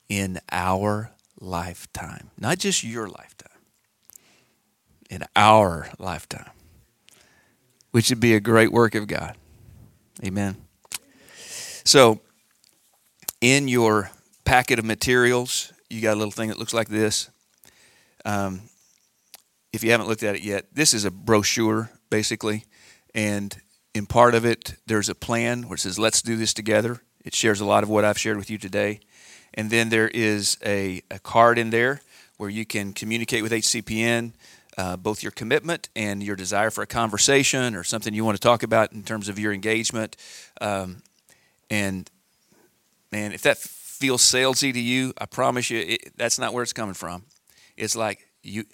in 0.09 0.39
our 0.51 1.11
lifetime, 1.39 2.31
not 2.37 2.57
just 2.57 2.83
your 2.83 3.07
lifetime, 3.07 3.59
in 5.09 5.23
our 5.35 5.89
lifetime, 5.99 6.49
which 7.91 8.09
would 8.09 8.19
be 8.19 8.33
a 8.33 8.39
great 8.39 8.71
work 8.71 8.95
of 8.95 9.07
God. 9.07 9.35
Amen. 10.25 10.57
So, 11.83 12.21
in 13.39 13.67
your 13.67 14.11
packet 14.45 14.79
of 14.79 14.85
materials, 14.85 15.71
you 15.89 16.01
got 16.01 16.15
a 16.15 16.19
little 16.19 16.31
thing 16.31 16.49
that 16.49 16.57
looks 16.57 16.73
like 16.73 16.89
this. 16.89 17.29
Um, 18.25 18.61
if 19.71 19.83
you 19.83 19.91
haven't 19.91 20.07
looked 20.07 20.23
at 20.23 20.35
it 20.35 20.41
yet, 20.41 20.65
this 20.73 20.93
is 20.93 21.05
a 21.05 21.11
brochure, 21.11 21.91
basically. 22.09 22.65
And 23.13 23.55
in 23.93 24.05
part 24.05 24.35
of 24.35 24.45
it, 24.45 24.75
there's 24.85 25.09
a 25.09 25.15
plan 25.15 25.63
where 25.63 25.75
it 25.75 25.79
says, 25.79 25.99
let's 25.99 26.21
do 26.21 26.35
this 26.35 26.53
together. 26.53 27.01
It 27.23 27.35
shares 27.35 27.61
a 27.61 27.65
lot 27.65 27.83
of 27.83 27.89
what 27.89 28.05
I've 28.05 28.17
shared 28.17 28.37
with 28.37 28.49
you 28.49 28.57
today. 28.57 28.99
And 29.57 29.71
then 29.71 29.89
there 29.89 30.07
is 30.07 30.57
a, 30.63 31.01
a 31.09 31.17
card 31.19 31.57
in 31.57 31.71
there 31.71 32.01
where 32.37 32.49
you 32.49 32.65
can 32.65 32.93
communicate 32.93 33.41
with 33.41 33.51
HCPN 33.51 34.33
uh, 34.77 34.95
both 34.95 35.23
your 35.23 35.31
commitment 35.31 35.89
and 35.95 36.21
your 36.21 36.35
desire 36.35 36.69
for 36.69 36.83
a 36.83 36.87
conversation 36.87 37.75
or 37.75 37.83
something 37.83 38.13
you 38.13 38.23
want 38.23 38.37
to 38.37 38.41
talk 38.41 38.61
about 38.61 38.93
in 38.93 39.01
terms 39.03 39.27
of 39.27 39.39
your 39.39 39.51
engagement. 39.51 40.15
Um, 40.61 41.01
and 41.71 42.09
man, 43.11 43.31
if 43.31 43.41
that 43.41 43.57
feels 43.57 44.21
salesy 44.21 44.71
to 44.71 44.79
you, 44.79 45.13
I 45.17 45.25
promise 45.25 45.71
you 45.71 45.79
it, 45.79 46.15
that's 46.15 46.37
not 46.37 46.53
where 46.53 46.61
it's 46.61 46.73
coming 46.73 46.93
from. 46.93 47.23
It's 47.75 47.95
like 47.95 48.27
you, 48.43 48.65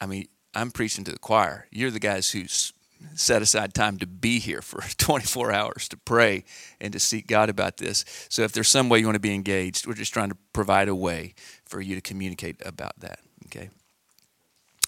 I 0.00 0.06
mean, 0.06 0.28
I'm 0.54 0.70
preaching 0.70 1.02
to 1.04 1.10
the 1.10 1.18
choir. 1.18 1.66
You're 1.72 1.90
the 1.90 1.98
guys 1.98 2.30
who's 2.30 2.72
set 3.14 3.42
aside 3.42 3.74
time 3.74 3.98
to 3.98 4.06
be 4.06 4.38
here 4.38 4.62
for 4.62 4.80
24 4.98 5.52
hours 5.52 5.88
to 5.88 5.96
pray 5.96 6.44
and 6.80 6.92
to 6.92 7.00
seek 7.00 7.26
God 7.26 7.48
about 7.48 7.76
this. 7.76 8.04
So 8.28 8.42
if 8.42 8.52
there's 8.52 8.68
some 8.68 8.88
way 8.88 8.98
you 8.98 9.06
want 9.06 9.16
to 9.16 9.20
be 9.20 9.34
engaged, 9.34 9.86
we're 9.86 9.94
just 9.94 10.12
trying 10.12 10.30
to 10.30 10.36
provide 10.52 10.88
a 10.88 10.94
way 10.94 11.34
for 11.64 11.80
you 11.80 11.94
to 11.94 12.00
communicate 12.00 12.56
about 12.64 12.98
that. 13.00 13.20
Okay? 13.46 13.70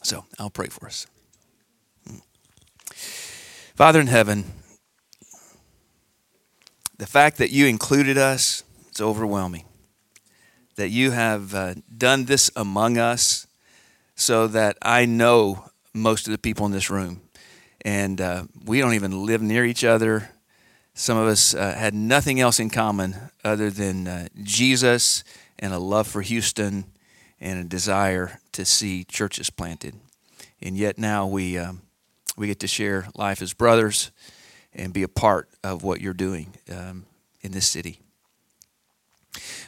So 0.03 0.25
I'll 0.39 0.51
pray 0.51 0.69
for 0.69 0.87
us. 0.87 1.07
Father 3.75 4.01
in 4.01 4.07
heaven, 4.07 4.45
the 6.97 7.07
fact 7.07 7.39
that 7.39 7.51
you 7.51 7.67
included 7.67 8.17
us, 8.17 8.63
it's 8.89 9.01
overwhelming. 9.01 9.65
That 10.77 10.91
you 10.91 11.11
have 11.11 11.55
uh, 11.55 11.75
done 11.97 12.27
this 12.27 12.51
among 12.55 12.99
us 12.99 13.47
so 14.15 14.47
that 14.49 14.77
I 14.83 15.07
know 15.07 15.71
most 15.93 16.27
of 16.27 16.33
the 16.33 16.39
people 16.39 16.67
in 16.67 16.73
this 16.73 16.91
room 16.91 17.24
and 17.85 18.21
uh, 18.21 18.45
we 18.65 18.81
don't 18.81 18.95
even 18.95 19.27
live 19.27 19.43
near 19.43 19.65
each 19.65 19.85
other. 19.85 20.31
Some 20.95 21.19
of 21.19 21.27
us 21.27 21.55
uh, 21.55 21.75
had 21.75 21.93
nothing 21.93 22.41
else 22.41 22.61
in 22.61 22.71
common 22.71 23.17
other 23.45 23.71
than 23.71 24.09
uh, 24.09 24.29
Jesus 24.43 25.25
and 25.59 25.73
a 25.73 25.79
love 25.79 26.07
for 26.07 26.23
Houston 26.23 26.85
and 27.41 27.61
a 27.61 27.65
desire 27.65 28.41
to 28.53 28.65
see 28.65 29.05
churches 29.05 29.51
planted. 29.51 29.95
And 30.63 30.77
yet 30.77 30.99
now 30.99 31.27
we 31.27 31.59
um, 31.59 31.83
we 32.37 32.47
get 32.47 32.61
to 32.61 32.67
share 32.67 33.09
life 33.15 33.43
as 33.43 33.53
brothers 33.53 34.11
and 34.73 34.93
be 34.93 35.03
a 35.03 35.09
part 35.09 35.49
of 35.63 35.83
what 35.83 36.01
you're 36.01 36.15
doing 36.15 36.55
um, 36.71 37.07
in 37.43 37.53
this 37.53 37.67
city. 37.67 38.01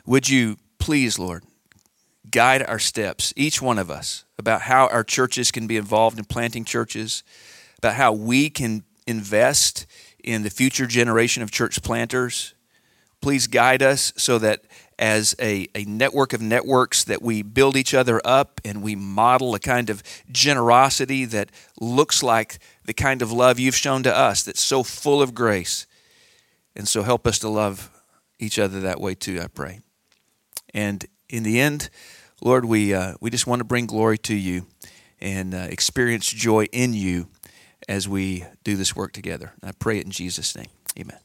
Would 0.04 0.28
you 0.28 0.56
please, 0.78 1.18
Lord, 1.18 1.44
guide 2.30 2.62
our 2.62 2.78
steps, 2.78 3.32
each 3.36 3.60
one 3.60 3.78
of 3.78 3.90
us, 3.90 4.24
about 4.38 4.62
how 4.62 4.88
our 4.88 5.04
churches 5.04 5.50
can 5.50 5.66
be 5.66 5.76
involved 5.76 6.18
in 6.18 6.24
planting 6.24 6.64
churches 6.64 7.22
about 7.78 7.94
how 7.94 8.12
we 8.12 8.50
can 8.50 8.84
invest 9.06 9.86
in 10.22 10.42
the 10.42 10.50
future 10.50 10.86
generation 10.86 11.42
of 11.42 11.50
church 11.50 11.82
planters. 11.82 12.54
Please 13.20 13.46
guide 13.46 13.82
us 13.82 14.12
so 14.16 14.38
that 14.38 14.62
as 14.98 15.34
a, 15.40 15.68
a 15.74 15.84
network 15.84 16.32
of 16.32 16.40
networks 16.40 17.04
that 17.04 17.22
we 17.22 17.42
build 17.42 17.76
each 17.76 17.94
other 17.94 18.20
up 18.24 18.60
and 18.64 18.82
we 18.82 18.94
model 18.94 19.54
a 19.54 19.58
kind 19.58 19.90
of 19.90 20.02
generosity 20.30 21.24
that 21.26 21.50
looks 21.80 22.22
like 22.22 22.58
the 22.84 22.94
kind 22.94 23.22
of 23.22 23.30
love 23.30 23.58
you've 23.58 23.76
shown 23.76 24.02
to 24.02 24.14
us 24.14 24.42
that's 24.42 24.60
so 24.60 24.82
full 24.82 25.20
of 25.20 25.34
grace. 25.34 25.86
And 26.74 26.88
so 26.88 27.02
help 27.02 27.26
us 27.26 27.38
to 27.40 27.48
love 27.48 27.90
each 28.38 28.58
other 28.58 28.80
that 28.80 29.00
way 29.00 29.14
too, 29.14 29.40
I 29.40 29.48
pray. 29.48 29.80
And 30.74 31.04
in 31.28 31.42
the 31.42 31.60
end, 31.60 31.90
Lord, 32.42 32.64
we, 32.64 32.92
uh, 32.94 33.14
we 33.20 33.30
just 33.30 33.46
want 33.46 33.60
to 33.60 33.64
bring 33.64 33.86
glory 33.86 34.18
to 34.18 34.34
you 34.34 34.66
and 35.20 35.54
uh, 35.54 35.68
experience 35.70 36.26
joy 36.26 36.64
in 36.72 36.92
you 36.92 37.28
as 37.88 38.08
we 38.08 38.44
do 38.64 38.76
this 38.76 38.96
work 38.96 39.12
together. 39.12 39.52
I 39.62 39.72
pray 39.72 39.98
it 39.98 40.04
in 40.04 40.10
Jesus' 40.10 40.56
name. 40.56 40.68
Amen. 40.98 41.18